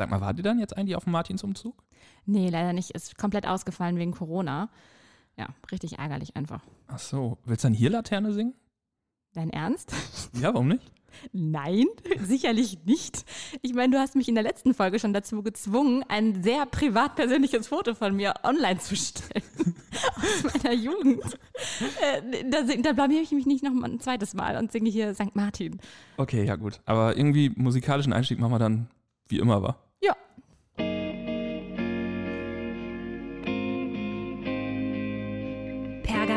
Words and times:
Sag 0.00 0.08
mal, 0.08 0.22
war 0.22 0.32
die 0.32 0.40
dann 0.40 0.58
jetzt 0.58 0.78
eigentlich 0.78 0.96
auf 0.96 1.04
dem 1.04 1.12
Martinsumzug? 1.12 1.74
Nee, 2.24 2.48
leider 2.48 2.72
nicht. 2.72 2.92
Ist 2.92 3.18
komplett 3.18 3.46
ausgefallen 3.46 3.98
wegen 3.98 4.12
Corona. 4.12 4.70
Ja, 5.36 5.48
richtig 5.70 5.98
ärgerlich 5.98 6.36
einfach. 6.36 6.62
Ach 6.88 6.98
so, 6.98 7.36
willst 7.44 7.64
du 7.64 7.66
dann 7.66 7.74
hier 7.74 7.90
Laterne 7.90 8.32
singen? 8.32 8.54
Dein 9.34 9.50
Ernst? 9.50 9.92
Ja, 10.40 10.54
warum 10.54 10.68
nicht? 10.68 10.90
Nein, 11.32 11.84
sicherlich 12.22 12.78
nicht. 12.86 13.26
Ich 13.60 13.74
meine, 13.74 13.94
du 13.94 14.00
hast 14.00 14.16
mich 14.16 14.26
in 14.26 14.34
der 14.36 14.42
letzten 14.42 14.72
Folge 14.72 14.98
schon 14.98 15.12
dazu 15.12 15.42
gezwungen, 15.42 16.02
ein 16.08 16.42
sehr 16.42 16.64
privat 16.64 17.14
persönliches 17.16 17.68
Foto 17.68 17.94
von 17.94 18.16
mir 18.16 18.32
online 18.42 18.78
zu 18.78 18.96
stellen. 18.96 19.44
Aus 20.16 20.62
meiner 20.62 20.72
Jugend. 20.72 21.22
Äh, 22.00 22.48
da, 22.48 22.62
da 22.62 22.92
blamier 22.94 23.20
ich 23.20 23.32
mich 23.32 23.44
nicht 23.44 23.62
noch 23.62 23.72
ein 23.84 24.00
zweites 24.00 24.32
Mal 24.32 24.56
und 24.56 24.72
singe 24.72 24.88
hier 24.88 25.14
St. 25.14 25.36
Martin. 25.36 25.78
Okay, 26.16 26.44
ja 26.44 26.56
gut. 26.56 26.80
Aber 26.86 27.18
irgendwie 27.18 27.50
musikalischen 27.54 28.14
Einstieg 28.14 28.38
machen 28.38 28.52
wir 28.52 28.58
dann 28.58 28.88
wie 29.30 29.38
immer, 29.38 29.62
war. 29.62 29.89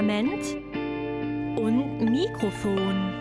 Pergament 0.03 0.57
und 1.57 2.01
Mikrofon. 2.11 3.13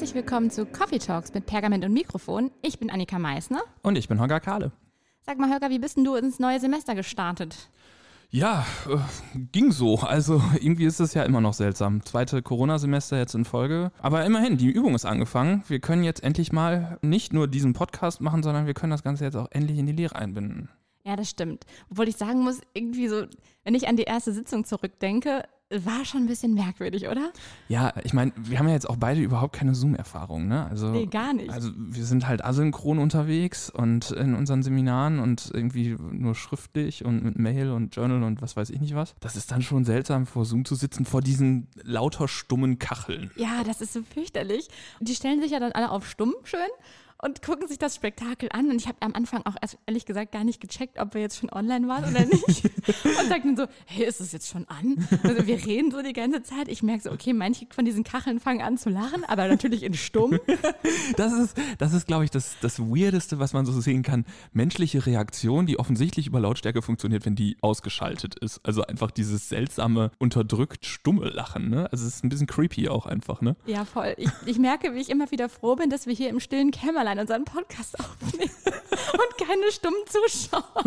Herzlich 0.00 0.14
willkommen 0.14 0.50
zu 0.50 0.64
Coffee 0.64 0.98
Talks 0.98 1.34
mit 1.34 1.44
Pergament 1.44 1.84
und 1.84 1.92
Mikrofon. 1.92 2.50
Ich 2.62 2.78
bin 2.78 2.88
Annika 2.88 3.18
Meissner. 3.18 3.60
Und 3.82 3.96
ich 3.96 4.08
bin 4.08 4.18
Holger 4.18 4.40
Kahle. 4.40 4.72
Sag 5.26 5.38
mal, 5.38 5.52
Holger, 5.52 5.68
wie 5.68 5.78
bist 5.78 5.98
denn 5.98 6.04
du 6.04 6.14
ins 6.14 6.38
neue 6.38 6.58
Semester 6.58 6.94
gestartet? 6.94 7.68
Ja, 8.30 8.64
äh, 8.88 8.96
ging 9.52 9.72
so. 9.72 9.96
Also 9.96 10.42
irgendwie 10.58 10.86
ist 10.86 11.00
es 11.00 11.12
ja 11.12 11.24
immer 11.24 11.42
noch 11.42 11.52
seltsam. 11.52 12.02
Zweite 12.02 12.40
Corona-Semester 12.40 13.18
jetzt 13.18 13.34
in 13.34 13.44
Folge. 13.44 13.92
Aber 13.98 14.24
immerhin, 14.24 14.56
die 14.56 14.70
Übung 14.70 14.94
ist 14.94 15.04
angefangen. 15.04 15.64
Wir 15.68 15.80
können 15.80 16.02
jetzt 16.02 16.24
endlich 16.24 16.50
mal 16.50 16.98
nicht 17.02 17.34
nur 17.34 17.46
diesen 17.46 17.74
Podcast 17.74 18.22
machen, 18.22 18.42
sondern 18.42 18.64
wir 18.64 18.72
können 18.72 18.92
das 18.92 19.02
Ganze 19.02 19.24
jetzt 19.24 19.36
auch 19.36 19.48
endlich 19.50 19.78
in 19.78 19.84
die 19.84 19.92
Lehre 19.92 20.16
einbinden. 20.16 20.70
Ja, 21.04 21.14
das 21.14 21.28
stimmt. 21.28 21.66
Obwohl 21.90 22.08
ich 22.08 22.16
sagen 22.16 22.40
muss, 22.40 22.62
irgendwie 22.72 23.08
so, 23.08 23.26
wenn 23.64 23.74
ich 23.74 23.86
an 23.86 23.96
die 23.96 24.04
erste 24.04 24.32
Sitzung 24.32 24.64
zurückdenke, 24.64 25.44
war 25.70 26.04
schon 26.04 26.22
ein 26.22 26.26
bisschen 26.26 26.54
merkwürdig, 26.54 27.06
oder? 27.08 27.32
Ja, 27.68 27.92
ich 28.02 28.12
meine, 28.12 28.32
wir 28.36 28.58
haben 28.58 28.66
ja 28.66 28.74
jetzt 28.74 28.88
auch 28.88 28.96
beide 28.96 29.20
überhaupt 29.20 29.54
keine 29.54 29.74
Zoom-Erfahrung, 29.74 30.48
ne? 30.48 30.66
Also, 30.66 30.90
nee, 30.90 31.06
gar 31.06 31.32
nicht. 31.32 31.50
Also 31.50 31.70
wir 31.76 32.04
sind 32.04 32.26
halt 32.26 32.44
asynchron 32.44 32.98
unterwegs 32.98 33.70
und 33.70 34.10
in 34.10 34.34
unseren 34.34 34.62
Seminaren 34.62 35.20
und 35.20 35.50
irgendwie 35.54 35.96
nur 36.10 36.34
schriftlich 36.34 37.04
und 37.04 37.22
mit 37.22 37.38
Mail 37.38 37.70
und 37.70 37.94
Journal 37.94 38.24
und 38.24 38.42
was 38.42 38.56
weiß 38.56 38.70
ich 38.70 38.80
nicht 38.80 38.94
was. 38.94 39.14
Das 39.20 39.36
ist 39.36 39.52
dann 39.52 39.62
schon 39.62 39.84
seltsam, 39.84 40.26
vor 40.26 40.44
Zoom 40.44 40.64
zu 40.64 40.74
sitzen, 40.74 41.04
vor 41.04 41.20
diesen 41.20 41.68
lauter 41.82 42.26
stummen 42.26 42.78
Kacheln. 42.78 43.30
Ja, 43.36 43.62
das 43.64 43.80
ist 43.80 43.92
so 43.92 44.02
fürchterlich. 44.02 44.68
Und 44.98 45.08
die 45.08 45.14
stellen 45.14 45.40
sich 45.40 45.52
ja 45.52 45.60
dann 45.60 45.72
alle 45.72 45.90
auf 45.90 46.08
stumm 46.08 46.34
schön 46.44 46.60
und 47.22 47.42
gucken 47.42 47.68
sich 47.68 47.78
das 47.78 47.94
Spektakel 47.94 48.48
an. 48.52 48.70
Und 48.70 48.76
ich 48.76 48.88
habe 48.88 48.98
am 49.00 49.14
Anfang 49.14 49.42
auch 49.44 49.56
ehrlich 49.86 50.06
gesagt 50.06 50.32
gar 50.32 50.44
nicht 50.44 50.60
gecheckt, 50.60 50.98
ob 50.98 51.14
wir 51.14 51.20
jetzt 51.20 51.38
schon 51.38 51.50
online 51.50 51.88
waren 51.88 52.04
oder 52.04 52.24
nicht. 52.24 52.64
und 53.04 53.28
sagten 53.28 53.56
so, 53.56 53.66
hey, 53.86 54.06
ist 54.06 54.20
es 54.20 54.32
jetzt 54.32 54.48
schon 54.48 54.66
an? 54.68 55.06
Also 55.22 55.46
wir 55.46 55.64
reden 55.64 55.90
so 55.90 56.02
die 56.02 56.12
ganze 56.12 56.42
Zeit. 56.42 56.68
Ich 56.68 56.82
merke 56.82 57.02
so, 57.02 57.10
okay, 57.10 57.32
manche 57.32 57.66
von 57.70 57.84
diesen 57.84 58.04
Kacheln 58.04 58.40
fangen 58.40 58.62
an 58.62 58.78
zu 58.78 58.88
lachen, 58.88 59.24
aber 59.24 59.48
natürlich 59.48 59.82
in 59.82 59.94
stumm. 59.94 60.38
das 61.16 61.32
ist, 61.32 61.56
das 61.78 61.92
ist 61.92 62.06
glaube 62.06 62.24
ich, 62.24 62.30
das, 62.30 62.56
das 62.60 62.80
Weirdeste, 62.80 63.38
was 63.38 63.52
man 63.52 63.66
so 63.66 63.78
sehen 63.80 64.02
kann. 64.02 64.24
Menschliche 64.52 65.04
Reaktion, 65.06 65.66
die 65.66 65.78
offensichtlich 65.78 66.26
über 66.26 66.40
Lautstärke 66.40 66.82
funktioniert, 66.82 67.26
wenn 67.26 67.34
die 67.34 67.56
ausgeschaltet 67.60 68.34
ist. 68.36 68.60
Also 68.64 68.82
einfach 68.82 69.10
dieses 69.10 69.48
seltsame, 69.48 70.10
unterdrückt 70.18 70.86
stumme 70.86 71.28
Lachen. 71.28 71.68
Ne? 71.68 71.90
Also 71.92 72.06
es 72.06 72.16
ist 72.16 72.24
ein 72.24 72.28
bisschen 72.28 72.46
creepy 72.46 72.88
auch 72.88 73.06
einfach. 73.06 73.40
Ne? 73.42 73.56
Ja, 73.66 73.84
voll. 73.84 74.14
Ich, 74.16 74.30
ich 74.46 74.58
merke, 74.58 74.94
wie 74.94 75.00
ich 75.00 75.10
immer 75.10 75.30
wieder 75.30 75.48
froh 75.48 75.76
bin, 75.76 75.90
dass 75.90 76.06
wir 76.06 76.14
hier 76.14 76.30
im 76.30 76.40
stillen 76.40 76.70
Kämmerlein 76.70 77.09
allein 77.10 77.20
unseren 77.20 77.44
Podcast 77.44 77.98
aufnehmen 77.98 78.50
und 78.64 79.46
keine 79.46 79.70
stummen 79.72 80.00
Zuschauer. 80.06 80.84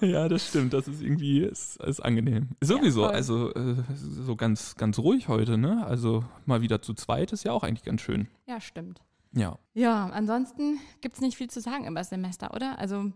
ja, 0.00 0.28
das 0.28 0.48
stimmt. 0.48 0.72
Das 0.72 0.88
ist 0.88 1.02
irgendwie 1.02 1.40
ist, 1.40 1.76
ist 1.82 2.00
angenehm. 2.00 2.48
Sowieso, 2.62 3.02
ja, 3.02 3.10
also 3.10 3.52
äh, 3.52 3.76
so 3.94 4.36
ganz, 4.36 4.76
ganz 4.76 4.98
ruhig 4.98 5.28
heute, 5.28 5.58
ne? 5.58 5.84
Also 5.86 6.24
mal 6.46 6.62
wieder 6.62 6.80
zu 6.80 6.94
zweit 6.94 7.32
ist 7.32 7.44
ja 7.44 7.52
auch 7.52 7.62
eigentlich 7.62 7.84
ganz 7.84 8.00
schön. 8.00 8.28
Ja, 8.46 8.60
stimmt. 8.60 9.02
Ja. 9.32 9.58
Ja, 9.74 10.06
ansonsten 10.06 10.80
gibt 11.02 11.16
es 11.16 11.20
nicht 11.20 11.36
viel 11.36 11.50
zu 11.50 11.60
sagen 11.60 11.86
über 11.86 12.00
das 12.00 12.08
Semester, 12.08 12.54
oder? 12.54 12.78
Also. 12.78 13.12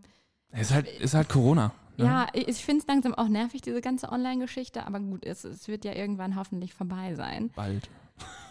Es 0.51 0.69
ist 0.69 0.75
halt, 0.75 0.89
ist 1.01 1.15
halt 1.15 1.29
Corona. 1.29 1.73
Ne? 1.97 2.05
Ja, 2.05 2.27
ich 2.33 2.65
finde 2.65 2.83
es 2.83 2.87
langsam 2.87 3.15
auch 3.15 3.29
nervig, 3.29 3.63
diese 3.63 3.81
ganze 3.81 4.11
Online-Geschichte, 4.11 4.87
aber 4.87 5.01
gut, 5.01 5.25
es, 5.25 5.45
es 5.45 5.67
wird 5.67 5.85
ja 5.85 5.93
irgendwann 5.93 6.37
hoffentlich 6.37 6.75
vorbei 6.75 7.15
sein. 7.15 7.51
Bald. 7.57 7.89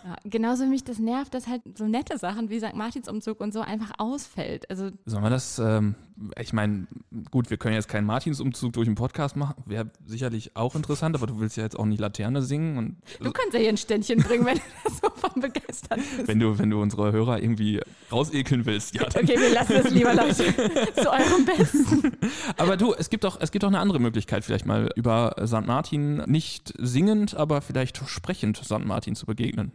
Ja, 0.06 0.18
genauso 0.26 0.66
mich 0.66 0.84
das 0.84 1.00
nervt, 1.00 1.34
dass 1.34 1.48
halt 1.48 1.62
so 1.78 1.88
nette 1.88 2.18
Sachen 2.18 2.50
wie 2.50 2.60
St. 2.60 2.74
Martinsumzug 2.74 3.40
und 3.40 3.54
so 3.54 3.62
einfach 3.62 3.92
ausfällt. 4.00 4.70
Also 4.70 4.90
Sollen 5.06 5.24
wir 5.24 5.30
das, 5.30 5.60
ähm, 5.60 5.96
ich 6.38 6.52
meine, 6.52 6.88
gut, 7.32 7.50
wir 7.50 7.56
können 7.58 7.76
jetzt 7.76 7.88
keinen 7.88 8.06
Martinsumzug 8.06 8.74
durch 8.74 8.88
einen 8.88 8.96
Podcast 8.96 9.38
machen, 9.38 9.64
wäre 9.66 9.90
sicherlich 10.06 10.58
auch 10.58 10.76
interessant, 10.76 11.16
aber 11.16 11.26
du 11.26 11.40
willst 11.40 11.56
ja 11.56 11.64
jetzt 11.64 11.80
auch 11.80 11.86
nicht 11.86 12.00
Laterne 12.02 12.42
singen. 12.42 12.78
Und, 12.78 12.98
du 13.20 13.32
kannst 13.32 13.54
ja 13.54 13.60
hier 13.60 13.70
ein 13.70 13.78
Ständchen 13.78 14.22
bringen, 14.22 14.46
wenn 14.46 14.58
du 14.58 14.64
das 14.84 14.98
so 14.98 15.10
von 15.10 15.42
begeistert 15.42 16.00
bist. 16.18 16.28
Wenn 16.28 16.40
du, 16.40 16.60
wenn 16.60 16.70
du 16.70 16.82
unsere 16.82 17.14
Hörer 17.14 17.42
irgendwie 17.42 17.80
rausekeln 18.12 18.66
willst, 18.66 18.96
ja. 18.96 19.04
okay, 19.08 19.40
wir 19.40 19.54
lassen 19.54 19.74
es 19.74 19.90
lieber, 19.90 20.14
Leute, 20.14 20.34
zu 20.96 21.12
eurem 21.12 21.46
Besten. 21.46 22.12
aber 22.58 22.76
du, 22.76 22.94
es 22.94 23.10
gibt 23.10 23.24
doch, 23.24 23.40
es 23.40 23.52
gibt 23.52 23.64
doch 23.64 23.70
eine 23.70 23.80
andere 23.80 24.00
Möglichkeit, 24.00 24.44
vielleicht 24.44 24.66
mal 24.66 24.90
über 24.98 25.36
St. 25.46 25.66
Martin 25.66 26.18
nicht 26.26 26.74
singend, 26.78 27.36
aber 27.36 27.62
vielleicht 27.62 27.98
sprechend 28.10 28.58
St. 28.58 28.84
Martin 28.84 29.16
zu 29.16 29.26
begegnen. 29.26 29.72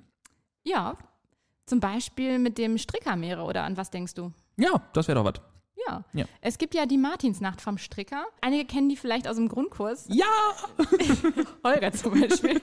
Ja, 0.68 0.98
zum 1.64 1.80
Beispiel 1.80 2.38
mit 2.38 2.58
dem 2.58 2.76
Strickermeere 2.76 3.42
oder 3.42 3.62
an 3.64 3.78
was 3.78 3.90
denkst 3.90 4.12
du? 4.12 4.32
Ja, 4.58 4.82
das 4.92 5.08
wäre 5.08 5.16
doch 5.16 5.24
was. 5.24 5.40
Ja. 5.88 6.04
ja. 6.20 6.24
Es 6.40 6.58
gibt 6.58 6.74
ja 6.74 6.86
die 6.86 6.98
Martinsnacht 6.98 7.60
vom 7.60 7.78
Stricker. 7.78 8.24
Einige 8.40 8.64
kennen 8.64 8.88
die 8.88 8.96
vielleicht 8.96 9.28
aus 9.28 9.36
dem 9.36 9.48
Grundkurs. 9.48 10.06
Ja! 10.08 10.26
Holger 11.64 11.92
zum 11.92 12.20
Beispiel. 12.20 12.60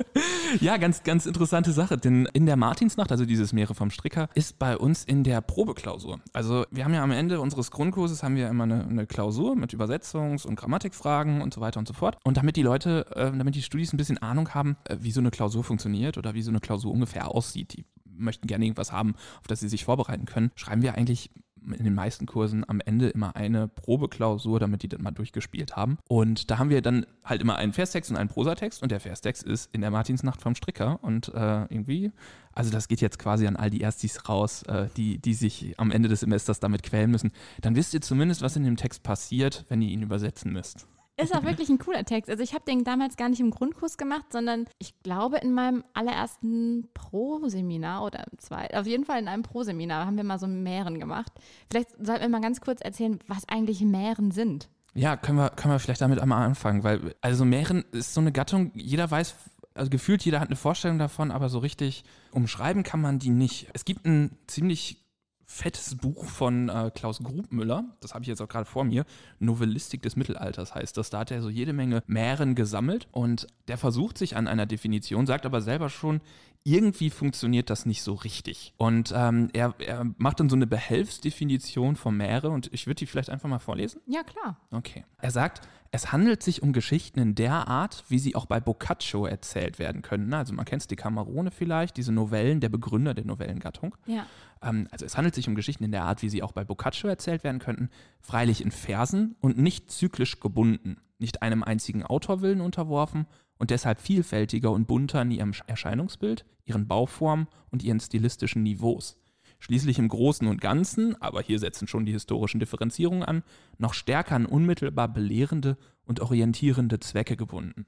ja, 0.60 0.76
ganz, 0.76 1.02
ganz 1.02 1.26
interessante 1.26 1.72
Sache. 1.72 1.98
Denn 1.98 2.28
in 2.32 2.46
der 2.46 2.56
Martinsnacht, 2.56 3.10
also 3.10 3.24
dieses 3.24 3.52
Meere 3.52 3.74
vom 3.74 3.90
Stricker, 3.90 4.28
ist 4.34 4.58
bei 4.58 4.76
uns 4.76 5.04
in 5.04 5.24
der 5.24 5.40
Probeklausur. 5.40 6.20
Also 6.32 6.64
wir 6.70 6.84
haben 6.84 6.94
ja 6.94 7.02
am 7.02 7.10
Ende 7.10 7.40
unseres 7.40 7.70
Grundkurses 7.70 8.22
haben 8.22 8.36
wir 8.36 8.48
immer 8.48 8.64
eine, 8.64 8.84
eine 8.84 9.06
Klausur 9.06 9.56
mit 9.56 9.72
Übersetzungs- 9.72 10.46
und 10.46 10.56
Grammatikfragen 10.56 11.42
und 11.42 11.54
so 11.54 11.60
weiter 11.60 11.78
und 11.78 11.88
so 11.88 11.94
fort. 11.94 12.16
Und 12.24 12.36
damit 12.36 12.56
die 12.56 12.62
Leute, 12.62 13.06
äh, 13.14 13.36
damit 13.36 13.54
die 13.54 13.62
Studis 13.62 13.92
ein 13.92 13.96
bisschen 13.96 14.18
Ahnung 14.18 14.50
haben, 14.54 14.76
äh, 14.84 14.96
wie 15.00 15.12
so 15.12 15.20
eine 15.20 15.30
Klausur 15.30 15.64
funktioniert 15.64 16.18
oder 16.18 16.34
wie 16.34 16.42
so 16.42 16.50
eine 16.50 16.60
Klausur 16.60 16.92
ungefähr 16.92 17.28
aussieht, 17.28 17.74
die 17.74 17.84
möchten 18.04 18.46
gerne 18.46 18.64
irgendwas 18.64 18.92
haben, 18.92 19.14
auf 19.40 19.46
das 19.46 19.60
sie 19.60 19.68
sich 19.68 19.84
vorbereiten 19.84 20.26
können, 20.26 20.50
schreiben 20.54 20.82
wir 20.82 20.94
eigentlich 20.94 21.30
in 21.66 21.84
den 21.84 21.94
meisten 21.94 22.26
Kursen 22.26 22.68
am 22.68 22.80
Ende 22.80 23.08
immer 23.08 23.36
eine 23.36 23.68
Probeklausur, 23.68 24.60
damit 24.60 24.82
die 24.82 24.88
das 24.88 25.00
mal 25.00 25.10
durchgespielt 25.10 25.76
haben. 25.76 25.98
Und 26.08 26.50
da 26.50 26.58
haben 26.58 26.70
wir 26.70 26.82
dann 26.82 27.06
halt 27.24 27.40
immer 27.40 27.56
einen 27.56 27.72
Verstext 27.72 28.10
und 28.10 28.16
einen 28.16 28.28
Prosatext 28.28 28.82
und 28.82 28.90
der 28.90 29.00
Verstext 29.00 29.42
ist 29.42 29.74
in 29.74 29.80
der 29.80 29.90
Martinsnacht 29.90 30.40
vom 30.40 30.54
Stricker 30.54 31.02
und 31.02 31.28
äh, 31.28 31.62
irgendwie, 31.64 32.12
also 32.52 32.70
das 32.70 32.88
geht 32.88 33.00
jetzt 33.00 33.18
quasi 33.18 33.46
an 33.46 33.56
all 33.56 33.70
die 33.70 33.80
Erstis 33.80 34.28
raus, 34.28 34.62
äh, 34.64 34.88
die, 34.96 35.18
die 35.18 35.34
sich 35.34 35.74
am 35.78 35.90
Ende 35.90 36.08
des 36.08 36.20
Semesters 36.20 36.60
damit 36.60 36.82
quälen 36.82 37.10
müssen. 37.10 37.32
Dann 37.60 37.76
wisst 37.76 37.94
ihr 37.94 38.00
zumindest, 38.00 38.42
was 38.42 38.56
in 38.56 38.64
dem 38.64 38.76
Text 38.76 39.02
passiert, 39.02 39.64
wenn 39.68 39.82
ihr 39.82 39.90
ihn 39.90 40.02
übersetzen 40.02 40.52
müsst. 40.52 40.86
Ist 41.22 41.34
auch 41.34 41.44
wirklich 41.44 41.68
ein 41.68 41.78
cooler 41.78 42.04
Text. 42.04 42.30
Also 42.30 42.42
ich 42.42 42.54
habe 42.54 42.64
den 42.66 42.84
damals 42.84 43.16
gar 43.16 43.28
nicht 43.28 43.40
im 43.40 43.50
Grundkurs 43.50 43.96
gemacht, 43.96 44.26
sondern 44.32 44.66
ich 44.78 45.00
glaube 45.02 45.38
in 45.38 45.52
meinem 45.52 45.84
allerersten 45.94 46.88
Pro-Seminar 46.94 48.04
oder 48.04 48.24
zwei, 48.38 48.68
auf 48.74 48.86
jeden 48.86 49.04
Fall 49.04 49.20
in 49.20 49.28
einem 49.28 49.42
Pro-Seminar 49.42 50.06
haben 50.06 50.16
wir 50.16 50.24
mal 50.24 50.38
so 50.38 50.46
Mähren 50.46 50.98
gemacht. 50.98 51.32
Vielleicht 51.70 51.90
sollten 52.04 52.22
wir 52.22 52.28
mal 52.28 52.40
ganz 52.40 52.60
kurz 52.60 52.80
erzählen, 52.80 53.18
was 53.28 53.48
eigentlich 53.48 53.80
Mähren 53.82 54.30
sind. 54.30 54.68
Ja, 54.94 55.16
können 55.16 55.38
wir, 55.38 55.50
können 55.50 55.72
wir 55.72 55.78
vielleicht 55.78 56.02
damit 56.02 56.18
einmal 56.18 56.44
anfangen, 56.44 56.84
weil 56.84 57.14
also 57.20 57.44
Mähren 57.44 57.84
ist 57.92 58.12
so 58.12 58.20
eine 58.20 58.32
Gattung, 58.32 58.72
jeder 58.74 59.10
weiß, 59.10 59.34
also 59.74 59.90
gefühlt 59.90 60.22
jeder 60.22 60.40
hat 60.40 60.48
eine 60.48 60.56
Vorstellung 60.56 60.98
davon, 60.98 61.30
aber 61.30 61.48
so 61.48 61.60
richtig 61.60 62.04
umschreiben 62.30 62.82
kann 62.82 63.00
man 63.00 63.18
die 63.18 63.30
nicht. 63.30 63.68
Es 63.72 63.84
gibt 63.84 64.04
ein 64.04 64.36
ziemlich 64.46 65.01
fettes 65.46 65.96
Buch 65.96 66.24
von 66.24 66.68
äh, 66.68 66.90
Klaus 66.94 67.22
Grubmüller, 67.22 67.84
das 68.00 68.14
habe 68.14 68.22
ich 68.22 68.28
jetzt 68.28 68.40
auch 68.40 68.48
gerade 68.48 68.64
vor 68.64 68.84
mir, 68.84 69.04
Novellistik 69.38 70.02
des 70.02 70.16
Mittelalters 70.16 70.74
heißt 70.74 70.96
das. 70.96 71.10
Da 71.10 71.20
hat 71.20 71.30
er 71.30 71.42
so 71.42 71.50
jede 71.50 71.72
Menge 71.72 72.02
Mähren 72.06 72.54
gesammelt 72.54 73.08
und 73.12 73.46
der 73.68 73.78
versucht 73.78 74.18
sich 74.18 74.36
an 74.36 74.48
einer 74.48 74.66
Definition, 74.66 75.26
sagt 75.26 75.46
aber 75.46 75.60
selber 75.60 75.88
schon, 75.88 76.20
irgendwie 76.64 77.10
funktioniert 77.10 77.70
das 77.70 77.86
nicht 77.86 78.02
so 78.02 78.14
richtig. 78.14 78.72
Und 78.76 79.12
ähm, 79.14 79.48
er, 79.52 79.74
er 79.78 80.04
macht 80.16 80.40
dann 80.40 80.48
so 80.48 80.56
eine 80.56 80.66
Behelfsdefinition 80.66 81.96
von 81.96 82.16
Mähre 82.16 82.50
und 82.50 82.72
ich 82.72 82.86
würde 82.86 82.96
die 82.96 83.06
vielleicht 83.06 83.30
einfach 83.30 83.48
mal 83.48 83.58
vorlesen. 83.58 84.00
Ja, 84.06 84.22
klar. 84.22 84.58
Okay. 84.70 85.04
Er 85.18 85.30
sagt, 85.30 85.62
es 85.90 86.12
handelt 86.12 86.42
sich 86.42 86.62
um 86.62 86.72
Geschichten 86.72 87.18
in 87.18 87.34
der 87.34 87.68
Art, 87.68 88.04
wie 88.08 88.18
sie 88.18 88.34
auch 88.34 88.46
bei 88.46 88.60
Boccaccio 88.60 89.26
erzählt 89.26 89.78
werden 89.78 90.02
können. 90.02 90.32
Also 90.32 90.54
man 90.54 90.64
kennt 90.64 90.82
es, 90.82 90.88
die 90.88 90.96
Camerone 90.96 91.50
vielleicht, 91.50 91.96
diese 91.96 92.12
Novellen, 92.12 92.60
der 92.60 92.68
Begründer 92.68 93.12
der 93.12 93.26
Novellengattung. 93.26 93.94
Ja. 94.06 94.26
Ähm, 94.62 94.88
also 94.90 95.04
es 95.04 95.16
handelt 95.16 95.34
sich 95.34 95.48
um 95.48 95.54
Geschichten 95.54 95.84
in 95.84 95.92
der 95.92 96.04
Art, 96.04 96.22
wie 96.22 96.28
sie 96.28 96.42
auch 96.42 96.52
bei 96.52 96.64
Boccaccio 96.64 97.08
erzählt 97.08 97.44
werden 97.44 97.58
könnten, 97.58 97.90
freilich 98.20 98.62
in 98.62 98.70
Versen 98.70 99.36
und 99.40 99.58
nicht 99.58 99.90
zyklisch 99.90 100.40
gebunden, 100.40 100.96
nicht 101.18 101.42
einem 101.42 101.62
einzigen 101.62 102.04
Autorwillen 102.04 102.60
unterworfen 102.60 103.26
und 103.62 103.70
deshalb 103.70 104.00
vielfältiger 104.00 104.72
und 104.72 104.88
bunter 104.88 105.22
in 105.22 105.30
ihrem 105.30 105.52
Erscheinungsbild, 105.68 106.44
ihren 106.64 106.88
Bauformen 106.88 107.46
und 107.70 107.84
ihren 107.84 108.00
stilistischen 108.00 108.64
Niveaus. 108.64 109.16
Schließlich 109.60 110.00
im 110.00 110.08
Großen 110.08 110.48
und 110.48 110.60
Ganzen, 110.60 111.14
aber 111.22 111.42
hier 111.42 111.60
setzen 111.60 111.86
schon 111.86 112.04
die 112.04 112.10
historischen 112.10 112.58
Differenzierungen 112.58 113.22
an, 113.22 113.44
noch 113.78 113.94
stärker 113.94 114.34
an 114.34 114.46
unmittelbar 114.46 115.06
belehrende 115.06 115.76
und 116.06 116.18
orientierende 116.18 116.98
Zwecke 116.98 117.36
gebunden. 117.36 117.86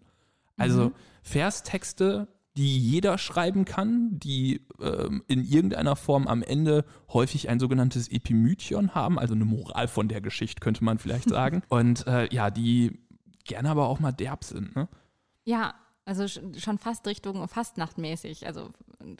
Also 0.56 0.90
Mhm. 0.90 0.94
Verstexte, 1.24 2.28
die 2.56 2.78
jeder 2.78 3.18
schreiben 3.18 3.64
kann, 3.64 4.10
die 4.20 4.64
ähm, 4.80 5.24
in 5.26 5.42
irgendeiner 5.42 5.96
Form 5.96 6.28
am 6.28 6.44
Ende 6.44 6.84
häufig 7.12 7.48
ein 7.48 7.58
sogenanntes 7.58 8.06
Epimythion 8.06 8.94
haben, 8.94 9.18
also 9.18 9.34
eine 9.34 9.44
Moral 9.44 9.88
von 9.88 10.06
der 10.06 10.20
Geschichte, 10.20 10.60
könnte 10.60 10.84
man 10.84 11.00
vielleicht 11.00 11.28
sagen. 11.30 11.64
Und 11.68 12.06
äh, 12.06 12.32
ja, 12.32 12.52
die 12.52 13.00
gerne 13.42 13.70
aber 13.70 13.88
auch 13.88 13.98
mal 13.98 14.12
derb 14.12 14.44
sind. 14.44 14.76
Ne? 14.76 14.88
Ja, 15.44 15.74
also 16.06 16.24
sch- 16.24 16.58
schon 16.60 16.78
fast 16.78 17.06
Richtung 17.06 17.46
Fastnachtmäßig. 17.48 18.46
Also 18.46 18.70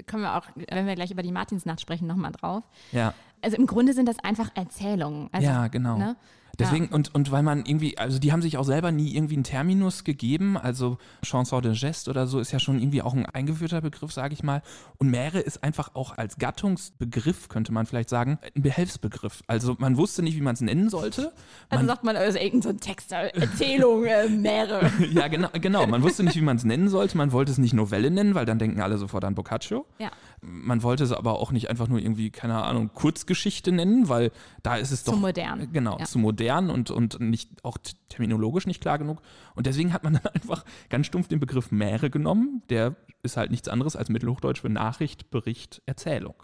können 0.07 0.23
wir 0.23 0.37
auch, 0.37 0.47
wenn 0.55 0.87
wir 0.87 0.95
gleich 0.95 1.11
über 1.11 1.23
die 1.23 1.33
Martinsnacht 1.33 1.81
sprechen, 1.81 2.07
nochmal 2.07 2.33
drauf. 2.33 2.63
Ja. 2.93 3.15
Also 3.43 3.57
im 3.57 3.67
Grunde 3.67 3.93
sind 3.93 4.07
das 4.09 4.19
einfach 4.21 4.51
Erzählungen. 4.55 5.29
Also, 5.33 5.47
ja, 5.47 5.69
genau. 5.69 5.97
ne? 5.99 6.17
Deswegen, 6.59 6.87
und, 6.89 7.15
und 7.15 7.31
weil 7.31 7.43
man 7.43 7.65
irgendwie, 7.67 7.99
also 7.99 8.19
die 8.19 8.33
haben 8.33 8.43
sich 8.43 8.57
auch 8.59 8.65
selber 8.65 8.93
nie 8.93 9.15
irgendwie 9.15 9.35
einen 9.35 9.45
Terminus 9.45 10.05
gegeben, 10.05 10.57
also 10.57 10.99
Chanson 11.25 11.63
de 11.63 11.75
Geste 11.75 12.11
oder 12.11 12.27
so 12.27 12.39
ist 12.41 12.53
ja 12.53 12.59
schon 12.59 12.79
irgendwie 12.81 13.03
auch 13.03 13.15
ein 13.15 13.27
eingeführter 13.27 13.81
Begriff, 13.81 14.13
sage 14.13 14.35
ich 14.35 14.43
mal. 14.43 14.63
Und 14.99 15.11
Mähre 15.11 15.41
ist 15.41 15.65
einfach 15.65 15.95
auch 15.95 16.17
als 16.17 16.37
Gattungsbegriff, 16.39 17.49
könnte 17.49 17.73
man 17.73 17.87
vielleicht 17.87 18.09
sagen, 18.09 18.39
ein 18.55 18.63
Behelfsbegriff. 18.63 19.43
Also 19.47 19.77
man 19.79 19.97
wusste 19.97 20.23
nicht, 20.23 20.37
wie 20.37 20.41
man 20.41 20.55
es 20.55 20.61
nennen 20.61 20.91
sollte. 20.91 21.33
Also 21.69 21.85
Man, 21.85 21.87
sagt 21.87 22.05
man, 22.05 22.17
also 22.17 22.39
irgendein 22.39 22.63
so 22.63 22.69
ein 22.71 22.81
Text, 22.81 23.13
äh, 23.13 23.29
Erzählung, 23.29 24.05
äh, 24.05 24.29
Meere. 24.29 24.91
ja, 25.13 25.29
genau, 25.29 25.49
genau. 25.53 25.87
Man 25.87 26.03
wusste 26.03 26.23
nicht, 26.25 26.37
wie 26.37 26.41
man 26.43 26.57
es 26.57 26.65
nennen 26.65 26.89
sollte. 26.89 27.17
Man 27.17 27.33
wollte 27.33 27.51
es 27.53 27.59
nicht 27.59 27.75
Novelle 27.75 28.11
nennen, 28.11 28.35
weil 28.35 28.45
dann 28.47 28.59
denken 28.59 28.81
alle 28.81 28.99
sofort 28.99 29.25
an 29.25 29.35
Boccaccio. 29.35 29.87
Ja. 29.99 30.11
Man 30.41 30.83
wollte 30.83 31.05
es 31.05 31.13
aber 31.13 31.39
auch 31.41 31.53
nicht 31.53 31.71
einfach 31.71 31.89
nur 31.89 31.99
irgendwie, 31.99 32.31
keine 32.31 32.63
Ahnung, 32.63 32.91
Kurzgeschichte 32.95 33.73
nennen, 33.73 34.09
weil 34.09 34.31
da 34.63 34.77
ist 34.77 34.91
es 34.91 35.05
Zu 35.05 35.13
doch. 35.13 35.19
modern. 35.21 35.73
Genau, 35.73 35.99
Ja. 35.99 36.05
zu 36.05 36.19
modern 36.19 36.44
und, 36.53 36.91
und 36.91 37.21
nicht, 37.21 37.65
auch 37.65 37.79
terminologisch 38.09 38.67
nicht 38.67 38.81
klar 38.81 38.99
genug. 38.99 39.23
Und 39.55 39.67
deswegen 39.67 39.93
hat 39.93 40.05
man 40.05 40.15
dann 40.15 40.27
einfach 40.35 40.65
ganz 40.89 41.07
stumpf 41.07 41.29
den 41.29 41.41
Begriff 41.41 41.71
Mähre 41.71 42.11
genommen. 42.11 42.63
Der 42.69 42.97
ist 43.23 43.37
halt 43.37 43.51
nichts 43.51 43.69
anderes 43.69 43.97
als 43.97 44.09
Mittelhochdeutsch 44.09 44.61
für 44.61 44.69
Nachricht, 44.69 45.31
Bericht, 45.31 45.83
Erzählung. 45.87 46.35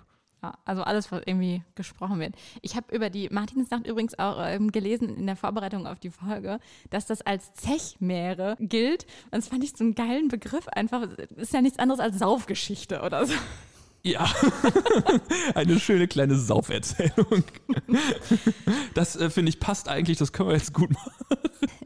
Ja, 0.43 0.55
also 0.65 0.83
alles, 0.83 1.13
was 1.13 1.23
irgendwie 1.27 1.63
gesprochen 1.75 2.19
wird. 2.19 2.35
Ich 2.63 2.75
habe 2.75 2.95
über 2.95 3.11
die 3.11 3.29
Martinsnacht 3.29 3.87
übrigens 3.87 4.19
auch 4.19 4.39
ähm, 4.41 4.73
gelesen 4.73 5.15
in 5.15 5.27
der 5.27 5.37
Vorbereitung 5.37 5.87
auf 5.87 6.01
die 6.01 6.11
Folge, 6.11 6.61
dass 6.89 7.05
das 7.05 7.21
als 7.21 7.53
Zechmeere 7.53 8.57
gilt. 8.59 9.05
Und 9.25 9.37
das 9.37 9.49
fand 9.49 9.65
ich 9.65 9.77
so 9.77 9.85
einen 9.85 9.95
geilen 9.95 10.29
Begriff 10.29 10.67
einfach. 10.69 11.03
Ist 11.37 11.53
ja 11.53 11.61
nichts 11.61 11.79
anderes 11.79 12.01
als 12.01 12.19
Saufgeschichte 12.19 13.03
oder 13.03 13.27
so. 13.27 13.35
Ja, 14.03 14.27
eine 15.55 15.79
schöne 15.79 16.09
kleine 16.09 16.35
Sauferzählung. 16.37 17.45
Das 18.95 19.17
äh, 19.17 19.29
finde 19.29 19.51
ich 19.51 19.61
passt 19.61 19.89
eigentlich, 19.89 20.19
das 20.19 20.33
können 20.33 20.49
wir 20.49 20.57
jetzt 20.57 20.73
gut 20.73 20.91
machen. 20.91 21.13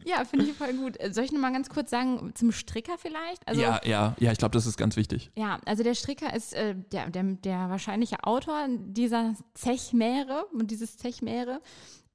Ja, 0.04 0.24
finde 0.24 0.44
ich 0.44 0.52
voll 0.52 0.72
gut. 0.74 1.00
Äh, 1.00 1.12
Soll 1.12 1.24
ich 1.24 1.32
noch 1.32 1.40
mal 1.40 1.52
ganz 1.52 1.68
kurz 1.68 1.90
sagen, 1.90 2.32
zum 2.34 2.52
Stricker 2.52 2.98
vielleicht? 2.98 3.46
Also, 3.48 3.60
ja, 3.60 3.80
ja, 3.84 4.14
ja, 4.20 4.32
ich 4.32 4.38
glaube, 4.38 4.52
das 4.52 4.66
ist 4.66 4.76
ganz 4.76 4.96
wichtig. 4.96 5.30
Ja, 5.36 5.58
also 5.64 5.82
der 5.82 5.94
Stricker 5.94 6.34
ist 6.34 6.52
äh, 6.54 6.74
der, 6.92 7.10
der, 7.10 7.22
der 7.22 7.70
wahrscheinliche 7.70 8.22
Autor 8.22 8.68
dieser 8.68 9.34
Zechmäre 9.54 10.44
und 10.52 10.70
dieses 10.70 10.96
Zechmäre. 10.96 11.60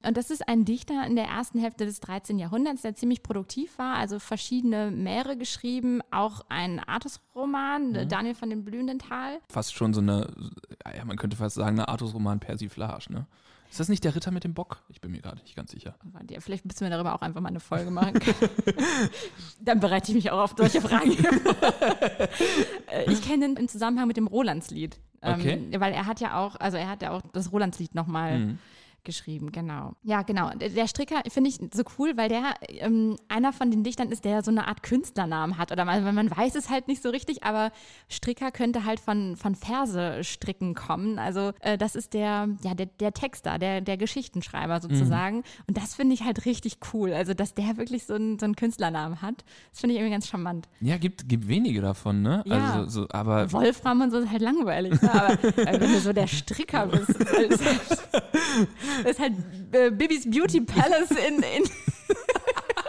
Und 0.02 0.16
das 0.16 0.30
ist 0.30 0.48
ein 0.48 0.64
Dichter 0.64 1.06
in 1.06 1.14
der 1.14 1.26
ersten 1.26 1.58
Hälfte 1.58 1.84
des 1.84 2.00
13. 2.00 2.38
Jahrhunderts, 2.38 2.82
der 2.82 2.94
ziemlich 2.94 3.22
produktiv 3.22 3.76
war, 3.78 3.96
also 3.96 4.18
verschiedene 4.18 4.90
Märe 4.90 5.36
geschrieben, 5.36 6.00
auch 6.10 6.40
ein 6.48 6.80
Artusroman, 6.80 7.90
Mhm. 7.92 8.08
Daniel 8.08 8.34
von 8.34 8.48
dem 8.48 8.64
blühenden 8.64 8.98
Tal. 8.98 9.38
Fast 9.50 9.74
schon 9.74 9.92
so 9.92 10.00
eine, 10.00 10.32
ja, 10.96 11.04
man 11.04 11.16
könnte 11.18 11.36
fast 11.36 11.56
sagen, 11.56 11.78
eine 11.78 11.88
Artus-Roman 11.88 12.40
Persiflage, 12.40 13.12
ne? 13.12 13.26
Ist 13.70 13.78
das 13.78 13.88
nicht 13.88 14.02
der 14.02 14.16
Ritter 14.16 14.32
mit 14.32 14.42
dem 14.42 14.52
Bock? 14.52 14.82
Ich 14.88 15.00
bin 15.00 15.12
mir 15.12 15.20
gerade 15.20 15.40
nicht 15.42 15.54
ganz 15.54 15.70
sicher. 15.70 15.94
Vielleicht 16.40 16.64
müssen 16.64 16.80
wir 16.80 16.90
darüber 16.90 17.14
auch 17.14 17.22
einfach 17.22 17.40
mal 17.40 17.50
eine 17.50 17.60
Folge 17.60 17.92
machen. 17.92 18.18
Dann 19.60 19.78
bereite 19.78 20.10
ich 20.10 20.16
mich 20.16 20.30
auch 20.32 20.40
auf 20.40 20.54
solche 20.56 20.80
Fragen. 20.80 21.12
Äh, 22.90 23.10
ich 23.12 23.22
kenne 23.22 23.44
ihn 23.46 23.56
im 23.56 23.68
Zusammenhang 23.68 24.08
mit 24.08 24.16
dem 24.16 24.26
Rolandslied. 24.26 24.98
Ähm, 25.22 25.34
Okay. 25.40 25.66
Weil 25.78 25.92
er 25.92 26.06
hat 26.06 26.18
ja 26.20 26.38
auch, 26.44 26.56
also 26.56 26.76
er 26.78 26.88
hat 26.88 27.02
ja 27.02 27.12
auch 27.12 27.22
das 27.32 27.52
Rolandslied 27.52 27.94
nochmal 27.94 28.38
Mhm. 28.38 28.58
Geschrieben, 29.04 29.52
genau. 29.52 29.94
Ja, 30.02 30.22
genau. 30.22 30.50
Der, 30.50 30.86
Stricker 30.86 31.22
finde 31.28 31.50
ich 31.50 31.60
so 31.72 31.82
cool, 31.98 32.16
weil 32.16 32.28
der 32.28 32.54
ähm, 32.68 33.16
einer 33.28 33.52
von 33.52 33.70
den 33.70 33.84
Dichtern 33.84 34.10
ist, 34.10 34.24
der 34.24 34.42
so 34.42 34.50
eine 34.50 34.68
Art 34.68 34.82
Künstlernamen 34.82 35.58
hat. 35.58 35.72
Oder 35.72 35.84
man, 35.84 36.14
man 36.14 36.30
weiß 36.30 36.54
es 36.54 36.70
halt 36.70 36.88
nicht 36.88 37.02
so 37.02 37.10
richtig, 37.10 37.44
aber 37.44 37.72
Stricker 38.08 38.50
könnte 38.50 38.84
halt 38.84 39.00
von, 39.00 39.36
von 39.36 39.54
Verse 39.54 40.22
stricken 40.24 40.74
kommen. 40.74 41.18
Also 41.18 41.52
äh, 41.60 41.78
das 41.78 41.94
ist 41.94 42.14
der, 42.14 42.48
ja, 42.62 42.74
der, 42.74 42.86
der 42.86 43.12
Texter, 43.12 43.58
der, 43.58 43.80
der 43.80 43.96
Geschichteschreiber 43.96 44.80
sozusagen. 44.80 45.42
Und 45.66 45.76
das 45.76 45.94
finde 45.94 46.14
ich 46.14 46.22
halt 46.24 46.44
richtig 46.46 46.78
cool. 46.92 47.12
Also, 47.12 47.34
dass 47.34 47.54
der 47.54 47.76
wirklich 47.76 48.06
so 48.06 48.14
einen, 48.14 48.38
so 48.38 48.44
einen 48.44 48.56
Künstlernamen 48.56 49.22
hat. 49.22 49.44
Das 49.70 49.80
finde 49.80 49.94
ich 49.94 50.00
irgendwie 50.00 50.12
ganz 50.12 50.28
charmant. 50.28 50.68
Ja, 50.80 50.96
gibt, 50.96 51.28
gibt 51.28 51.48
wenige 51.48 51.80
davon, 51.80 52.22
ne? 52.22 52.42
Ja. 52.46 52.74
Also, 52.74 53.02
so, 53.02 53.08
aber 53.10 53.52
Wolfram 53.52 54.00
und 54.00 54.10
so 54.10 54.18
ist 54.18 54.30
halt 54.30 54.42
langweilig. 54.42 55.00
Ne? 55.00 55.12
Aber 55.12 55.32
äh, 55.44 55.80
wenn 55.80 55.92
du 55.92 56.00
so 56.00 56.12
der 56.12 56.26
Stricker 56.26 56.86
bist, 56.86 57.08
ist 57.10 57.64
halt, 57.64 57.80
das 59.02 59.12
ist 59.12 59.20
halt 59.20 59.32
äh, 59.72 59.90
Bibis 59.90 60.28
Beauty 60.28 60.60
Palace 60.60 61.10
in. 61.10 61.42
in 61.42 61.64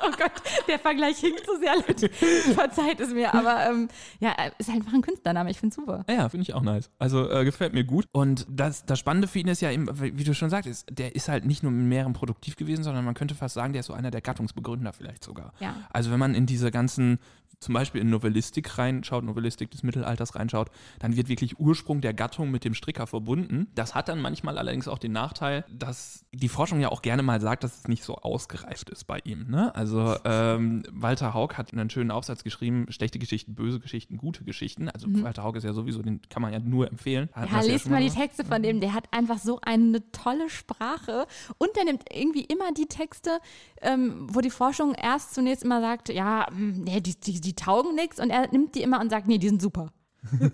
Oh 0.03 0.11
Gott, 0.17 0.31
der 0.67 0.79
Vergleich 0.79 1.17
hinkt 1.17 1.45
so 1.45 1.57
sehr, 1.59 1.75
Leute. 1.75 2.09
Verzeiht 2.09 2.99
es 2.99 3.13
mir. 3.13 3.33
Aber 3.33 3.69
ähm, 3.69 3.87
ja, 4.19 4.31
ist 4.57 4.67
halt 4.67 4.79
einfach 4.79 4.93
ein 4.93 5.01
Künstlername. 5.01 5.51
Ich 5.51 5.59
finde 5.59 5.75
super. 5.75 6.03
Ja, 6.09 6.27
finde 6.29 6.43
ich 6.43 6.53
auch 6.53 6.61
nice. 6.61 6.89
Also 6.97 7.29
äh, 7.29 7.45
gefällt 7.45 7.73
mir 7.73 7.83
gut. 7.83 8.05
Und 8.11 8.45
das, 8.49 8.85
das 8.85 8.99
Spannende 8.99 9.27
für 9.27 9.39
ihn 9.39 9.47
ist 9.47 9.61
ja 9.61 9.71
eben, 9.71 9.87
wie 9.99 10.23
du 10.23 10.33
schon 10.33 10.49
sagtest, 10.49 10.87
der 10.89 11.15
ist 11.15 11.29
halt 11.29 11.45
nicht 11.45 11.63
nur 11.63 11.71
mit 11.71 11.85
mehreren 11.85 12.13
produktiv 12.13 12.55
gewesen, 12.55 12.83
sondern 12.83 13.05
man 13.05 13.13
könnte 13.13 13.35
fast 13.35 13.53
sagen, 13.53 13.73
der 13.73 13.81
ist 13.81 13.87
so 13.87 13.93
einer 13.93 14.11
der 14.11 14.21
Gattungsbegründer 14.21 14.93
vielleicht 14.93 15.23
sogar. 15.23 15.53
Ja. 15.59 15.75
Also 15.91 16.11
wenn 16.11 16.19
man 16.19 16.33
in 16.33 16.45
diese 16.45 16.71
ganzen, 16.71 17.19
zum 17.61 17.73
Beispiel 17.73 18.01
in 18.01 18.09
Novellistik 18.09 18.77
reinschaut, 18.77 19.23
Novellistik 19.23 19.71
des 19.71 19.83
Mittelalters 19.83 20.35
reinschaut, 20.35 20.69
dann 20.99 21.15
wird 21.15 21.29
wirklich 21.29 21.59
Ursprung 21.59 22.01
der 22.01 22.13
Gattung 22.13 22.51
mit 22.51 22.65
dem 22.65 22.73
Stricker 22.73 23.07
verbunden. 23.07 23.67
Das 23.75 23.95
hat 23.95 24.09
dann 24.09 24.19
manchmal 24.19 24.57
allerdings 24.57 24.87
auch 24.87 24.99
den 24.99 25.13
Nachteil, 25.13 25.63
dass 25.71 26.25
die 26.33 26.49
Forschung 26.49 26.81
ja 26.81 26.89
auch 26.89 27.01
gerne 27.01 27.23
mal 27.23 27.39
sagt, 27.39 27.63
dass 27.63 27.79
es 27.79 27.87
nicht 27.87 28.03
so 28.03 28.15
ausgereift 28.15 28.89
ist 28.89 29.05
bei 29.05 29.19
ihm. 29.23 29.49
Ne? 29.49 29.73
Also 29.75 30.17
ähm, 30.25 30.83
Walter 30.91 31.33
Haug 31.33 31.53
hat 31.57 31.71
einen 31.71 31.89
schönen 31.89 32.11
Aufsatz 32.11 32.43
geschrieben, 32.43 32.87
schlechte 32.89 33.19
Geschichten, 33.19 33.55
böse 33.55 33.79
Geschichten, 33.79 34.17
gute 34.17 34.43
Geschichten. 34.43 34.89
Also 34.89 35.07
Walter 35.23 35.43
Haug 35.43 35.55
ist 35.55 35.63
ja 35.63 35.73
sowieso, 35.73 36.01
den 36.01 36.21
kann 36.29 36.41
man 36.41 36.51
ja 36.51 36.59
nur 36.59 36.89
empfehlen. 36.89 37.29
Hat 37.33 37.49
Ja, 37.51 37.61
lest 37.61 37.89
mal 37.89 38.01
die. 38.01 38.09
Texte 38.09 38.43
von 38.43 38.61
dem. 38.61 38.81
Der 38.81 38.93
hat 38.93 39.05
einfach 39.11 39.37
so 39.37 39.59
eine 39.61 40.11
tolle 40.11 40.49
Sprache. 40.49 41.25
Und 41.57 41.75
der 41.75 41.85
nimmt 41.85 42.03
irgendwie 42.11 42.43
immer 42.43 42.71
die 42.73 42.87
Texte, 42.87 43.39
ähm, 43.81 44.27
wo 44.31 44.41
die 44.41 44.49
Forschung 44.49 44.93
erst 44.93 45.33
zunächst 45.33 45.63
immer 45.63 45.81
sagt, 45.81 46.09
ja, 46.09 46.47
mm, 46.51 46.81
nee, 46.83 47.01
die, 47.01 47.19
die, 47.19 47.39
die 47.51 47.55
taugen 47.55 47.95
nichts. 47.95 48.19
Und 48.19 48.29
er 48.29 48.47
nimmt 48.51 48.75
die 48.75 48.81
immer 48.81 48.99
und 49.01 49.09
sagt, 49.09 49.27
nee, 49.27 49.37
die 49.37 49.49
sind 49.49 49.61
super. 49.61 49.91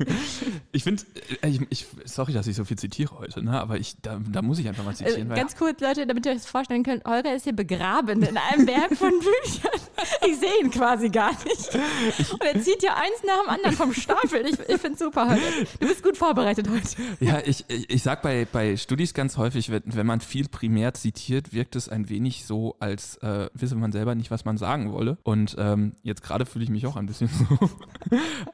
Ich 0.72 0.84
finde, 0.84 1.04
ich, 1.44 1.62
ich, 1.70 1.86
sorry, 2.06 2.34
dass 2.34 2.46
ich 2.48 2.56
so 2.56 2.64
viel 2.64 2.78
zitiere 2.78 3.18
heute, 3.18 3.44
ne? 3.44 3.60
aber 3.60 3.78
ich, 3.80 3.96
da, 4.02 4.20
da 4.30 4.42
muss 4.42 4.60
ich 4.60 4.68
einfach 4.68 4.84
mal 4.84 4.92
Äh, 4.92 4.96
zitieren. 4.96 5.30
weil 5.30 5.38
ganz 5.38 5.56
kurz, 5.56 5.82
Leute, 5.82 6.06
damit 6.06 6.26
ihr 6.26 6.32
euch 6.34 6.38
das 6.40 6.46
vorstellen 6.46 6.84
könnt, 6.84 7.04
Holger 7.06 7.36
ist 7.36 7.44
hier 7.46 7.54
begraben 7.54 8.22
in 8.22 8.38
einem 8.38 8.66
Berg 8.66 8.96
von 8.96 9.10
Büchern. 9.20 9.82
Ich 10.28 10.38
sehe 10.40 10.62
ihn 10.62 10.70
quasi 10.72 11.10
gar 11.10 11.32
nicht. 11.32 11.76
Und 12.34 12.44
er 12.44 12.62
zieht 12.62 12.84
ja 12.84 12.96
eins 12.96 13.24
nach 13.26 13.42
dem 13.44 13.50
anderen 13.50 13.76
vom 13.76 13.94
Stapel. 13.94 14.46
Ich, 14.46 14.60
ich 14.60 14.80
finde 14.80 14.94
es 14.94 15.00
super, 15.00 15.30
Holger. 15.30 15.42
Du 15.80 15.88
bist 15.88 16.04
gut 16.04 16.18
vorbereitet 16.18 16.70
heute. 16.70 16.88
Ja, 17.20 17.40
ich, 17.44 17.66
ich, 17.68 17.90
ich 17.90 18.04
sag 18.04 18.22
bei, 18.22 18.46
bei 18.52 18.78
Studis 18.78 19.14
ganz 19.14 19.38
häufig, 19.38 19.72
wenn, 19.72 19.82
wenn 19.86 20.06
man 20.06 20.22
viel 20.22 20.48
primär 20.48 20.94
zitiert, 20.94 21.54
wirkt 21.54 21.76
es 21.76 21.90
ein 21.90 22.10
wenig 22.10 22.46
so, 22.46 22.76
als 22.80 23.18
äh, 23.18 23.50
wisse 23.54 23.76
man 23.76 23.92
selber 23.92 24.16
nicht, 24.16 24.30
was 24.32 24.46
man 24.46 24.58
sagen 24.58 24.92
wolle. 24.92 25.18
Und 25.24 25.56
ähm, 25.58 25.94
jetzt 26.04 26.22
gerade 26.24 26.46
fühle 26.46 26.64
ich 26.64 26.70
mich 26.70 26.86
auch 26.86 26.96
ein 26.96 27.08
bisschen 27.08 27.28
so. 27.60 27.70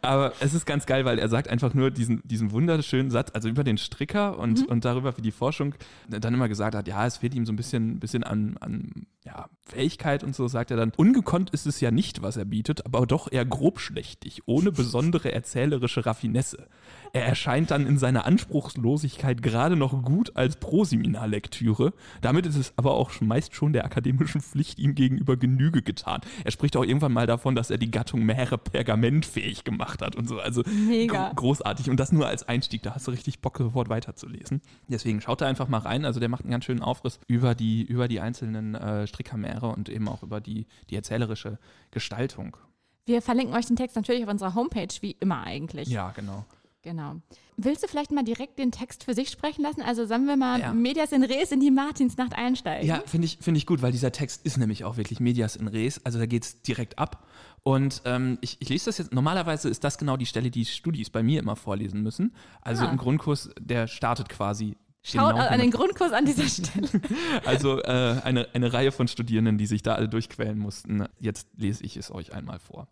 Aber 0.02 0.34
es 0.40 0.54
ist 0.54 0.66
ganz 0.66 0.86
geil, 0.86 1.03
geil, 1.04 1.12
weil 1.14 1.20
er 1.20 1.30
sagt 1.30 1.48
einfach 1.50 1.74
nur 1.74 1.92
diesen, 1.92 2.22
diesen 2.26 2.52
wunderschönen 2.52 3.12
Satz, 3.12 3.32
also 3.34 3.50
über 3.50 3.64
den 3.64 3.78
Stricker 3.78 4.38
und, 4.40 4.62
Mhm. 4.62 4.66
und 4.66 4.86
darüber, 4.86 5.16
wie 5.18 5.22
die 5.22 5.32
Forschung 5.32 5.76
dann 6.10 6.34
immer 6.34 6.48
gesagt 6.50 6.76
hat, 6.76 6.88
ja, 6.88 7.06
es 7.06 7.18
fehlt 7.18 7.36
ihm 7.36 7.46
so 7.46 7.54
ein 7.54 7.56
bisschen, 7.56 8.00
bisschen 8.00 8.24
an, 8.24 8.58
an 8.60 9.06
ja, 9.26 9.50
Fähigkeit 9.66 10.24
und 10.24 10.36
so, 10.36 10.48
sagt 10.48 10.72
er 10.72 10.78
dann, 10.78 10.92
ungekonnt 10.98 11.50
ist 11.52 11.66
es 11.66 11.80
ja 11.80 11.92
nicht, 11.92 12.22
was 12.22 12.36
er 12.38 12.46
bietet, 12.46 12.86
aber 12.86 13.06
doch 13.08 13.32
eher 13.32 13.46
grobschlächtig, 13.46 14.42
ohne 14.46 14.72
besondere 14.72 15.32
erzählerische 15.32 16.06
Raffinesse. 16.06 16.68
Er 17.14 17.26
erscheint 17.26 17.72
dann 17.72 17.86
in 17.88 17.98
seiner 17.98 18.26
Anspruchslosigkeit 18.26 19.42
gerade 19.42 19.76
noch 19.76 20.02
gut 20.04 20.36
als 20.36 20.56
Proseminarlektüre. 20.58 21.94
Damit 22.22 22.46
ist 22.46 22.56
es 22.56 22.74
aber 22.76 22.96
auch 22.96 23.12
meist 23.22 23.56
schon 23.56 23.74
der 23.74 23.86
akademischen 23.86 24.42
Pflicht 24.42 24.80
ihm 24.80 24.96
gegenüber 24.96 25.38
Genüge 25.38 25.82
getan. 25.82 26.22
Er 26.44 26.52
spricht 26.52 26.76
auch 26.76 26.84
irgendwann 26.84 27.14
mal 27.14 27.28
davon, 27.28 27.56
dass 27.56 27.70
er 27.70 27.78
die 27.78 27.92
Gattung 27.92 28.24
Meere 28.24 28.58
pergamentfähig 28.58 29.64
gemacht 29.64 30.02
hat 30.02 30.16
und 30.16 30.28
so. 30.28 30.40
Also 30.40 30.64
Mega. 30.88 31.30
gro- 31.30 31.36
großartig. 31.36 31.90
Und 31.90 32.00
das 32.00 32.12
nur 32.12 32.28
als 32.28 32.48
Einstieg. 32.48 32.82
Da 32.84 32.96
hast 32.96 33.08
du 33.08 33.12
richtig 33.12 33.40
Bock, 33.42 33.58
sofort 33.58 33.90
weiterzulesen. 33.90 34.62
Deswegen 34.88 35.22
schaut 35.22 35.42
da 35.42 35.48
einfach 35.48 35.68
mal 35.68 35.80
rein. 35.80 36.06
Also 36.06 36.20
der 36.20 36.30
macht 36.30 36.44
einen 36.44 36.52
ganz 36.52 36.66
schönen 36.66 36.82
Aufriss 36.82 37.20
über 37.28 37.56
die, 37.56 37.84
über 37.84 38.08
die 38.08 38.20
einzelnen 38.20 38.76
äh, 38.76 39.08
Strickermeere 39.14 39.68
und 39.68 39.90
eben 39.90 40.08
auch 40.10 40.24
über 40.24 40.42
die, 40.42 40.66
die 40.90 40.96
erzählerische 40.96 41.60
Gestaltung. 41.92 42.58
Wir 43.06 43.22
verlinken 43.22 43.56
euch 43.56 43.66
den 43.68 43.76
Text 43.76 43.96
natürlich 43.96 44.24
auf 44.24 44.30
unserer 44.30 44.56
Homepage, 44.56 44.88
wie 45.02 45.12
immer 45.20 45.44
eigentlich. 45.44 45.88
Ja, 45.90 46.12
genau. 46.12 46.46
Genau. 46.82 47.16
Willst 47.56 47.82
du 47.82 47.88
vielleicht 47.88 48.12
mal 48.12 48.24
direkt 48.26 48.60
den 48.60 48.72
Text 48.72 49.06
für 49.06 49.14
sich 49.14 49.30
sprechen 49.30 49.62
lassen? 49.62 49.82
Also 49.82 50.06
sollen 50.06 50.26
wir 50.26 50.36
mal 50.36 50.60
Ja. 50.60 50.74
Medias 50.74 51.14
in 51.14 51.24
Res 51.24 51.52
in 51.54 51.62
die 51.62 51.72
Martinsnacht 51.72 52.34
einsteigen? 52.34 52.86
Ja, 52.88 53.02
finde 53.06 53.26
ich, 53.26 53.38
find 53.40 53.56
ich 53.56 53.66
gut, 53.66 53.82
weil 53.82 53.94
dieser 53.94 54.12
Text 54.12 54.46
ist 54.46 54.58
nämlich 54.58 54.84
auch 54.84 54.98
wirklich 54.98 55.22
Medias 55.22 55.56
in 55.56 55.70
Res. 55.70 56.04
Also 56.06 56.20
da 56.20 56.26
geht 56.26 56.44
es 56.44 56.62
direkt 56.62 57.00
ab. 57.00 57.26
Und 57.64 58.02
ähm, 58.04 58.38
ich, 58.42 58.58
ich 58.60 58.68
lese 58.68 58.86
das 58.88 58.98
jetzt, 58.98 59.14
normalerweise 59.14 59.70
ist 59.70 59.86
das 59.86 59.98
genau 59.98 60.18
die 60.18 60.26
Stelle, 60.26 60.52
die 60.52 60.66
Studis 60.66 61.10
bei 61.10 61.24
mir 61.24 61.40
immer 61.40 61.56
vorlesen 61.56 62.02
müssen. 62.04 62.36
Also 62.62 62.86
Ah. 62.86 62.90
im 62.92 62.98
Grundkurs, 62.98 63.50
der 63.60 63.88
startet 63.88 64.28
quasi. 64.28 64.76
Schaut 65.06 65.34
genau 65.34 65.46
an 65.46 65.60
den 65.60 65.72
damit. 65.72 65.74
Grundkurs 65.74 66.14
an 66.14 66.26
dieser 66.26 66.48
Stelle. 66.48 66.88
Also 67.46 67.82
äh, 67.84 68.22
eine, 68.24 68.48
eine 68.54 68.72
Reihe 68.72 68.92
von 68.92 69.08
Studierenden, 69.10 69.58
die 69.58 69.66
sich 69.66 69.82
da 69.82 69.96
alle 69.96 70.08
durchquälen 70.08 70.58
mussten. 70.58 71.06
Jetzt 71.20 71.50
lese 71.58 71.84
ich 71.84 71.98
es 71.98 72.10
euch 72.10 72.34
einmal 72.34 72.60
vor. 72.60 72.88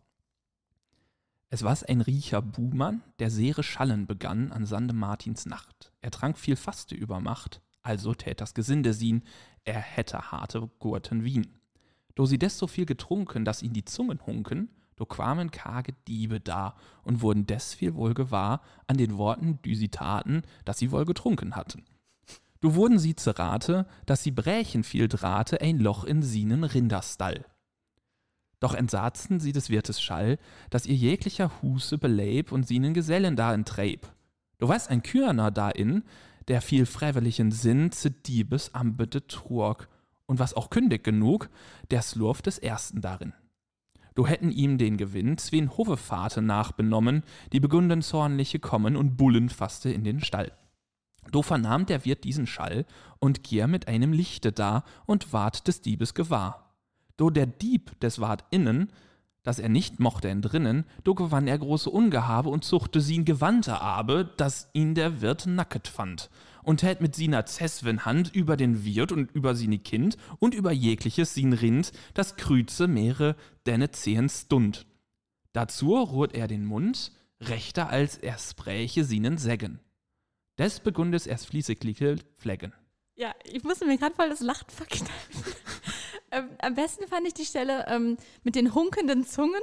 Es 1.50 1.64
war 1.64 1.78
ein 1.88 2.02
riecher 2.02 2.42
Buhmann, 2.42 3.02
der 3.20 3.30
sehre 3.30 3.64
Schallen 3.64 4.08
begann 4.08 4.52
an 4.52 4.66
Sande 4.66 4.94
Martins 4.94 5.46
Nacht. 5.46 5.92
Er 6.02 6.12
trank 6.12 6.38
viel 6.38 6.56
Faste 6.56 6.96
über 6.96 7.20
Macht, 7.20 7.62
also 7.82 8.14
tät 8.14 8.42
das 8.42 8.54
Gesinde 8.54 8.94
sien, 8.94 9.24
er 9.64 9.80
hätte 9.80 10.32
harte 10.32 10.70
Gurten 10.80 11.24
Wien. 11.24 11.60
Do 12.16 12.26
sie 12.26 12.40
des 12.40 12.58
so 12.58 12.68
viel 12.68 12.86
getrunken, 12.86 13.46
dass 13.46 13.64
ihn 13.64 13.74
die 13.74 13.86
Zungen 13.86 14.26
hunken, 14.26 14.70
do 14.96 15.06
kwamen 15.06 15.52
karge 15.52 15.94
Diebe 16.08 16.40
da 16.40 16.76
und 17.04 17.22
wurden 17.22 17.46
des 17.48 17.74
viel 17.74 17.96
wohl 17.96 18.14
gewahr 18.14 18.62
an 18.88 18.98
den 18.98 19.18
Worten, 19.18 19.60
die 19.64 19.76
sie 19.76 19.90
taten, 19.90 20.44
dass 20.66 20.78
sie 20.78 20.92
wohl 20.92 21.06
getrunken 21.06 21.56
hatten. 21.56 21.84
Du 22.62 22.76
wurden 22.76 23.00
sie 23.00 23.16
zu 23.16 23.38
Rate, 23.38 23.88
dass 24.06 24.22
sie 24.22 24.32
brächen 24.32 24.84
viel 24.84 25.08
Drahte 25.08 25.62
ein 25.62 25.80
Loch 25.80 26.04
in 26.04 26.22
sienen 26.22 26.64
Rinderstall. 26.64 27.46
Doch 28.60 28.76
entsatzten 28.76 29.40
sie 29.40 29.52
des 29.52 29.72
Wirtes 29.72 30.00
Schall, 30.00 30.38
dass 30.70 30.86
ihr 30.86 30.96
jeglicher 30.96 31.52
Huse 31.62 31.98
beleib 31.98 32.52
und 32.52 32.68
sienen 32.68 32.94
Gesellen 32.94 33.36
da 33.36 33.52
enträb. 33.54 34.08
Du 34.60 34.68
weißt 34.68 34.92
ein 34.92 35.02
Kürner 35.02 35.50
da 35.50 35.72
in, 35.72 36.04
der 36.48 36.62
viel 36.62 36.86
freiwilligen 36.86 37.52
Sinn 37.52 37.92
zu 37.92 38.12
Diebes 38.12 38.76
Ambete 38.76 39.26
trug, 39.26 39.88
und 40.28 40.40
was 40.40 40.54
auch 40.54 40.70
kündig 40.70 41.04
genug, 41.04 41.50
der 41.90 42.04
Slurf 42.04 42.42
des 42.42 42.60
Ersten 42.60 43.02
darin. 43.02 43.34
Du 44.14 44.28
hätten 44.28 44.52
ihm 44.52 44.78
den 44.78 44.98
Gewinn 44.98 45.38
zween 45.38 45.76
Hofefahrt 45.76 46.38
nachbenommen, 46.38 47.24
die 47.52 47.60
begunden 47.60 48.02
zornliche 48.02 48.60
kommen 48.60 48.96
und 48.96 49.18
Bullen 49.18 49.50
fasste 49.50 49.90
in 49.90 50.04
den 50.04 50.22
Stall. 50.22 50.52
Do 51.30 51.42
vernahm 51.42 51.86
der 51.86 52.04
Wirt 52.06 52.24
diesen 52.24 52.48
Schall 52.48 52.86
und 53.20 53.44
gier 53.44 53.68
mit 53.68 53.88
einem 53.88 54.14
Lichte 54.14 54.52
da 54.52 54.84
und 55.06 55.34
ward 55.34 55.68
des 55.68 55.82
Diebes 55.82 56.14
gewahr. 56.14 56.76
Do 57.18 57.30
der 57.30 57.46
Dieb 57.46 58.00
des 58.00 58.20
ward 58.20 58.44
innen, 58.50 58.92
dass 59.44 59.60
er 59.60 59.70
nicht 59.70 60.00
mochte 60.00 60.30
entrinnen, 60.30 60.86
do 61.04 61.16
gewann 61.16 61.48
er 61.48 61.58
große 61.58 61.90
Ungehabe 61.90 62.50
und 62.50 62.64
zuchte 62.64 63.02
sie 63.02 63.16
in 63.16 63.26
Gewandte 63.26 63.82
abe, 63.82 64.30
dass 64.38 64.70
ihn 64.74 64.94
der 64.94 65.22
Wirt 65.22 65.48
nacket 65.48 65.88
fand. 65.88 66.30
Und 66.64 66.82
tät 66.82 67.02
mit 67.02 67.16
siener 67.16 67.46
Zeswen 67.48 68.06
Hand 68.06 68.34
über 68.36 68.56
den 68.56 68.86
Wirt 68.86 69.12
und 69.12 69.32
über 69.32 69.56
sine 69.56 69.80
Kind 69.80 70.18
und 70.38 70.54
über 70.54 70.72
jegliches 70.72 71.34
sin 71.34 71.54
Rind, 71.54 71.92
das 72.14 72.36
Krüze 72.36 72.88
Meere 72.88 73.36
denne 73.66 73.90
zehen 73.92 74.30
Stund. 74.30 74.86
Dazu 75.54 75.96
ruht 75.96 76.34
er 76.34 76.48
den 76.48 76.66
Mund, 76.66 77.12
rechter 77.42 77.90
als 77.90 78.18
er 78.18 78.38
spräche 78.38 79.04
sienen 79.04 79.38
Sägen. 79.38 79.80
Des 80.62 80.80
begundes 80.80 81.26
erst 81.26 81.48
fließigliche 81.48 82.18
Fleggen. 82.38 82.72
Ja, 83.16 83.34
ich 83.46 83.64
musste 83.64 83.88
mir 83.88 83.98
gerade 83.98 84.14
voll 84.14 84.30
das 84.30 84.42
Lachen 84.42 84.70
verkneifen. 84.70 85.56
Ähm, 86.32 86.46
am 86.62 86.76
besten 86.76 87.08
fand 87.08 87.28
ich 87.28 87.34
die 87.34 87.46
Stelle 87.46 87.86
ähm, 87.88 88.18
mit 88.44 88.56
den 88.56 88.74
hunkenden 88.74 89.26
Zungen. 89.26 89.62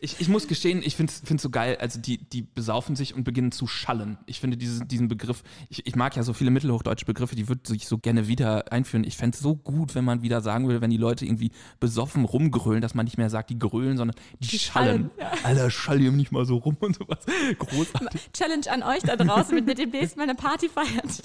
Ich, 0.00 0.18
ich 0.18 0.28
muss 0.28 0.48
gestehen, 0.48 0.82
ich 0.82 0.96
finde 0.96 1.12
es 1.12 1.42
so 1.42 1.50
geil, 1.50 1.76
also 1.78 2.00
die, 2.00 2.16
die 2.16 2.40
besaufen 2.42 2.96
sich 2.96 3.14
und 3.14 3.24
beginnen 3.24 3.52
zu 3.52 3.66
schallen. 3.66 4.16
Ich 4.24 4.40
finde 4.40 4.56
diesen, 4.56 4.88
diesen 4.88 5.08
Begriff, 5.08 5.42
ich, 5.68 5.86
ich 5.86 5.94
mag 5.94 6.16
ja 6.16 6.22
so 6.22 6.32
viele 6.32 6.50
mittelhochdeutsche 6.50 7.04
Begriffe, 7.04 7.36
die 7.36 7.48
würde 7.48 7.74
ich 7.74 7.86
so 7.86 7.98
gerne 7.98 8.26
wieder 8.26 8.72
einführen. 8.72 9.04
Ich 9.04 9.18
fände 9.18 9.34
es 9.36 9.42
so 9.42 9.56
gut, 9.56 9.94
wenn 9.94 10.04
man 10.06 10.22
wieder 10.22 10.40
sagen 10.40 10.66
würde, 10.66 10.80
wenn 10.80 10.90
die 10.90 10.96
Leute 10.96 11.26
irgendwie 11.26 11.50
besoffen 11.80 12.24
rumgrölen, 12.24 12.80
dass 12.80 12.94
man 12.94 13.04
nicht 13.04 13.18
mehr 13.18 13.28
sagt, 13.28 13.50
die 13.50 13.58
grölen, 13.58 13.98
sondern 13.98 14.16
die, 14.38 14.48
Die 14.48 14.58
schallen. 14.58 15.10
schallen, 15.18 15.38
Alter, 15.44 15.70
schall 15.70 16.00
ihr 16.00 16.12
nicht 16.12 16.32
mal 16.32 16.46
so 16.46 16.56
rum 16.56 16.78
und 16.80 16.96
sowas. 16.96 17.18
Großartig. 17.58 18.30
Challenge 18.32 18.70
an 18.70 18.82
euch 18.82 19.02
da 19.02 19.16
draußen, 19.16 19.54
wenn 19.54 19.68
ihr 19.68 19.74
demnächst 19.74 20.16
mal 20.16 20.22
eine 20.22 20.34
Party 20.34 20.68
feiert. 20.70 21.22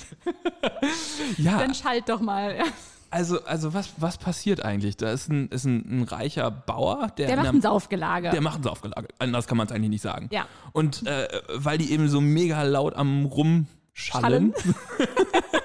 Ja, 1.38 1.60
Dann 1.60 1.74
schallt 1.74 2.10
doch 2.10 2.20
mal. 2.20 2.58
Also, 3.12 3.44
also 3.46 3.74
was, 3.74 3.90
was 3.98 4.18
passiert 4.18 4.64
eigentlich? 4.66 4.98
Da 4.98 5.12
ist 5.12 5.30
ein, 5.30 5.48
ist 5.50 5.64
ein, 5.66 6.02
ein 6.02 6.04
reicher 6.04 6.52
Bauer, 6.52 7.08
der, 7.18 7.28
Der 7.28 7.36
macht 7.38 7.48
einem- 7.48 7.58
ein 7.58 7.62
Saufgelage. 7.62 8.30
Der 8.32 8.42
macht 8.42 8.60
ein 8.60 8.64
Saufgelage. 8.64 9.08
Anders 9.20 9.48
kann 9.48 9.58
man 9.58 9.68
es 9.68 9.72
eigentlich 9.74 9.90
nicht 9.92 10.02
sagen. 10.02 10.28
Ja. 10.32 10.48
Und 10.74 11.06
äh, 11.08 11.28
weil 11.54 11.78
die 11.78 11.92
eben 11.92 12.10
so 12.10 12.20
mega 12.20 12.64
laut 12.64 12.96
am 12.96 13.26
Rumschallen 13.26 14.54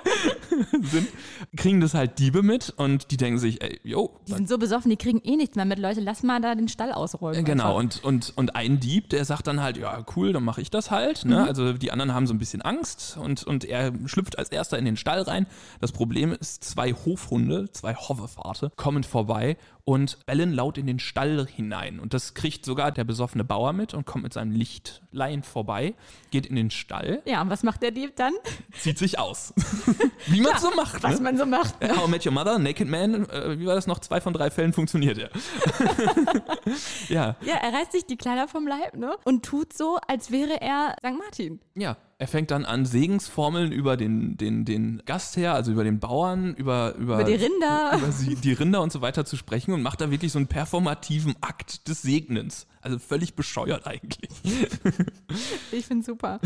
sind, 0.82 1.08
kriegen 1.56 1.80
das 1.80 1.94
halt 1.94 2.18
Diebe 2.18 2.42
mit 2.42 2.70
und 2.70 3.10
die 3.10 3.16
denken 3.16 3.38
sich, 3.38 3.62
ey, 3.62 3.80
yo. 3.84 4.18
die 4.26 4.32
sind 4.32 4.48
so 4.48 4.58
besoffen, 4.58 4.90
die 4.90 4.96
kriegen 4.96 5.20
eh 5.22 5.36
nichts 5.36 5.56
mehr 5.56 5.64
mit. 5.64 5.78
Leute, 5.78 6.00
lass 6.00 6.22
mal 6.22 6.40
da 6.40 6.54
den 6.54 6.68
Stall 6.68 6.92
ausräumen. 6.92 7.44
Genau, 7.44 7.78
einfach. 7.78 8.04
und, 8.04 8.04
und, 8.04 8.32
und 8.36 8.56
ein 8.56 8.80
Dieb, 8.80 9.10
der 9.10 9.24
sagt 9.24 9.46
dann 9.46 9.60
halt, 9.60 9.76
ja, 9.76 10.04
cool, 10.16 10.32
dann 10.32 10.44
mache 10.44 10.60
ich 10.60 10.70
das 10.70 10.90
halt. 10.90 11.24
Ne? 11.24 11.42
Also 11.44 11.72
die 11.72 11.92
anderen 11.92 12.14
haben 12.14 12.26
so 12.26 12.34
ein 12.34 12.38
bisschen 12.38 12.62
Angst 12.62 13.18
und, 13.20 13.44
und 13.44 13.64
er 13.64 13.92
schlüpft 14.06 14.38
als 14.38 14.50
erster 14.50 14.78
in 14.78 14.84
den 14.84 14.96
Stall 14.96 15.22
rein. 15.22 15.46
Das 15.80 15.92
Problem 15.92 16.32
ist, 16.32 16.64
zwei 16.64 16.92
Hofhunde, 16.92 17.70
zwei 17.72 17.94
Hoffefahrt, 17.94 18.72
kommen 18.76 19.04
vorbei 19.04 19.56
und 19.90 20.24
bellen 20.24 20.52
laut 20.52 20.78
in 20.78 20.86
den 20.86 21.00
Stall 21.00 21.48
hinein. 21.52 21.98
Und 21.98 22.14
das 22.14 22.34
kriegt 22.34 22.64
sogar 22.64 22.92
der 22.92 23.02
besoffene 23.02 23.42
Bauer 23.42 23.72
mit 23.72 23.92
und 23.92 24.06
kommt 24.06 24.22
mit 24.22 24.32
seinem 24.32 24.52
Lichtlein 24.52 25.42
vorbei, 25.42 25.94
geht 26.30 26.46
in 26.46 26.54
den 26.54 26.70
Stall, 26.70 27.22
Ja, 27.24 27.42
und 27.42 27.50
was 27.50 27.64
macht 27.64 27.82
der 27.82 27.90
Dieb 27.90 28.14
dann? 28.14 28.32
zieht 28.78 28.98
sich 28.98 29.18
aus. 29.18 29.52
Wie 30.26 30.40
man 30.42 30.56
so 30.58 30.70
macht. 30.76 31.02
Was 31.02 31.16
ne? 31.16 31.24
man 31.24 31.36
so 31.36 31.44
macht. 31.44 31.74
How 31.82 32.06
I 32.06 32.10
Met 32.10 32.24
Your 32.24 32.30
Mother, 32.32 32.60
Naked 32.60 32.86
Man, 32.88 33.28
äh, 33.28 33.58
wie 33.58 33.66
war 33.66 33.74
das 33.74 33.88
noch? 33.88 33.98
Zwei 33.98 34.20
von 34.20 34.32
drei 34.32 34.52
Fällen 34.52 34.72
funktioniert 34.72 35.18
er. 35.18 35.30
ja, 37.08 37.34
Ja, 37.42 37.54
er 37.56 37.72
reißt 37.72 37.90
sich 37.90 38.06
die 38.06 38.16
Kleider 38.16 38.46
vom 38.46 38.68
Leib, 38.68 38.94
ne? 38.96 39.16
Und 39.24 39.44
tut 39.44 39.72
so, 39.72 39.98
als 40.06 40.30
wäre 40.30 40.60
er 40.60 40.94
St. 41.00 41.18
Martin. 41.18 41.60
ja. 41.74 41.96
Er 42.20 42.28
fängt 42.28 42.50
dann 42.50 42.66
an, 42.66 42.84
Segensformeln 42.84 43.72
über 43.72 43.96
den, 43.96 44.36
den, 44.36 44.66
den 44.66 45.02
Gastherr, 45.06 45.54
also 45.54 45.72
über 45.72 45.84
den 45.84 46.00
Bauern, 46.00 46.54
über, 46.54 46.94
über, 46.96 47.14
Über 47.14 47.24
die 47.24 47.32
Rinder. 47.32 47.92
über 47.96 48.12
sie, 48.12 48.34
die 48.34 48.52
Rinder 48.52 48.82
und 48.82 48.92
so 48.92 49.00
weiter 49.00 49.24
zu 49.24 49.38
sprechen 49.38 49.72
und 49.72 49.80
macht 49.80 50.02
da 50.02 50.10
wirklich 50.10 50.30
so 50.30 50.38
einen 50.38 50.46
performativen 50.46 51.34
Akt 51.40 51.88
des 51.88 52.02
Segnens. 52.02 52.66
Also 52.82 52.98
völlig 52.98 53.36
bescheuert 53.36 53.86
eigentlich. 53.86 54.28
Ich 55.72 55.86
finde 55.86 56.04
super. 56.04 56.40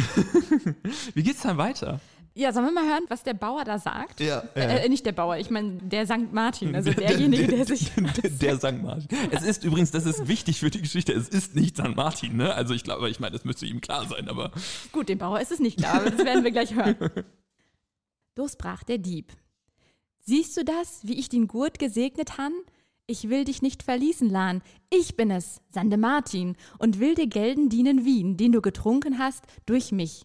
Wie 1.15 1.25
geht's 1.25 1.43
dann 1.43 1.59
weiter? 1.59 1.99
Ja, 2.37 2.53
sollen 2.53 2.67
wir 2.67 2.73
mal 2.73 2.85
hören, 2.89 3.05
was 3.09 3.23
der 3.23 3.35
Bauer 3.35 3.63
da 3.63 3.79
sagt? 3.79 4.19
Ja, 4.19 4.43
Äh, 4.57 4.89
nicht 4.89 5.07
der 5.07 5.13
Bauer, 5.13 5.37
ich 5.37 5.51
meine 5.51 5.75
der 5.75 6.05
St. 6.05 6.33
Martin, 6.33 6.75
also 6.75 6.91
derjenige, 6.93 7.47
der 7.47 7.65
sich. 7.65 7.93
Der, 8.23 8.31
der 8.31 8.57
St. 8.59 8.83
Martin. 8.83 9.07
Es 9.31 9.45
ist 9.45 9.63
übrigens, 9.63 9.93
das 9.93 10.05
ist 10.05 10.27
wichtig 10.27 10.59
für 10.59 10.69
die 10.69 10.83
Geschichte, 10.83 11.13
es 11.13 11.29
ist 11.29 11.55
nicht 11.55 11.77
St. 11.77 11.95
Martin, 11.95 12.37
ne? 12.37 12.53
Also 12.53 12.75
ich 12.75 12.83
glaube, 12.83 13.09
ich 13.09 13.21
meine, 13.21 13.33
das 13.33 13.45
müsste 13.45 13.67
ihm 13.67 13.81
klar 13.81 14.09
sein, 14.09 14.29
aber 14.29 14.51
Gut, 14.91 15.09
dem 15.09 15.19
Bauer 15.19 15.41
ist 15.41 15.53
es 15.53 15.61
nicht 15.61 15.79
klar, 15.79 15.95
aber 16.01 16.11
das 16.11 16.25
werden 16.25 16.43
wir 16.43 16.51
gleich 16.51 16.75
hören. 16.75 16.97
So 18.37 18.49
sprach 18.49 18.83
der 18.83 18.99
Dieb. 18.99 19.33
Siehst 20.19 20.57
du 20.57 20.65
das, 20.65 21.03
wie 21.05 21.15
ich 21.21 21.29
den 21.29 21.47
Gurt 21.47 21.79
gesegnet 21.79 22.37
han? 22.37 22.53
Ich 23.07 23.29
will 23.29 23.45
dich 23.45 23.63
nicht 23.63 23.85
verließen, 23.85 24.29
Lahn. 24.29 24.61
Ich 24.91 25.17
bin 25.17 25.31
es, 25.31 25.61
Sande 25.71 25.99
Martin, 25.99 26.57
und 26.81 26.99
will 26.99 27.15
dir 27.15 27.29
gelden 27.29 27.69
dienen 27.69 28.05
Wien, 28.05 28.37
den 28.37 28.51
du 28.51 28.61
getrunken 28.61 29.21
hast, 29.21 29.45
durch 29.67 29.93
mich. 29.93 30.23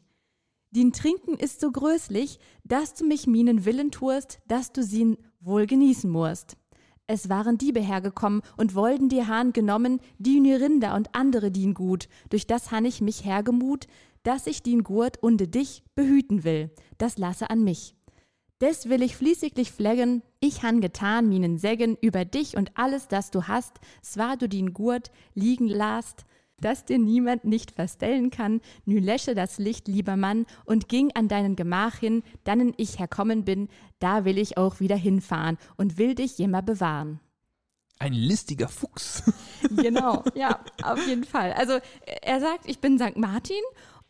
Din 0.72 0.94
Trinken 0.94 1.34
ist 1.34 1.62
so 1.62 1.72
größlich, 1.72 2.38
dass 2.64 2.94
du 2.94 3.06
mich 3.06 3.26
minen 3.26 3.66
Willen 3.66 3.90
tust, 3.90 4.40
dass 4.48 4.72
du 4.72 4.84
sie 4.84 5.18
wohl 5.40 5.66
genießen 5.66 6.10
musst. 6.10 6.58
Es 7.08 7.28
waren 7.28 7.58
Diebe 7.58 7.80
hergekommen 7.80 8.44
und 8.56 8.76
wollten 8.76 9.10
dir 9.10 9.28
Hahn 9.28 9.52
genommen, 9.52 10.00
die 10.20 10.38
Rinder 10.54 10.94
und 10.94 11.16
andere 11.16 11.50
dien 11.50 11.74
gut. 11.74 12.08
Durch 12.30 12.46
das 12.46 12.70
han 12.70 12.86
ich 12.86 13.02
mich 13.02 13.26
hergemut, 13.26 13.88
dass 14.22 14.46
ich 14.46 14.62
den 14.62 14.84
Gurt 14.84 15.18
unde 15.24 15.48
dich 15.48 15.84
behüten 15.96 16.44
will, 16.44 16.70
das 17.00 17.18
lasse 17.18 17.50
an 17.50 17.64
mich. 17.64 17.96
Des 18.62 18.90
will 18.90 19.02
ich 19.02 19.16
fließiglich 19.16 19.72
pflegen, 19.72 20.22
ich 20.40 20.62
han 20.62 20.82
getan 20.82 21.30
minen 21.30 21.58
Sägen 21.58 21.98
über 22.02 22.26
dich 22.26 22.58
und 22.58 22.78
alles, 22.78 23.08
das 23.08 23.32
du 23.32 23.48
hast, 23.48 23.80
zwar 24.04 24.38
du 24.38 24.48
den 24.48 24.74
Gurt 24.74 25.10
liegen 25.34 25.68
lasst, 25.68 26.26
dass 26.62 26.86
dir 26.86 27.00
niemand 27.00 27.46
nicht 27.46 27.72
verstellen 27.72 28.30
kann, 28.30 28.62
nü 28.86 29.00
läsche 29.00 29.36
das 29.36 29.58
Licht, 29.58 29.88
lieber 29.88 30.16
Mann, 30.16 30.46
und 30.66 30.90
ging 30.90 31.12
an 31.16 31.28
deinen 31.28 31.56
Gemach 31.56 31.96
hin, 31.96 32.24
dannen 32.44 32.74
ich 32.78 33.00
herkommen 33.00 33.46
bin, 33.46 33.70
da 34.00 34.26
will 34.26 34.38
ich 34.38 34.58
auch 34.58 34.80
wieder 34.80 34.96
hinfahren 34.96 35.58
und 35.78 35.98
will 35.98 36.16
dich 36.16 36.38
jemmer 36.38 36.62
bewahren. 36.62 37.20
Ein 38.02 38.14
listiger 38.14 38.70
Fuchs. 38.70 39.24
Genau, 39.76 40.24
ja, 40.34 40.62
auf 40.84 41.06
jeden 41.06 41.26
Fall. 41.26 41.52
Also 41.52 41.80
er 42.22 42.40
sagt, 42.40 42.66
ich 42.66 42.80
bin 42.80 42.98
St. 42.98 43.18
Martin 43.18 43.62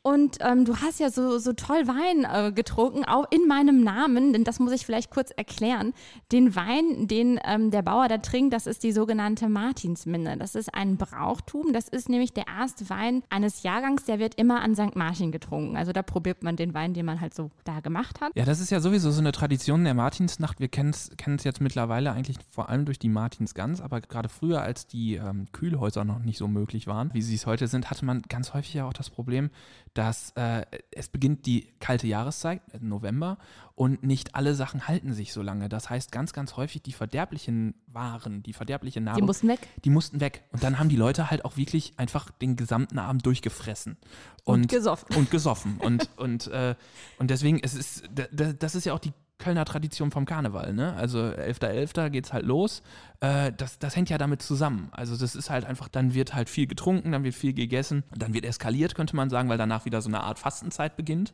und 0.01 0.38
ähm, 0.39 0.63
du 0.63 0.77
hast 0.77 1.01
ja 1.01 1.10
so, 1.12 1.39
so 1.39 1.51
toll 1.51 1.86
Wein 1.88 2.25
äh, 2.25 2.53
getrunken, 2.53 3.03
auch 3.03 3.25
in 3.32 3.48
meinem 3.48 3.84
Namen, 3.84 4.32
denn 4.32 4.46
das 4.46 4.60
muss 4.60 4.72
ich 4.72 4.86
vielleicht 4.86 5.12
kurz 5.12 5.32
erklären. 5.32 5.94
Den 6.32 6.56
Wein, 6.56 7.08
den 7.08 7.38
ähm, 7.44 7.70
der 7.70 7.82
Bauer 7.82 8.08
da 8.08 8.18
trinkt, 8.20 8.53
das 8.53 8.65
ist 8.65 8.84
die 8.84 8.94
sogenannte 8.94 9.50
Martinsminne. 9.50 10.38
Das 10.38 10.56
ist 10.56 10.74
ein 10.74 10.96
Brauchtum. 10.96 11.74
Das 11.74 11.89
ist 11.89 12.08
nämlich 12.08 12.32
der 12.32 12.48
erste 12.48 12.89
Wein 12.89 13.24
eines 13.29 13.63
Jahrgangs, 13.63 14.06
der 14.06 14.20
wird 14.20 14.36
immer 14.36 14.62
an 14.62 14.74
St. 14.74 14.96
Martin 14.96 15.34
getrunken. 15.34 15.75
Also 15.75 15.91
da 15.91 16.01
probiert 16.01 16.44
man 16.44 16.56
den 16.56 16.74
Wein, 16.74 16.94
den 16.94 17.06
man 17.06 17.20
halt 17.20 17.34
so 17.34 17.51
da 17.65 17.82
gemacht 17.82 18.22
hat. 18.22 18.32
Ja, 18.36 18.46
das 18.46 18.62
ist 18.62 18.70
ja 18.70 18.79
sowieso 18.79 19.12
so 19.12 19.20
eine 19.20 19.34
Tradition 19.34 19.84
der 19.84 19.96
Martinsnacht. 19.96 20.62
Wir 20.62 20.70
kennen 20.70 20.91
es 20.91 21.44
jetzt 21.44 21.60
mittlerweile 21.60 22.13
eigentlich 22.13 22.38
vor 22.50 22.70
allem 22.70 22.86
durch 22.86 23.00
die 23.00 23.10
Martinsgans, 23.10 23.82
aber 23.82 24.00
gerade 24.00 24.29
früher, 24.29 24.62
als 24.62 24.88
die 24.88 25.15
ähm, 25.15 25.48
Kühlhäuser 25.51 26.06
noch 26.06 26.20
nicht 26.20 26.38
so 26.38 26.48
möglich 26.48 26.88
waren, 26.88 27.13
wie 27.13 27.22
sie 27.22 27.36
es 27.36 27.46
heute 27.46 27.68
sind, 27.68 27.89
hatte 27.89 28.06
man 28.06 28.22
ganz 28.29 28.53
häufig 28.53 28.75
ja 28.75 28.88
auch 28.88 28.94
das 28.94 29.10
Problem, 29.10 29.50
dass 29.93 30.31
äh, 30.36 30.65
es 30.91 31.10
beginnt 31.10 31.46
die 31.46 31.74
kalte 31.79 32.08
Jahreszeit, 32.08 32.62
äh, 32.74 32.79
November, 32.81 33.38
und 33.75 34.03
nicht 34.03 34.36
alle 34.36 34.55
Sachen 34.55 34.88
halten 34.88 35.13
sich 35.13 35.31
so 35.34 35.41
lange. 35.41 35.69
Das 35.69 35.89
heißt, 35.89 36.12
ganz, 36.12 36.34
ganz 36.34 36.58
häufig 36.58 36.81
die 36.81 36.91
verderblichen 36.91 37.75
Waren, 37.88 38.43
die 38.43 38.53
verderbliche 38.53 39.00
Nahrung, 39.01 39.22
Die 39.22 39.25
mussten 39.25 39.48
weg. 39.48 39.60
die 39.86 39.89
mussten 39.89 40.19
weg. 40.19 40.43
Und 40.51 40.63
dann 40.63 40.79
haben 40.79 40.89
die 40.89 40.98
Leute 40.98 41.31
halt 41.31 41.46
auch 41.46 41.55
wirklich 41.58 41.93
einfach 41.98 42.29
den 42.31 42.55
gesamten 42.55 43.00
Abend 43.00 43.25
durchgefressen. 43.25 43.98
Und 44.43 44.67
gesoffen. 44.67 45.15
Und 45.15 45.31
gesoffen. 45.31 45.77
und, 45.77 46.10
und, 46.17 46.48
äh, 46.48 46.75
und 47.19 47.29
deswegen, 47.31 47.60
es 47.63 47.74
ist, 47.74 48.03
da- 48.13 48.27
da- 48.31 48.53
das 48.53 48.75
ist 48.75 48.86
ja 48.86 48.93
auch 48.93 49.00
die 49.00 49.13
Kölner 49.39 49.65
Tradition 49.65 50.12
vom 50.12 50.25
Karneval, 50.25 50.74
ne? 50.74 50.93
Also 50.96 51.19
11.11. 51.19 52.10
geht's 52.10 52.34
halt 52.34 52.46
los. 52.46 52.84
Äh, 53.22 53.53
das, 53.55 53.79
das 53.79 53.96
hängt 53.96 54.10
ja 54.10 54.17
damit 54.17 54.41
zusammen. 54.41 54.89
Also 54.91 55.15
das 55.15 55.34
ist 55.34 55.50
halt 55.50 55.65
einfach, 55.65 55.88
dann 55.88 56.13
wird 56.13 56.36
halt 56.36 56.50
viel 56.50 56.67
getrunken, 56.67 57.13
dann 57.13 57.24
wird 57.24 57.36
viel 57.36 57.53
gegessen, 57.53 58.03
dann 58.15 58.34
wird 58.34 58.46
eskaliert, 58.46 58.96
könnte 58.96 59.15
man 59.15 59.29
sagen, 59.29 59.50
weil 59.50 59.58
danach 59.58 59.86
wieder 59.86 60.01
so 60.01 60.10
eine 60.10 60.22
Art 60.24 60.39
Fastenzeit 60.39 60.98
beginnt. 60.98 61.34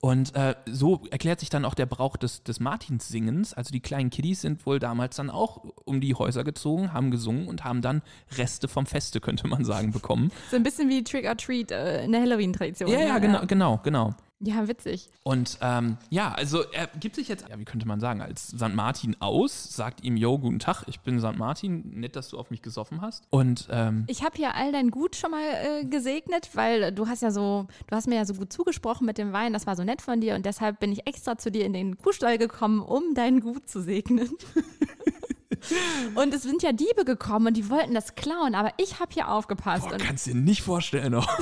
Und 0.00 0.34
äh, 0.36 0.54
so 0.66 1.02
erklärt 1.10 1.40
sich 1.40 1.50
dann 1.50 1.64
auch 1.64 1.74
der 1.74 1.86
Brauch 1.86 2.16
des, 2.16 2.44
des 2.44 2.60
Martinssingens. 2.60 3.54
Also 3.54 3.72
die 3.72 3.80
kleinen 3.80 4.10
Kiddies 4.10 4.40
sind 4.40 4.64
wohl 4.64 4.78
damals 4.78 5.16
dann 5.16 5.28
auch 5.28 5.64
um 5.84 6.00
die 6.00 6.14
Häuser 6.14 6.44
gezogen, 6.44 6.92
haben 6.92 7.10
gesungen 7.10 7.48
und 7.48 7.64
haben 7.64 7.82
dann 7.82 8.02
Reste 8.36 8.68
vom 8.68 8.86
Feste, 8.86 9.20
könnte 9.20 9.48
man 9.48 9.64
sagen, 9.64 9.90
bekommen. 9.92 10.30
So 10.50 10.56
ein 10.56 10.62
bisschen 10.62 10.88
wie 10.88 11.02
Trick 11.02 11.26
or 11.26 11.36
Treat 11.36 11.72
äh, 11.72 12.04
in 12.04 12.12
der 12.12 12.20
Halloween-Tradition. 12.20 12.88
Ja, 12.88 13.00
ja, 13.00 13.18
genau, 13.18 13.46
genau, 13.46 13.80
genau. 13.82 14.14
Ja, 14.44 14.66
witzig. 14.66 15.08
Und 15.22 15.58
ähm, 15.60 15.98
ja, 16.10 16.32
also 16.32 16.64
er 16.72 16.88
gibt 16.88 17.14
sich 17.14 17.28
jetzt, 17.28 17.48
ja, 17.48 17.58
wie 17.60 17.64
könnte 17.64 17.86
man 17.86 18.00
sagen, 18.00 18.20
als 18.20 18.48
St. 18.48 18.74
Martin 18.74 19.16
aus, 19.20 19.72
sagt 19.74 20.02
ihm, 20.02 20.16
yo, 20.16 20.36
guten 20.36 20.58
Tag, 20.58 20.82
ich 20.88 20.98
bin 21.00 21.20
St. 21.20 21.36
Martin, 21.38 22.00
nett, 22.00 22.16
dass 22.16 22.28
du 22.28 22.38
auf 22.38 22.50
mich 22.50 22.60
gesoffen 22.60 23.00
hast. 23.00 23.22
Und 23.30 23.68
ähm, 23.70 24.04
Ich 24.08 24.24
habe 24.24 24.36
hier 24.36 24.56
all 24.56 24.72
dein 24.72 24.90
Gut 24.90 25.14
schon 25.14 25.30
mal 25.30 25.40
äh, 25.42 25.84
gesegnet, 25.84 26.50
weil 26.54 26.90
du 26.90 27.06
hast 27.06 27.22
ja 27.22 27.30
so, 27.30 27.68
du 27.86 27.94
hast 27.94 28.08
mir 28.08 28.16
ja 28.16 28.24
so 28.24 28.34
gut 28.34 28.52
zugesprochen 28.52 29.06
mit 29.06 29.16
dem 29.16 29.32
Wein, 29.32 29.52
das 29.52 29.68
war 29.68 29.76
so 29.76 29.84
nett 29.84 30.02
von 30.02 30.20
dir 30.20 30.34
und 30.34 30.44
deshalb 30.44 30.80
bin 30.80 30.90
ich 30.90 31.06
extra 31.06 31.38
zu 31.38 31.52
dir 31.52 31.64
in 31.64 31.72
den 31.72 31.96
Kuhstall 31.96 32.36
gekommen, 32.36 32.80
um 32.80 33.14
dein 33.14 33.40
Gut 33.40 33.68
zu 33.68 33.80
segnen. 33.80 34.28
und 36.16 36.34
es 36.34 36.42
sind 36.42 36.64
ja 36.64 36.72
Diebe 36.72 37.04
gekommen 37.04 37.46
und 37.46 37.56
die 37.56 37.70
wollten 37.70 37.94
das 37.94 38.16
klauen, 38.16 38.56
aber 38.56 38.72
ich 38.78 38.98
habe 38.98 39.12
hier 39.14 39.28
aufgepasst. 39.28 39.84
boah, 39.84 39.92
und, 39.92 40.02
kannst 40.02 40.26
dir 40.26 40.34
nicht 40.34 40.62
vorstellen. 40.62 41.14
Oh. 41.14 41.22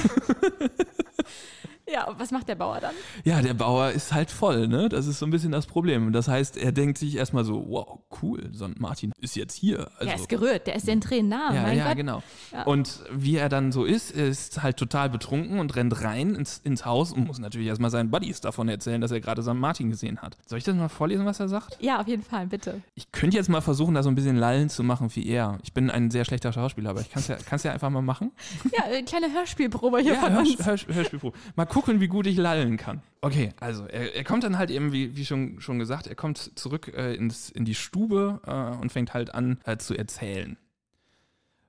ja, 1.93 2.07
und 2.09 2.19
was 2.19 2.31
macht 2.31 2.49
der 2.49 2.55
Bauer 2.55 2.81
dann? 2.81 2.95
Ja, 3.25 3.41
der 3.43 3.55
Bauer 3.55 3.91
ist 3.91 4.13
halt 4.13 4.31
voll, 4.31 4.69
ne? 4.69 4.89
Das 4.89 5.07
ist 5.07 5.19
so 5.19 5.27
ein 5.27 5.31
bisschen 5.31 5.53
das 5.53 5.67
Problem. 5.67 6.13
Das 6.13 6.29
heißt, 6.29 6.57
er 6.57 6.73
denkt 6.73 6.99
sich 6.99 7.17
erstmal 7.17 7.45
so, 7.45 7.65
wow, 7.69 7.99
cool, 8.23 8.51
St. 8.55 8.79
Martin 8.81 9.13
ist 9.21 9.37
jetzt 9.37 9.55
hier. 9.55 9.89
Also, 9.95 10.05
der 10.07 10.15
ist 10.17 10.29
gerührt, 10.29 10.67
der 10.67 10.77
ist 10.77 10.87
den 10.87 11.01
Tränen 11.01 11.29
nah, 11.31 11.55
Ja, 11.55 11.63
mein 11.63 11.79
ja, 11.79 11.89
Gott. 11.89 11.97
genau. 11.97 12.23
Ja. 12.53 12.63
Und 12.65 13.01
wie 13.13 13.37
er 13.37 13.49
dann 13.49 13.73
so 13.73 13.85
ist, 13.85 14.11
ist 14.11 14.63
halt 14.63 14.77
total 14.77 15.11
betrunken 15.11 15.59
und 15.59 15.75
rennt 15.77 16.03
rein 16.03 16.35
ins, 16.35 16.59
ins 16.59 16.85
Haus 16.85 17.13
und 17.13 17.27
muss 17.27 17.39
natürlich 17.39 17.69
erstmal 17.69 17.91
seinen 17.91 18.11
Buddies 18.11 18.41
davon 18.41 18.69
erzählen, 18.69 19.01
dass 19.01 19.11
er 19.11 19.21
gerade 19.21 19.43
St. 19.43 19.55
Martin 19.55 19.91
gesehen 19.91 20.23
hat. 20.23 20.37
Soll 20.47 20.59
ich 20.59 20.65
das 20.65 20.75
mal 20.77 20.89
vorlesen, 20.89 21.27
was 21.27 21.41
er 21.41 21.49
sagt? 21.49 21.77
Ja, 21.81 22.01
auf 22.01 22.09
jeden 22.09 22.23
Fall, 22.23 22.47
bitte. 22.47 22.81
Ich 22.95 23.11
könnte 23.13 23.37
jetzt 23.37 23.49
mal 23.49 23.61
versuchen, 23.61 23.95
da 23.95 24.03
so 24.03 24.09
ein 24.09 24.15
bisschen 24.15 24.37
Lallen 24.37 24.69
zu 24.71 24.83
machen 24.83 25.09
wie 25.15 25.27
er. 25.27 25.59
Ich 25.63 25.73
bin 25.73 25.91
ein 25.91 26.11
sehr 26.11 26.25
schlechter 26.25 26.53
Schauspieler, 26.53 26.91
aber 26.91 27.01
ich 27.01 27.11
kann 27.11 27.21
es 27.21 27.29
ja, 27.29 27.37
kann's 27.49 27.63
ja 27.63 27.73
einfach 27.73 27.91
mal 27.91 28.03
machen. 28.03 28.33
Ja, 28.77 28.85
eine 28.85 29.05
kleine 29.05 29.33
Hörspielprobe 29.33 29.99
hier 30.01 30.15
Ja, 30.15 30.21
von 30.21 30.33
Hör, 30.33 30.41
uns. 30.41 30.59
Hör, 30.65 30.77
Hörspielprobe. 30.95 31.37
Mal 31.57 31.67
gucken, 31.67 31.80
wie 31.89 32.09
gut 32.09 32.27
ich 32.27 32.37
lallen 32.37 32.77
kann. 32.77 33.03
Okay, 33.23 33.53
also 33.61 33.85
er, 33.87 34.15
er 34.15 34.25
kommt 34.25 34.45
dann 34.45 34.57
halt 34.57 34.71
eben, 34.71 34.93
wie, 34.93 35.17
wie 35.17 35.27
schon, 35.27 35.61
schon 35.61 35.79
gesagt, 35.79 36.07
er 36.07 36.15
kommt 36.15 36.59
zurück 36.59 36.93
äh, 36.95 37.15
ins, 37.15 37.51
in 37.51 37.65
die 37.65 37.75
Stube 37.75 38.41
äh, 38.47 38.81
und 38.81 38.93
fängt 38.93 39.13
halt 39.13 39.35
an 39.35 39.59
äh, 39.65 39.77
zu 39.77 39.95
erzählen. 39.95 40.57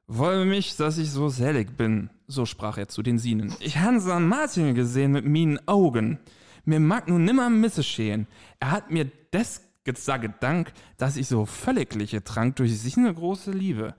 Woll 0.08 0.46
mich, 0.46 0.76
dass 0.76 0.98
ich 0.98 1.12
so 1.12 1.30
selig 1.30 1.78
bin, 1.78 2.10
so 2.28 2.46
sprach 2.46 2.78
er 2.78 2.88
zu 2.88 3.02
den 3.02 3.18
Sienen. 3.18 3.54
Ich 3.60 3.78
han 3.78 4.02
St. 4.02 4.20
Martin 4.20 4.76
gesehen 4.76 5.12
mit 5.12 5.26
minen 5.26 5.60
Augen. 5.68 6.20
Mir 6.66 6.80
mag 6.80 7.08
nun 7.08 7.24
nimmer 7.24 7.50
misseschehen. 7.50 8.28
Er 8.60 8.72
hat 8.72 8.92
mir 8.92 9.10
des 9.34 9.62
gesagt 9.84 10.44
Dank, 10.44 10.74
dass 10.98 11.18
ich 11.18 11.28
so 11.28 11.46
völligliche 11.46 12.24
trank 12.24 12.58
durch 12.58 12.78
sich 12.78 12.98
eine 12.98 13.14
große 13.14 13.52
Liebe. 13.52 13.96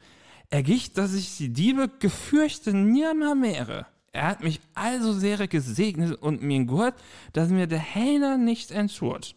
Er 0.51 0.63
gicht, 0.63 0.99
dass 0.99 1.15
ich 1.15 1.37
die 1.39 1.53
Diebe 1.53 1.89
gefürchte 1.99 2.75
nimmer 2.77 3.35
mehre. 3.35 3.87
Er 4.13 4.27
hat 4.29 4.43
mich 4.43 4.61
also 4.75 5.13
sehr 5.13 5.49
gesegnet 5.49 6.21
und 6.21 6.43
mir 6.43 6.65
gehört, 6.65 6.95
dass 7.33 7.49
mir 7.49 7.67
der 7.67 7.79
Hähner 7.79 8.37
nicht 8.37 8.71
entschurt. 8.71 9.35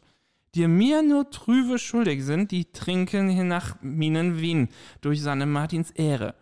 Die 0.54 0.68
mir 0.68 1.02
nur 1.02 1.30
trübe 1.32 1.80
schuldig 1.80 2.24
sind, 2.24 2.52
die 2.52 2.72
trinken 2.72 3.30
hiernach 3.30 3.78
minen 3.82 4.40
Wien 4.40 4.70
durch 5.02 5.22
seine 5.22 5.46
Martins 5.46 5.92
Ehre. 5.92 6.36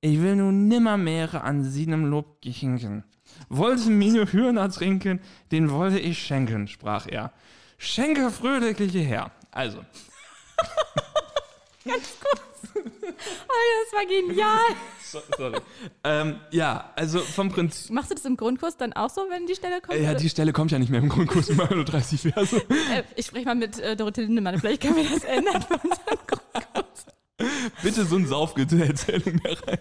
Ich 0.00 0.20
will 0.20 0.36
nun 0.36 0.68
nimmermehre 0.68 1.42
an 1.42 1.64
seinem 1.64 2.06
Lob 2.06 2.42
gehinken. 2.42 3.04
Wollte 3.48 3.90
mine 3.90 4.26
Hühner 4.30 4.70
trinken, 4.70 5.20
den 5.50 5.70
wollte 5.70 5.98
ich 5.98 6.18
schenken, 6.18 6.68
sprach 6.68 7.06
er. 7.06 7.32
Schenke 7.78 8.30
fröhliche 8.30 8.98
her. 8.98 9.30
Also, 9.50 9.80
Oh, 11.86 12.53
das 12.74 13.92
war 13.92 14.06
genial. 14.06 14.58
so, 15.02 15.20
sorry. 15.36 15.58
ähm, 16.04 16.40
ja, 16.50 16.90
also 16.96 17.18
vom 17.20 17.50
Prinzip. 17.50 17.90
Machst 17.90 18.10
du 18.10 18.14
das 18.14 18.24
im 18.24 18.36
Grundkurs 18.36 18.76
dann 18.76 18.92
auch 18.92 19.10
so, 19.10 19.26
wenn 19.30 19.46
die 19.46 19.54
Stelle 19.54 19.80
kommt? 19.80 19.98
Ja, 19.98 20.10
Oder- 20.10 20.18
die 20.18 20.28
Stelle 20.28 20.52
kommt 20.52 20.70
ja 20.72 20.78
nicht 20.78 20.90
mehr 20.90 21.00
im 21.00 21.08
Grundkurs, 21.08 21.48
ich 21.50 21.56
mache 21.56 21.74
nur 21.74 21.84
30 21.84 22.20
Verse. 22.22 22.56
Äh, 22.56 23.02
ich 23.16 23.26
spreche 23.26 23.46
mal 23.46 23.54
mit 23.54 23.78
äh, 23.78 23.96
Dorothee 23.96 24.22
Lindemann. 24.22 24.58
Vielleicht 24.58 24.82
können 24.82 24.96
wir 24.96 25.08
das 25.08 25.24
ändern 25.24 25.62
für 25.62 25.74
unseren 25.74 26.18
Grundkurs. 26.26 27.06
Bitte 27.82 28.04
so 28.06 28.16
ein 28.16 28.26
Saufgeerzählung 28.26 29.40
mehr 29.42 29.56
rein. 29.66 29.78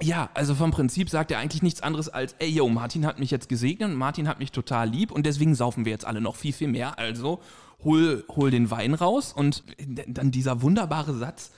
Ja, 0.00 0.28
also 0.34 0.54
vom 0.54 0.72
Prinzip 0.72 1.08
sagt 1.08 1.30
er 1.30 1.38
eigentlich 1.38 1.62
nichts 1.62 1.80
anderes 1.80 2.08
als, 2.08 2.34
ey 2.40 2.48
yo, 2.48 2.68
Martin 2.68 3.06
hat 3.06 3.20
mich 3.20 3.30
jetzt 3.30 3.48
gesegnet 3.48 3.90
und 3.90 3.96
Martin 3.96 4.26
hat 4.26 4.40
mich 4.40 4.50
total 4.50 4.88
lieb 4.88 5.12
und 5.12 5.24
deswegen 5.24 5.54
saufen 5.54 5.84
wir 5.84 5.92
jetzt 5.92 6.04
alle 6.04 6.20
noch 6.20 6.34
viel, 6.34 6.52
viel 6.52 6.68
mehr. 6.68 6.98
Also 6.98 7.40
hol, 7.84 8.24
hol 8.34 8.50
den 8.50 8.70
Wein 8.70 8.94
raus 8.94 9.32
und 9.32 9.62
dann 10.06 10.32
dieser 10.32 10.62
wunderbare 10.62 11.14
Satz, 11.14 11.52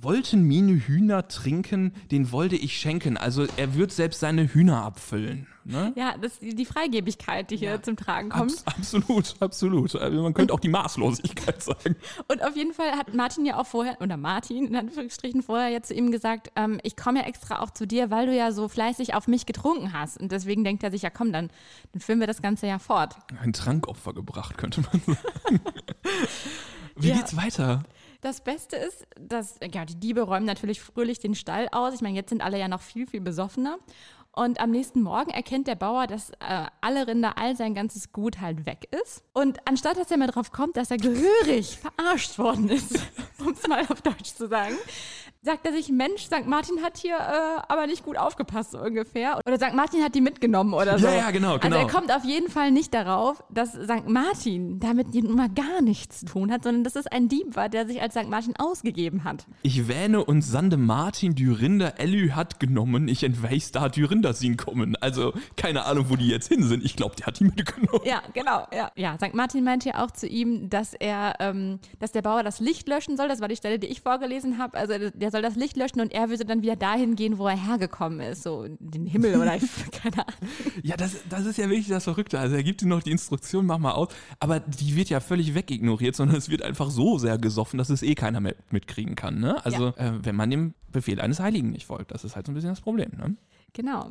wollten 0.00 0.42
mine 0.42 0.72
Hühner 0.74 1.28
trinken, 1.28 1.92
den 2.10 2.30
wollte 2.32 2.56
ich 2.56 2.78
schenken. 2.78 3.16
Also 3.16 3.46
er 3.56 3.74
wird 3.74 3.92
selbst 3.92 4.20
seine 4.20 4.46
Hühner 4.46 4.82
abfüllen. 4.84 5.46
Ne? 5.64 5.92
Ja, 5.96 6.16
das 6.16 6.38
ist 6.38 6.58
die 6.58 6.64
Freigebigkeit, 6.64 7.50
die 7.50 7.56
hier 7.58 7.82
zum 7.82 7.96
Tragen 7.96 8.30
kommt. 8.30 8.52
Abs 8.52 8.66
absolut, 8.66 9.34
absolut. 9.40 9.94
Also 9.96 10.22
man 10.22 10.32
könnte 10.32 10.54
auch 10.54 10.60
die 10.60 10.68
Maßlosigkeit 10.70 11.62
sagen. 11.62 11.96
Und 12.26 12.42
auf 12.42 12.56
jeden 12.56 12.72
Fall 12.72 12.92
hat 12.92 13.12
Martin 13.14 13.44
ja 13.44 13.58
auch 13.58 13.66
vorher, 13.66 14.00
oder 14.00 14.16
Martin 14.16 14.66
in 14.68 14.76
Anführungsstrichen 14.76 15.42
vorher 15.42 15.68
ja 15.68 15.82
zu 15.82 15.92
ihm 15.92 16.10
gesagt, 16.10 16.52
ähm, 16.56 16.80
ich 16.84 16.96
komme 16.96 17.20
ja 17.20 17.26
extra 17.26 17.60
auch 17.60 17.70
zu 17.70 17.86
dir, 17.86 18.10
weil 18.10 18.26
du 18.26 18.34
ja 18.34 18.50
so 18.52 18.68
fleißig 18.68 19.12
auf 19.14 19.28
mich 19.28 19.44
getrunken 19.44 19.92
hast. 19.92 20.18
Und 20.18 20.32
deswegen 20.32 20.64
denkt 20.64 20.82
er 20.84 20.90
sich, 20.90 21.02
ja 21.02 21.10
komm, 21.10 21.32
dann, 21.32 21.50
dann 21.92 22.00
führen 22.00 22.20
wir 22.20 22.26
das 22.26 22.40
Ganze 22.40 22.66
ja 22.66 22.78
fort. 22.78 23.16
Ein 23.42 23.52
Trankopfer 23.52 24.14
gebracht, 24.14 24.56
könnte 24.56 24.80
man 24.80 25.02
sagen. 25.04 25.60
Wie 26.96 27.08
Ja. 27.10 27.16
geht's 27.16 27.36
weiter? 27.36 27.82
Das 28.20 28.40
Beste 28.40 28.76
ist, 28.76 29.06
dass 29.18 29.60
ja, 29.72 29.84
die 29.84 29.94
Diebe 29.94 30.22
räumen 30.22 30.46
natürlich 30.46 30.80
fröhlich 30.80 31.20
den 31.20 31.36
Stall 31.36 31.68
aus. 31.70 31.94
Ich 31.94 32.00
meine, 32.00 32.16
jetzt 32.16 32.30
sind 32.30 32.42
alle 32.42 32.58
ja 32.58 32.66
noch 32.66 32.80
viel, 32.80 33.06
viel 33.06 33.20
besoffener. 33.20 33.78
Und 34.32 34.60
am 34.60 34.70
nächsten 34.70 35.02
Morgen 35.02 35.30
erkennt 35.30 35.66
der 35.66 35.74
Bauer, 35.74 36.06
dass 36.06 36.30
äh, 36.30 36.66
alle 36.80 37.08
Rinder, 37.08 37.38
all 37.38 37.56
sein 37.56 37.74
ganzes 37.74 38.12
Gut 38.12 38.40
halt 38.40 38.66
weg 38.66 38.88
ist. 39.02 39.24
Und 39.32 39.58
anstatt 39.66 39.96
dass 39.96 40.10
er 40.10 40.16
mal 40.16 40.28
drauf 40.28 40.52
kommt, 40.52 40.76
dass 40.76 40.90
er 40.90 40.96
gehörig 40.96 41.78
verarscht 41.78 42.38
worden 42.38 42.68
ist, 42.68 42.94
um 43.40 43.52
es 43.52 43.66
mal 43.66 43.84
auf 43.88 44.00
Deutsch 44.02 44.34
zu 44.34 44.46
sagen, 44.46 44.76
sagt 45.42 45.64
er 45.66 45.72
sich, 45.72 45.88
Mensch, 45.88 46.22
St. 46.24 46.46
Martin 46.46 46.82
hat 46.82 46.98
hier 46.98 47.16
äh, 47.16 47.60
aber 47.68 47.86
nicht 47.86 48.04
gut 48.04 48.18
aufgepasst, 48.18 48.72
so 48.72 48.80
ungefähr. 48.80 49.40
Oder 49.46 49.56
St. 49.56 49.74
Martin 49.74 50.02
hat 50.02 50.14
die 50.14 50.20
mitgenommen 50.20 50.74
oder 50.74 50.98
so. 50.98 51.06
Ja, 51.06 51.14
ja, 51.14 51.30
genau, 51.30 51.58
genau. 51.58 51.76
Also 51.76 51.78
er 51.78 51.86
kommt 51.86 52.12
auf 52.12 52.24
jeden 52.24 52.50
Fall 52.50 52.70
nicht 52.72 52.92
darauf, 52.92 53.44
dass 53.50 53.72
St. 53.72 54.08
Martin 54.08 54.80
damit 54.80 55.14
nun 55.14 55.36
mal 55.36 55.48
gar 55.48 55.80
nichts 55.80 56.20
zu 56.20 56.26
tun 56.26 56.50
hat, 56.50 56.64
sondern 56.64 56.84
dass 56.84 56.96
es 56.96 57.06
ein 57.06 57.28
Dieb 57.28 57.54
war, 57.54 57.68
der 57.68 57.86
sich 57.86 58.02
als 58.02 58.14
St. 58.14 58.28
Martin 58.28 58.56
ausgegeben 58.56 59.24
hat. 59.24 59.46
Ich 59.62 59.86
wähne 59.86 60.24
und 60.24 60.42
sande 60.42 60.76
Martin 60.76 61.34
Dürinder 61.34 62.00
Elü 62.00 62.30
hat 62.30 62.58
genommen, 62.58 63.06
ich 63.06 63.22
entweis 63.22 63.70
da 63.70 63.88
Dürinder 63.88 64.32
sind 64.32 64.58
kommen. 64.58 64.96
Also 64.96 65.32
keine 65.56 65.84
Ahnung, 65.84 66.06
wo 66.08 66.16
die 66.16 66.28
jetzt 66.28 66.48
hin 66.48 66.64
sind. 66.64 66.84
Ich 66.84 66.96
glaube, 66.96 67.14
der 67.16 67.26
hat 67.26 67.38
die 67.38 67.44
mitgenommen. 67.44 68.00
Ja, 68.04 68.22
genau. 68.34 68.66
Ja. 68.72 68.90
ja, 68.96 69.16
St. 69.16 69.34
Martin 69.34 69.62
meinte 69.62 69.90
ja 69.90 70.04
auch 70.04 70.10
zu 70.10 70.26
ihm, 70.26 70.68
dass 70.68 70.94
er, 70.94 71.34
ähm, 71.38 71.78
dass 72.00 72.10
der 72.12 72.22
Bauer 72.22 72.42
das 72.42 72.58
Licht 72.58 72.88
löschen 72.88 73.16
soll. 73.16 73.28
Das 73.28 73.40
war 73.40 73.48
die 73.48 73.56
Stelle, 73.56 73.78
die 73.78 73.86
ich 73.86 74.00
vorgelesen 74.00 74.58
habe. 74.58 74.76
Also 74.76 75.10
der 75.10 75.27
soll 75.30 75.42
das 75.42 75.56
Licht 75.56 75.76
löschen 75.76 76.00
und 76.00 76.12
er 76.12 76.30
würde 76.30 76.44
dann 76.44 76.62
wieder 76.62 76.76
dahin 76.76 77.16
gehen, 77.16 77.38
wo 77.38 77.46
er 77.46 77.56
hergekommen 77.56 78.20
ist, 78.20 78.42
so 78.42 78.64
in 78.64 78.76
den 78.80 79.06
Himmel 79.06 79.36
oder 79.36 79.58
keine 79.92 80.26
Ahnung. 80.26 80.50
Ja, 80.82 80.96
das, 80.96 81.16
das 81.28 81.46
ist 81.46 81.58
ja 81.58 81.68
wirklich 81.68 81.88
das 81.88 82.04
Verrückte. 82.04 82.38
Also 82.38 82.56
er 82.56 82.62
gibt 82.62 82.82
ihm 82.82 82.88
noch 82.88 83.02
die 83.02 83.10
Instruktion, 83.10 83.66
mach 83.66 83.78
mal 83.78 83.92
aus, 83.92 84.08
aber 84.40 84.60
die 84.60 84.96
wird 84.96 85.08
ja 85.10 85.20
völlig 85.20 85.54
wegignoriert, 85.54 86.16
sondern 86.16 86.36
es 86.36 86.48
wird 86.48 86.62
einfach 86.62 86.90
so 86.90 87.18
sehr 87.18 87.38
gesoffen, 87.38 87.78
dass 87.78 87.90
es 87.90 88.02
eh 88.02 88.14
keiner 88.14 88.40
mehr 88.40 88.56
mitkriegen 88.70 89.14
kann. 89.14 89.40
Ne? 89.40 89.64
Also 89.64 89.92
ja. 89.96 90.08
äh, 90.08 90.24
wenn 90.24 90.36
man 90.36 90.50
dem 90.50 90.74
Befehl 90.92 91.20
eines 91.20 91.40
Heiligen 91.40 91.70
nicht 91.70 91.86
folgt, 91.86 92.10
das 92.12 92.24
ist 92.24 92.36
halt 92.36 92.46
so 92.46 92.52
ein 92.52 92.54
bisschen 92.54 92.70
das 92.70 92.80
Problem. 92.80 93.10
Ne? 93.16 93.36
Genau. 93.74 94.10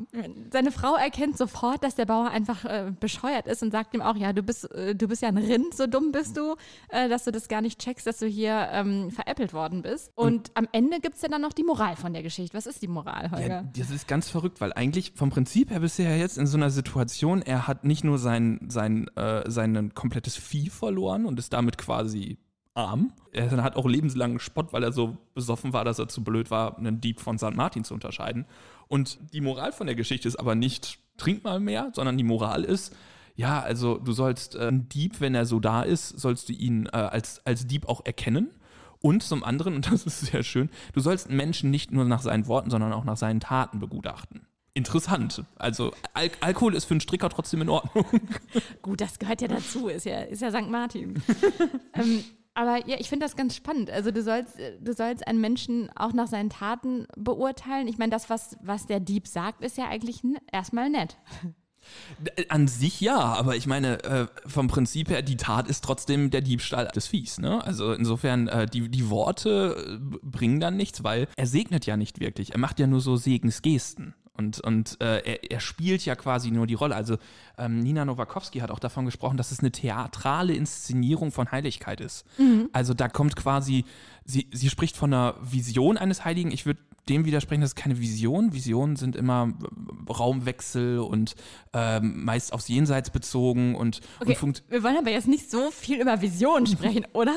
Seine 0.52 0.72
Frau 0.72 0.96
erkennt 0.96 1.38
sofort, 1.38 1.84
dass 1.84 1.96
der 1.96 2.06
Bauer 2.06 2.30
einfach 2.30 2.63
äh, 2.65 2.91
bescheuert 3.00 3.48
ist 3.48 3.63
und 3.63 3.72
sagt 3.72 3.93
ihm 3.93 4.02
auch, 4.02 4.15
ja, 4.15 4.32
du 4.32 4.43
bist, 4.43 4.72
äh, 4.72 4.96
du 4.96 5.08
bist 5.08 5.22
ja 5.22 5.30
ein 5.30 5.38
Rind, 5.38 5.76
so 5.76 5.88
dumm 5.88 6.12
bist 6.12 6.38
du, 6.38 6.56
äh, 6.89 7.10
dass 7.10 7.24
du 7.24 7.32
das 7.32 7.48
gar 7.48 7.62
nicht 7.62 7.80
checkst, 7.80 8.06
dass 8.06 8.20
du 8.20 8.28
hier 8.28 8.70
ähm, 8.72 9.12
veräppelt 9.12 9.54
worden 9.54 9.82
bist. 9.82 10.12
Und, 10.15 10.28
und 10.28 10.52
am 10.54 10.67
Ende 10.72 11.00
gibt 11.00 11.15
es 11.15 11.22
ja 11.22 11.28
dann 11.28 11.41
noch 11.41 11.54
die 11.54 11.63
Moral 11.63 11.96
von 11.96 12.13
der 12.13 12.24
Geschichte. 12.24 12.56
Was 12.56 12.67
ist 12.67 12.82
die 12.82 12.88
Moral, 12.88 13.32
Holger? 13.32 13.48
Ja, 13.48 13.63
das 13.76 13.89
ist 13.89 14.08
ganz 14.08 14.30
verrückt, 14.30 14.62
weil 14.62 14.74
eigentlich 14.74 15.13
vom 15.15 15.32
Prinzip 15.32 15.72
her 15.72 15.80
bist 15.80 15.98
du 16.00 16.04
ja 16.04 16.15
jetzt 16.15 16.38
in 16.38 16.48
so 16.48 16.58
einer 16.58 16.70
Situation, 16.70 17.41
er 17.41 17.67
hat 17.67 17.84
nicht 17.84 18.04
nur 18.04 18.20
sein, 18.20 18.60
sein, 18.70 19.08
äh, 19.15 19.50
sein 19.50 19.93
komplettes 19.93 20.36
Vieh 20.36 20.70
verloren 20.70 21.26
und 21.26 21.39
ist 21.39 21.54
damit 21.54 21.78
quasi 21.78 22.38
arm. 22.78 23.12
Er 23.32 23.52
hat 23.63 23.76
auch 23.76 23.88
lebenslangen 23.88 24.39
Spott, 24.39 24.72
weil 24.72 24.84
er 24.84 24.91
so 24.91 25.17
besoffen 25.34 25.74
war, 25.74 25.84
dass 25.84 26.00
er 26.00 26.08
zu 26.08 26.24
blöd 26.24 26.52
war, 26.52 26.78
einen 26.78 27.02
Dieb 27.02 27.20
von 27.20 27.38
St. 27.38 27.56
Martin 27.56 27.84
zu 27.84 27.93
unterscheiden. 27.93 28.46
Und 28.88 29.19
die 29.34 29.41
Moral 29.41 29.71
von 29.71 29.88
der 29.88 29.95
Geschichte 29.95 30.28
ist 30.28 30.38
aber 30.38 30.56
nicht, 30.56 31.00
trink 31.17 31.43
mal 31.43 31.60
mehr, 31.60 31.91
sondern 31.93 32.17
die 32.17 32.23
Moral 32.23 32.63
ist, 32.63 32.95
ja, 33.36 33.60
also 33.62 33.97
du 33.97 34.13
sollst 34.13 34.56
äh, 34.56 34.67
einen 34.67 34.89
Dieb, 34.89 35.21
wenn 35.21 35.36
er 35.36 35.45
so 35.45 35.60
da 35.60 35.84
ist, 35.84 36.10
sollst 36.19 36.50
du 36.50 36.54
ihn 36.54 36.88
äh, 36.88 36.97
als, 36.97 37.45
als 37.45 37.67
Dieb 37.67 37.88
auch 37.88 38.06
erkennen. 38.06 38.50
Und 39.00 39.21
zum 39.21 39.43
anderen, 39.43 39.76
und 39.76 39.91
das 39.91 40.06
ist 40.06 40.21
sehr 40.21 40.41
schön, 40.41 40.69
du 40.93 41.00
sollst 41.00 41.28
einen 41.28 41.38
Menschen 41.38 41.69
nicht 41.69 41.91
nur 41.91 42.06
nach 42.06 42.21
seinen 42.21 42.47
Worten, 42.47 42.71
sondern 42.71 42.93
auch 42.93 43.04
nach 43.04 43.17
seinen 43.17 43.39
Taten 43.39 43.80
begutachten. 43.80 44.47
Interessant. 44.73 45.43
Also 45.56 45.91
Al 46.13 46.30
Alkohol 46.39 46.76
ist 46.76 46.86
für 46.86 46.91
einen 46.91 47.02
Stricker 47.02 47.30
trotzdem 47.30 47.62
in 47.62 47.69
Ordnung. 47.69 48.06
Gut, 48.82 49.02
das 49.02 49.17
gehört 49.17 49.41
ja 49.41 49.47
dazu, 49.47 49.88
ist 49.88 50.06
ja, 50.06 50.21
ist 50.21 50.41
ja 50.41 50.52
St. 50.52 50.69
Martin. 50.69 51.21
ähm, 51.93 52.23
aber 52.58 52.88
ja, 52.88 52.96
ich 52.98 53.08
finde 53.08 53.24
das 53.24 53.36
ganz 53.36 53.56
spannend. 53.56 53.91
Also 53.91 54.10
du 54.10 54.24
sollst, 54.24 54.58
du 54.82 54.91
sollst 54.91 55.28
einen 55.28 55.39
Menschen 55.39 55.91
auch 55.96 56.12
nach 56.12 56.26
seinen 56.26 56.50
Taten 56.50 57.06
beurteilen. 57.15 57.88
Ich 57.88 58.00
meine, 58.00 58.10
das, 58.10 58.32
was, 58.32 58.58
was 58.63 58.88
der 58.88 59.00
Dieb 59.00 59.28
sagt, 59.28 59.63
ist 59.63 59.78
ja 59.78 59.88
eigentlich 59.88 60.24
erstmal 60.52 60.89
nett. 60.89 61.17
An 62.50 62.67
sich 62.67 63.00
ja, 63.00 63.20
aber 63.20 63.56
ich 63.56 63.67
meine, 63.67 64.04
äh, 64.04 64.28
vom 64.48 64.70
Prinzip 64.70 65.10
her, 65.10 65.22
die 65.22 65.38
Tat 65.38 65.67
ist 65.67 65.84
trotzdem 65.84 66.32
der 66.32 66.41
Diebstahl 66.41 66.88
des 66.88 67.06
Viehs. 67.06 67.38
Ne? 67.38 67.63
Also 67.63 67.93
insofern, 67.93 68.48
äh, 68.48 68.65
die, 68.65 68.89
die 68.89 69.12
Worte 69.12 70.00
äh, 70.02 70.17
bringen 70.24 70.60
dann 70.60 70.78
nichts, 70.78 71.04
weil 71.04 71.28
er 71.38 71.46
segnet 71.46 71.86
ja 71.86 71.96
nicht 71.96 72.20
wirklich. 72.20 72.54
Er 72.54 72.60
macht 72.60 72.80
ja 72.80 72.88
nur 72.88 73.02
so 73.02 73.17
Segensgesten. 73.17 74.15
Und, 74.38 74.60
und 74.60 75.02
äh, 75.02 75.19
er, 75.19 75.52
er, 75.52 75.60
spielt 75.60 76.06
ja 76.06 76.15
quasi 76.15 76.52
nur 76.52 76.67
die 76.67 76.76
Rolle. 76.76 76.95
Also 76.95 77.17
ähm, 77.58 77.80
Nina 77.80 78.06
Nowakowski 78.06 78.60
hat 78.60 78.69
auch 78.69 78.80
davon 78.80 79.06
gesprochen, 79.06 79.36
dass 79.36 79.52
es 79.52 79.60
eine 79.60 79.71
theatrale 79.71 80.54
Inszenierung 80.54 81.32
von 81.32 81.52
Heiligkeit 81.52 82.02
ist. 82.02 82.26
Mhm. 82.38 82.69
Also 82.71 82.93
da 82.93 83.10
kommt 83.10 83.36
quasi, 83.36 83.86
sie, 84.26 84.47
sie 84.54 84.69
spricht 84.69 84.95
von 84.95 85.12
einer 85.12 85.36
Vision 85.41 85.97
eines 85.97 86.23
Heiligen. 86.23 86.52
Ich 86.52 86.65
würde 86.65 86.80
dem 87.10 87.26
widersprechen, 87.26 87.62
das 87.62 87.71
ist 87.71 87.76
keine 87.76 88.00
Vision. 88.00 88.54
Visionen 88.54 88.95
sind 88.95 89.15
immer 89.15 89.54
Raumwechsel 90.08 91.00
und 91.00 91.36
ähm, 91.73 92.23
meist 92.23 92.54
aufs 92.54 92.67
Jenseits 92.67 93.10
bezogen 93.10 93.76
und, 93.76 94.02
okay, 94.19 94.38
und 94.41 94.63
Wir 94.69 94.84
wollen 94.84 94.97
aber 94.97 95.12
jetzt 95.12 95.28
nicht 95.28 95.50
so 95.50 95.71
viel 95.71 96.02
über 96.02 96.21
Visionen 96.21 96.67
sprechen, 96.67 97.06
oder? 97.13 97.36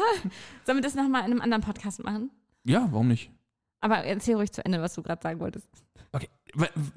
Sollen 0.65 0.79
wir 0.79 0.83
das 0.83 0.95
nochmal 0.95 1.25
in 1.25 1.33
einem 1.33 1.41
anderen 1.41 1.63
Podcast 1.63 2.03
machen? 2.05 2.31
Ja, 2.65 2.89
warum 2.91 3.09
nicht? 3.09 3.31
Aber 3.81 3.99
erzähl 4.05 4.35
ruhig 4.35 4.53
zu 4.53 4.65
Ende, 4.65 4.83
was 4.83 4.95
du 4.95 5.03
gerade 5.03 5.23
sagen 5.23 5.41
wolltest. 5.41 5.69
Okay, 6.13 6.29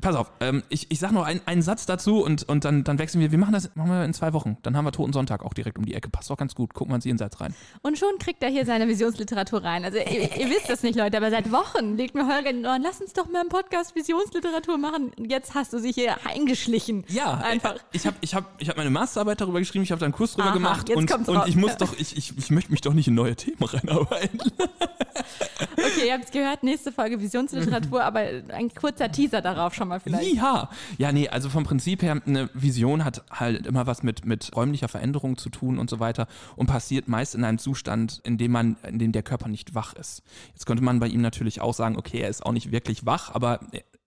pass 0.02 0.16
auf, 0.16 0.32
ähm, 0.40 0.64
ich, 0.70 0.90
ich 0.90 1.00
sag 1.00 1.12
noch 1.12 1.24
ein, 1.24 1.42
einen 1.46 1.62
Satz 1.62 1.86
dazu 1.86 2.24
und, 2.24 2.48
und 2.50 2.66
dann, 2.66 2.84
dann 2.84 2.98
wechseln 3.00 3.22
wir. 3.22 3.32
Wir 3.32 3.38
machen 3.38 3.54
das 3.54 3.76
machen 3.76 3.92
wir 3.92 4.04
in 4.06 4.14
zwei 4.14 4.34
Wochen. 4.34 4.58
Dann 4.64 4.76
haben 4.76 4.86
wir 4.86 4.92
Toten 4.92 5.14
Sonntag 5.14 5.44
auch 5.44 5.54
direkt 5.54 5.78
um 5.78 5.86
die 5.86 5.94
Ecke. 5.94 6.10
Passt 6.10 6.30
doch 6.30 6.38
ganz 6.38 6.56
gut. 6.56 6.74
Gucken 6.74 6.92
wir 6.92 6.96
uns 6.96 7.20
Satz 7.20 7.40
rein. 7.40 7.54
Und 7.82 7.98
schon 7.98 8.18
kriegt 8.20 8.42
er 8.42 8.50
hier 8.50 8.66
seine 8.66 8.88
Visionsliteratur 8.88 9.64
rein. 9.64 9.86
Also 9.86 10.00
ihr, 10.00 10.36
ihr 10.36 10.50
wisst 10.50 10.70
das 10.70 10.82
nicht, 10.82 10.98
Leute, 10.98 11.18
aber 11.18 11.30
seit 11.30 11.52
Wochen 11.52 11.96
legt 11.96 12.16
mir 12.16 12.28
Holger 12.28 12.50
in 12.50 12.58
den 12.58 12.66
Ohren, 12.66 12.82
lass 12.82 13.02
uns 13.02 13.14
doch 13.14 13.30
mal 13.30 13.44
im 13.44 13.50
Podcast 13.50 13.96
Visionsliteratur 13.96 14.78
machen. 14.78 15.12
Jetzt 15.18 15.54
hast 15.54 15.74
du 15.74 15.80
sich 15.80 15.94
hier 15.96 16.16
eingeschlichen. 16.26 17.06
Ja, 17.10 17.34
einfach. 17.36 17.76
Ich 17.92 18.08
habe 18.08 18.18
ich 18.22 18.34
hab, 18.34 18.46
ich 18.60 18.70
hab 18.70 18.78
meine 18.78 18.90
Masterarbeit 18.90 19.42
darüber 19.42 19.60
geschrieben, 19.60 19.84
ich 19.84 19.92
habe 19.92 20.00
da 20.00 20.06
einen 20.06 20.14
Kurs 20.14 20.34
drüber 20.34 20.50
Aha, 20.50 20.54
gemacht 20.54 20.90
und, 20.90 21.12
und 21.28 21.48
ich 21.48 21.56
muss 21.56 21.78
doch, 21.78 21.96
ich, 21.98 22.18
ich, 22.18 22.36
ich 22.38 22.50
möchte 22.50 22.72
mich 22.72 22.82
doch 22.82 22.94
nicht 22.94 23.08
in 23.08 23.14
neue 23.14 23.36
Themen 23.36 23.58
reinarbeiten. 23.62 24.40
Okay, 25.78 26.08
ihr 26.08 26.14
habt 26.14 26.26
es 26.26 26.32
gehört, 26.32 26.64
nächste 26.64 26.92
Folge 26.92 27.20
Visionsliteratur, 27.20 28.04
aber 28.04 28.22
ein 28.50 28.74
kurzer 28.74 29.12
Teaser 29.12 29.42
darauf 29.42 29.74
schon 29.74 29.88
mal 29.88 30.00
vielleicht. 30.00 30.34
Ja, 30.34 30.70
ja, 30.98 31.12
nee, 31.12 31.28
also 31.28 31.50
vom 31.50 31.64
Prinzip 31.64 32.02
her, 32.02 32.22
eine 32.26 32.50
Vision 32.54 33.04
hat 33.04 33.24
halt 33.32 33.68
immer 33.68 33.86
was 33.86 34.04
mit, 34.04 34.26
mit 34.26 34.56
räumlicher 34.56 34.88
Veränderung 34.88 35.38
zu 35.38 35.50
tun 35.50 35.80
und 35.80 35.90
so 35.90 36.00
weiter 36.00 36.28
und 36.56 36.68
passiert 36.68 37.08
meist 37.08 37.36
in 37.36 37.44
einem 37.44 37.58
Zustand, 37.58 38.22
in 38.24 38.38
dem 38.38 38.52
man, 38.52 38.78
in 38.88 39.00
dem 39.00 39.12
der 39.12 39.24
Körper 39.24 39.50
nicht 39.50 39.76
wach 39.76 39.94
ist. 39.94 40.24
Jetzt 40.54 40.66
könnte 40.66 40.84
man 40.84 41.00
bei 41.00 41.08
ihm 41.08 41.22
natürlich 41.22 41.62
auch 41.62 41.74
sagen, 41.74 41.98
okay, 41.98 42.20
er 42.20 42.30
ist 42.30 42.46
auch 42.46 42.54
nicht 42.54 42.72
wirklich 42.72 43.06
wach, 43.06 43.34
aber 43.34 43.60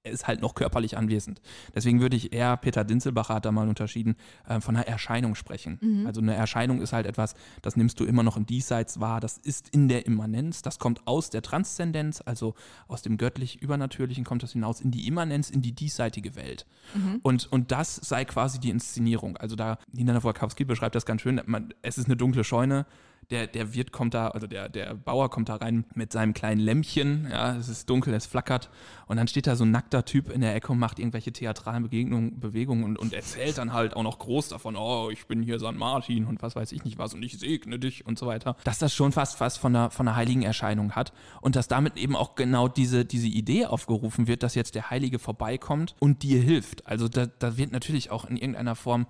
er 0.07 0.13
ist 0.13 0.27
halt 0.27 0.41
noch 0.41 0.55
körperlich 0.55 0.97
anwesend. 0.97 1.41
Deswegen 1.75 2.01
würde 2.01 2.17
ich 2.17 2.33
eher, 2.33 2.57
Peter 2.57 2.85
Dinzelbacher 2.85 3.35
hat 3.35 3.45
da 3.45 3.53
mal 3.53 3.69
unterschieden, 3.69 4.17
äh, 4.49 4.61
von 4.61 4.77
einer 4.77 4.87
Erscheinung 4.87 5.35
sprechen. 5.35 5.79
Mhm. 5.81 6.07
Also 6.07 6.21
eine 6.21 6.35
Erscheinung 6.35 6.81
ist 6.81 6.93
halt 6.93 7.07
etwas, 7.07 7.35
das 7.63 7.77
nimmst 7.77 7.99
du 8.01 8.05
immer 8.05 8.23
noch 8.23 8.37
im 8.37 8.47
Diesseits 8.47 9.01
wahr, 9.01 9.21
das 9.21 9.37
ist 9.39 9.69
in 9.71 9.89
der 9.89 10.07
Immanenz, 10.07 10.63
das 10.63 10.79
kommt 10.79 11.07
aus 11.07 11.31
der 11.31 11.43
Transzendenz, 11.43 12.23
also 12.25 12.55
aus 12.89 13.03
dem 13.03 13.17
göttlich-übernatürlichen 13.17 14.25
kommt 14.25 14.43
das 14.43 14.53
hinaus 14.53 14.81
in 14.81 14.91
die 14.91 15.07
Immanenz, 15.07 15.51
in 15.51 15.61
die 15.61 15.73
diesseitige 15.73 16.37
Welt. 16.37 16.67
Mhm. 16.95 17.21
Und, 17.23 17.53
und 17.53 17.73
das 17.73 17.97
sei 17.97 18.25
quasi 18.25 18.61
die 18.61 18.71
Inszenierung. 18.71 19.37
Also 19.37 19.57
da, 19.57 19.79
Nina 19.93 20.23
Wolkowski 20.23 20.65
beschreibt 20.65 20.95
das 20.95 21.05
ganz 21.05 21.23
schön, 21.23 21.41
man, 21.47 21.75
es 21.83 21.99
ist 21.99 22.07
eine 22.07 22.17
dunkle 22.17 22.45
Scheune, 22.45 22.87
der, 23.31 23.47
der 23.47 23.75
Wirt 23.75 23.93
kommt 23.93 24.15
da, 24.15 24.29
also 24.29 24.47
der, 24.47 24.69
der 24.69 24.95
Bauer 24.95 25.31
kommt 25.31 25.49
da 25.49 25.57
rein 25.57 25.85
mit 25.95 26.13
seinem 26.13 26.33
kleinen 26.33 26.61
Lämpchen, 26.61 27.27
ja, 27.31 27.57
es 27.57 27.69
ist 27.69 27.91
dunkel, 27.91 28.15
es 28.15 28.27
flackert 28.27 28.71
und 29.07 29.17
dann 29.17 29.27
steht 29.27 29.47
da 29.47 29.57
so 29.57 29.65
ein 29.65 29.71
nackter 29.71 30.05
Typ 30.05 30.31
in 30.31 30.41
der 30.41 30.55
Ecke 30.55 30.73
und 30.73 30.79
macht 30.79 30.99
irgendwelche 30.99 31.33
theatralen 31.33 31.83
Begegnungen, 31.83 32.39
Bewegungen 32.39 32.85
und, 32.85 32.99
und 32.99 33.13
erzählt 33.13 33.59
dann 33.59 33.73
halt 33.73 33.97
auch 33.97 34.05
noch 34.05 34.19
groß 34.19 34.49
davon, 34.49 34.77
oh, 34.77 35.11
ich 35.11 35.27
bin 35.27 35.43
hier 35.43 35.59
St. 35.59 35.75
Martin 35.75 36.27
und 36.27 36.43
was 36.43 36.55
weiß 36.55 36.73
ich 36.73 36.85
nicht 36.85 36.99
was 36.99 37.15
und 37.15 37.23
ich 37.23 37.39
segne 37.39 37.79
dich 37.79 38.07
und 38.07 38.19
so 38.19 38.27
weiter. 38.27 38.57
Dass 38.65 38.79
das 38.79 38.95
schon 38.95 39.13
fast 39.13 39.37
fast 39.37 39.59
von 39.59 39.75
einer, 39.75 39.91
von 39.91 40.07
einer 40.07 40.17
heiligen 40.17 40.43
Erscheinung 40.43 40.93
hat 40.93 41.13
und 41.41 41.57
dass 41.57 41.67
damit 41.69 41.97
eben 41.97 42.15
auch 42.15 42.37
genau 42.37 42.69
diese, 42.69 43.05
diese 43.05 43.29
Idee 43.29 43.67
aufgerufen 43.67 44.29
wird, 44.29 44.43
dass 44.43 44.55
jetzt 44.55 44.75
der 44.77 44.91
Heilige 44.91 45.19
vorbeikommt 45.19 45.97
und 45.99 46.23
dir 46.23 46.41
hilft. 46.41 46.87
Also 46.87 47.09
da, 47.09 47.27
da 47.27 47.57
wird 47.57 47.73
natürlich 47.73 48.11
auch 48.11 48.25
in 48.25 48.37
irgendeiner 48.37 48.77
Form 48.77 49.07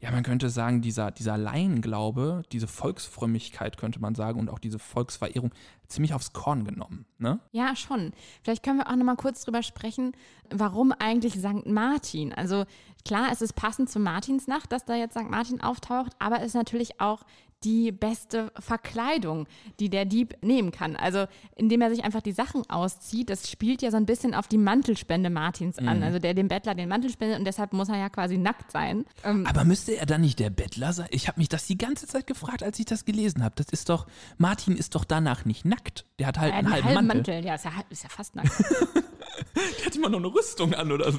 ja, 0.00 0.10
man 0.10 0.22
könnte 0.22 0.48
sagen, 0.48 0.80
dieser, 0.80 1.10
dieser 1.10 1.36
Laienglaube, 1.36 2.42
diese 2.52 2.66
Volksfrömmigkeit, 2.66 3.76
könnte 3.76 4.00
man 4.00 4.14
sagen, 4.14 4.40
und 4.40 4.48
auch 4.48 4.58
diese 4.58 4.78
Volksverehrung 4.78 5.52
ziemlich 5.88 6.14
aufs 6.14 6.32
Korn 6.32 6.64
genommen. 6.64 7.04
Ne? 7.18 7.38
Ja, 7.52 7.76
schon. 7.76 8.12
Vielleicht 8.42 8.62
können 8.62 8.78
wir 8.78 8.88
auch 8.88 8.96
nochmal 8.96 9.16
kurz 9.16 9.44
drüber 9.44 9.62
sprechen, 9.62 10.12
warum 10.50 10.92
eigentlich 10.92 11.34
St. 11.34 11.66
Martin? 11.66 12.32
Also 12.32 12.64
klar, 13.04 13.28
es 13.30 13.42
ist 13.42 13.52
passend 13.54 13.90
zur 13.90 14.00
Martinsnacht, 14.00 14.72
dass 14.72 14.86
da 14.86 14.94
jetzt 14.94 15.18
St. 15.18 15.28
Martin 15.28 15.60
auftaucht, 15.60 16.12
aber 16.18 16.38
es 16.38 16.46
ist 16.46 16.54
natürlich 16.54 17.00
auch 17.00 17.24
die 17.64 17.92
beste 17.92 18.52
Verkleidung, 18.58 19.46
die 19.80 19.90
der 19.90 20.06
Dieb 20.06 20.34
nehmen 20.42 20.72
kann. 20.72 20.96
Also 20.96 21.26
indem 21.56 21.82
er 21.82 21.90
sich 21.90 22.04
einfach 22.04 22.22
die 22.22 22.32
Sachen 22.32 22.68
auszieht, 22.70 23.28
das 23.28 23.50
spielt 23.50 23.82
ja 23.82 23.90
so 23.90 23.98
ein 23.98 24.06
bisschen 24.06 24.34
auf 24.34 24.48
die 24.48 24.58
Mantelspende 24.58 25.28
Martins 25.28 25.78
an. 25.78 25.98
Mhm. 25.98 26.02
Also 26.02 26.18
der 26.18 26.34
dem 26.34 26.48
Bettler 26.48 26.74
den 26.74 26.88
Mantel 26.88 27.10
spendet 27.10 27.38
und 27.38 27.44
deshalb 27.44 27.72
muss 27.72 27.88
er 27.88 27.98
ja 27.98 28.08
quasi 28.08 28.38
nackt 28.38 28.72
sein. 28.72 29.04
Ähm 29.24 29.46
Aber 29.46 29.64
müsste 29.64 29.96
er 29.96 30.06
dann 30.06 30.22
nicht 30.22 30.38
der 30.38 30.50
Bettler 30.50 30.92
sein? 30.92 31.08
Ich 31.10 31.28
habe 31.28 31.38
mich 31.38 31.48
das 31.48 31.66
die 31.66 31.76
ganze 31.76 32.06
Zeit 32.06 32.26
gefragt, 32.26 32.62
als 32.62 32.78
ich 32.78 32.86
das 32.86 33.04
gelesen 33.04 33.44
habe. 33.44 33.54
Das 33.56 33.66
ist 33.68 33.88
doch, 33.88 34.06
Martin 34.38 34.76
ist 34.76 34.94
doch 34.94 35.04
danach 35.04 35.44
nicht 35.44 35.64
nackt. 35.64 36.06
Der 36.18 36.28
hat 36.28 36.38
halt 36.38 36.52
ja, 36.52 36.58
einen, 36.58 36.72
einen 36.72 36.84
halben 36.84 37.06
Mantel. 37.06 37.34
Mantel. 37.34 37.44
Ja, 37.44 37.54
ist 37.56 37.64
ja, 37.64 37.72
ist 37.90 38.02
ja 38.02 38.08
fast 38.08 38.36
nackt. 38.36 38.50
der 39.78 39.86
hat 39.86 39.96
immer 39.96 40.08
noch 40.08 40.18
eine 40.18 40.28
Rüstung 40.28 40.74
an 40.74 40.92
oder 40.92 41.12
so. 41.12 41.18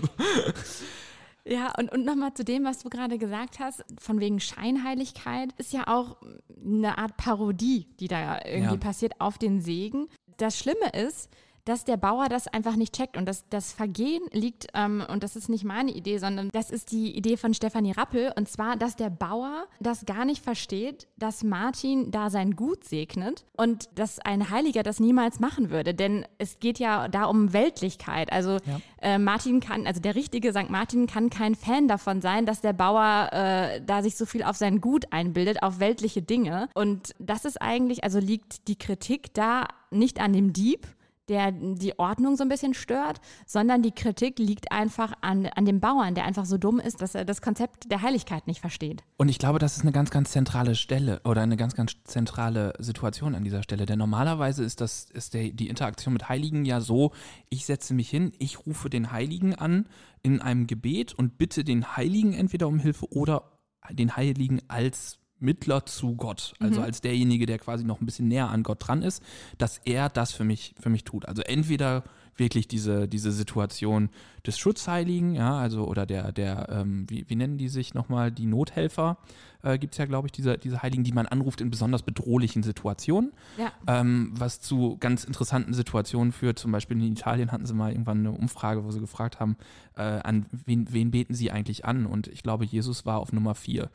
Ja, 1.45 1.73
und, 1.77 1.91
und 1.91 2.05
nochmal 2.05 2.33
zu 2.33 2.43
dem, 2.43 2.63
was 2.63 2.79
du 2.79 2.89
gerade 2.89 3.17
gesagt 3.17 3.59
hast, 3.59 3.83
von 3.99 4.19
wegen 4.19 4.39
Scheinheiligkeit, 4.39 5.49
ist 5.57 5.73
ja 5.73 5.87
auch 5.87 6.17
eine 6.63 6.97
Art 6.97 7.17
Parodie, 7.17 7.87
die 7.99 8.07
da 8.07 8.39
irgendwie 8.45 8.75
ja. 8.75 8.79
passiert 8.79 9.19
auf 9.19 9.37
den 9.37 9.59
Segen. 9.59 10.07
Das 10.37 10.57
Schlimme 10.57 10.89
ist, 10.93 11.29
dass 11.71 11.85
der 11.85 11.95
Bauer 11.95 12.27
das 12.27 12.49
einfach 12.49 12.75
nicht 12.75 12.93
checkt. 12.93 13.15
Und 13.15 13.25
das, 13.25 13.45
das 13.49 13.71
Vergehen 13.71 14.23
liegt, 14.33 14.67
ähm, 14.73 15.05
und 15.09 15.23
das 15.23 15.37
ist 15.37 15.47
nicht 15.47 15.63
meine 15.63 15.91
Idee, 15.91 16.17
sondern 16.17 16.49
das 16.51 16.69
ist 16.69 16.91
die 16.91 17.15
Idee 17.15 17.37
von 17.37 17.53
Stefanie 17.53 17.93
Rappel. 17.93 18.33
Und 18.35 18.49
zwar, 18.49 18.75
dass 18.75 18.97
der 18.97 19.09
Bauer 19.09 19.67
das 19.79 20.05
gar 20.05 20.25
nicht 20.25 20.43
versteht, 20.43 21.07
dass 21.17 21.43
Martin 21.45 22.11
da 22.11 22.29
sein 22.29 22.57
Gut 22.57 22.83
segnet 22.83 23.45
und 23.55 23.87
dass 23.95 24.19
ein 24.19 24.49
Heiliger 24.49 24.83
das 24.83 24.99
niemals 24.99 25.39
machen 25.39 25.69
würde. 25.69 25.93
Denn 25.93 26.25
es 26.39 26.59
geht 26.59 26.77
ja 26.77 27.07
da 27.07 27.23
um 27.23 27.53
Weltlichkeit. 27.53 28.33
Also 28.33 28.57
Ja. 28.65 28.81
äh, 29.01 29.17
Martin 29.17 29.61
kann, 29.61 29.87
also 29.87 30.01
der 30.01 30.15
richtige 30.15 30.51
St. 30.51 30.69
Martin 30.69 31.07
kann 31.07 31.29
kein 31.29 31.55
Fan 31.55 31.87
davon 31.87 32.19
sein, 32.19 32.45
dass 32.45 32.59
der 32.59 32.73
Bauer 32.73 33.29
äh, 33.31 33.79
da 33.85 34.03
sich 34.03 34.17
so 34.17 34.25
viel 34.25 34.43
auf 34.43 34.57
sein 34.57 34.81
Gut 34.81 35.05
einbildet, 35.11 35.63
auf 35.63 35.79
weltliche 35.79 36.21
Dinge. 36.21 36.67
Und 36.73 37.13
das 37.17 37.45
ist 37.45 37.61
eigentlich, 37.61 38.03
also 38.03 38.19
liegt 38.19 38.67
die 38.67 38.77
Kritik 38.77 39.33
da 39.33 39.67
nicht 39.89 40.19
an 40.19 40.33
dem 40.33 40.51
Dieb, 40.51 40.85
der 41.29 41.51
die 41.51 41.97
Ordnung 41.97 42.35
so 42.35 42.43
ein 42.43 42.49
bisschen 42.49 42.73
stört, 42.73 43.21
sondern 43.45 43.81
die 43.81 43.91
Kritik 43.91 44.39
liegt 44.39 44.71
einfach 44.71 45.13
an, 45.21 45.45
an 45.45 45.65
dem 45.65 45.79
Bauern, 45.79 46.15
der 46.15 46.25
einfach 46.25 46.45
so 46.45 46.57
dumm 46.57 46.79
ist, 46.79 47.01
dass 47.01 47.15
er 47.15 47.25
das 47.25 47.41
Konzept 47.41 47.91
der 47.91 48.01
Heiligkeit 48.01 48.47
nicht 48.47 48.59
versteht. 48.59 49.03
Und 49.17 49.29
ich 49.29 49.39
glaube, 49.39 49.59
das 49.59 49.77
ist 49.77 49.83
eine 49.83 49.91
ganz, 49.91 50.09
ganz 50.09 50.31
zentrale 50.31 50.75
Stelle 50.75 51.21
oder 51.23 51.41
eine 51.41 51.57
ganz, 51.57 51.75
ganz 51.75 51.93
zentrale 52.03 52.73
Situation 52.79 53.35
an 53.35 53.43
dieser 53.43 53.63
Stelle. 53.63 53.85
Denn 53.85 53.99
normalerweise 53.99 54.63
ist 54.63 54.81
das, 54.81 55.05
ist 55.11 55.33
der, 55.33 55.49
die 55.49 55.69
Interaktion 55.69 56.13
mit 56.13 56.27
Heiligen 56.27 56.65
ja 56.65 56.81
so, 56.81 57.11
ich 57.49 57.65
setze 57.65 57.93
mich 57.93 58.09
hin, 58.09 58.31
ich 58.39 58.65
rufe 58.65 58.89
den 58.89 59.11
Heiligen 59.11 59.55
an 59.55 59.87
in 60.23 60.41
einem 60.41 60.67
Gebet 60.67 61.13
und 61.13 61.37
bitte 61.37 61.63
den 61.63 61.95
Heiligen 61.95 62.33
entweder 62.33 62.67
um 62.67 62.79
Hilfe 62.79 63.11
oder 63.11 63.43
den 63.89 64.15
Heiligen 64.15 64.61
als 64.67 65.20
Mittler 65.41 65.85
zu 65.85 66.15
Gott, 66.15 66.53
also 66.59 66.81
als 66.81 67.01
derjenige, 67.01 67.45
der 67.45 67.59
quasi 67.59 67.83
noch 67.83 67.99
ein 67.99 68.05
bisschen 68.05 68.27
näher 68.27 68.49
an 68.49 68.63
Gott 68.63 68.87
dran 68.87 69.01
ist, 69.01 69.23
dass 69.57 69.79
er 69.85 70.09
das 70.09 70.31
für 70.31 70.43
mich, 70.43 70.75
für 70.79 70.89
mich 70.89 71.03
tut. 71.03 71.25
Also 71.25 71.41
entweder 71.41 72.03
wirklich 72.35 72.67
diese, 72.67 73.07
diese 73.07 73.31
Situation 73.31 74.09
des 74.45 74.57
Schutzheiligen, 74.57 75.35
ja, 75.35 75.57
also 75.57 75.85
oder 75.85 76.05
der, 76.05 76.31
der, 76.31 76.69
ähm, 76.69 77.05
wie, 77.09 77.25
wie 77.27 77.35
nennen 77.35 77.57
die 77.57 77.69
sich 77.69 77.93
nochmal, 77.93 78.31
die 78.31 78.45
Nothelfer, 78.45 79.17
äh, 79.63 79.77
gibt 79.77 79.93
es 79.93 79.97
ja, 79.97 80.05
glaube 80.05 80.27
ich, 80.27 80.31
diese, 80.31 80.57
diese 80.57 80.81
Heiligen, 80.81 81.03
die 81.03 81.11
man 81.11 81.25
anruft 81.27 81.61
in 81.61 81.69
besonders 81.69 82.03
bedrohlichen 82.03 82.63
Situationen, 82.63 83.31
Ja. 83.57 83.71
ähm, 83.87 84.31
was 84.35 84.59
zu 84.61 84.97
ganz 84.99 85.23
interessanten 85.23 85.73
Situationen 85.73 86.31
führt. 86.31 86.59
Zum 86.59 86.71
Beispiel 86.71 86.97
in 86.97 87.11
Italien 87.11 87.51
hatten 87.51 87.65
sie 87.65 87.73
mal 87.73 87.91
irgendwann 87.91 88.19
eine 88.19 88.31
Umfrage, 88.31 88.83
wo 88.83 88.91
sie 88.91 88.99
gefragt 88.99 89.39
haben, 89.39 89.57
äh, 89.95 90.01
an 90.01 90.45
wen, 90.65 90.87
wen 90.91 91.11
beten 91.11 91.33
sie 91.33 91.51
eigentlich 91.51 91.85
an? 91.85 92.05
Und 92.05 92.27
ich 92.27 92.43
glaube, 92.43 92.65
Jesus 92.65 93.05
war 93.05 93.19
auf 93.19 93.31
Nummer 93.33 93.55
vier. 93.55 93.89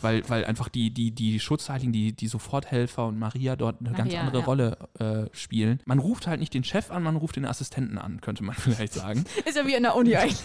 Weil, 0.00 0.28
weil 0.28 0.44
einfach 0.44 0.68
die, 0.68 0.90
die, 0.90 1.12
die 1.12 1.40
Schutzheiligen, 1.40 1.90
die, 1.92 2.12
die 2.12 2.26
Soforthelfer 2.28 3.06
und 3.06 3.18
Maria 3.18 3.56
dort 3.56 3.80
eine 3.80 3.90
ganz 3.92 4.08
Maria, 4.12 4.20
andere 4.20 4.40
ja. 4.40 4.44
Rolle 4.44 4.78
äh, 4.98 5.34
spielen. 5.34 5.80
Man 5.86 5.98
ruft 5.98 6.26
halt 6.26 6.40
nicht 6.40 6.52
den 6.52 6.62
Chef 6.62 6.90
an, 6.90 7.02
man 7.02 7.16
ruft 7.16 7.36
den 7.36 7.46
Assistenten 7.46 7.96
an, 7.96 8.20
könnte 8.20 8.44
man 8.44 8.54
vielleicht 8.58 8.92
sagen. 8.92 9.24
Ist 9.46 9.56
ja 9.56 9.66
wie 9.66 9.74
in 9.74 9.82
der 9.82 9.96
Uni 9.96 10.14
eigentlich. 10.16 10.42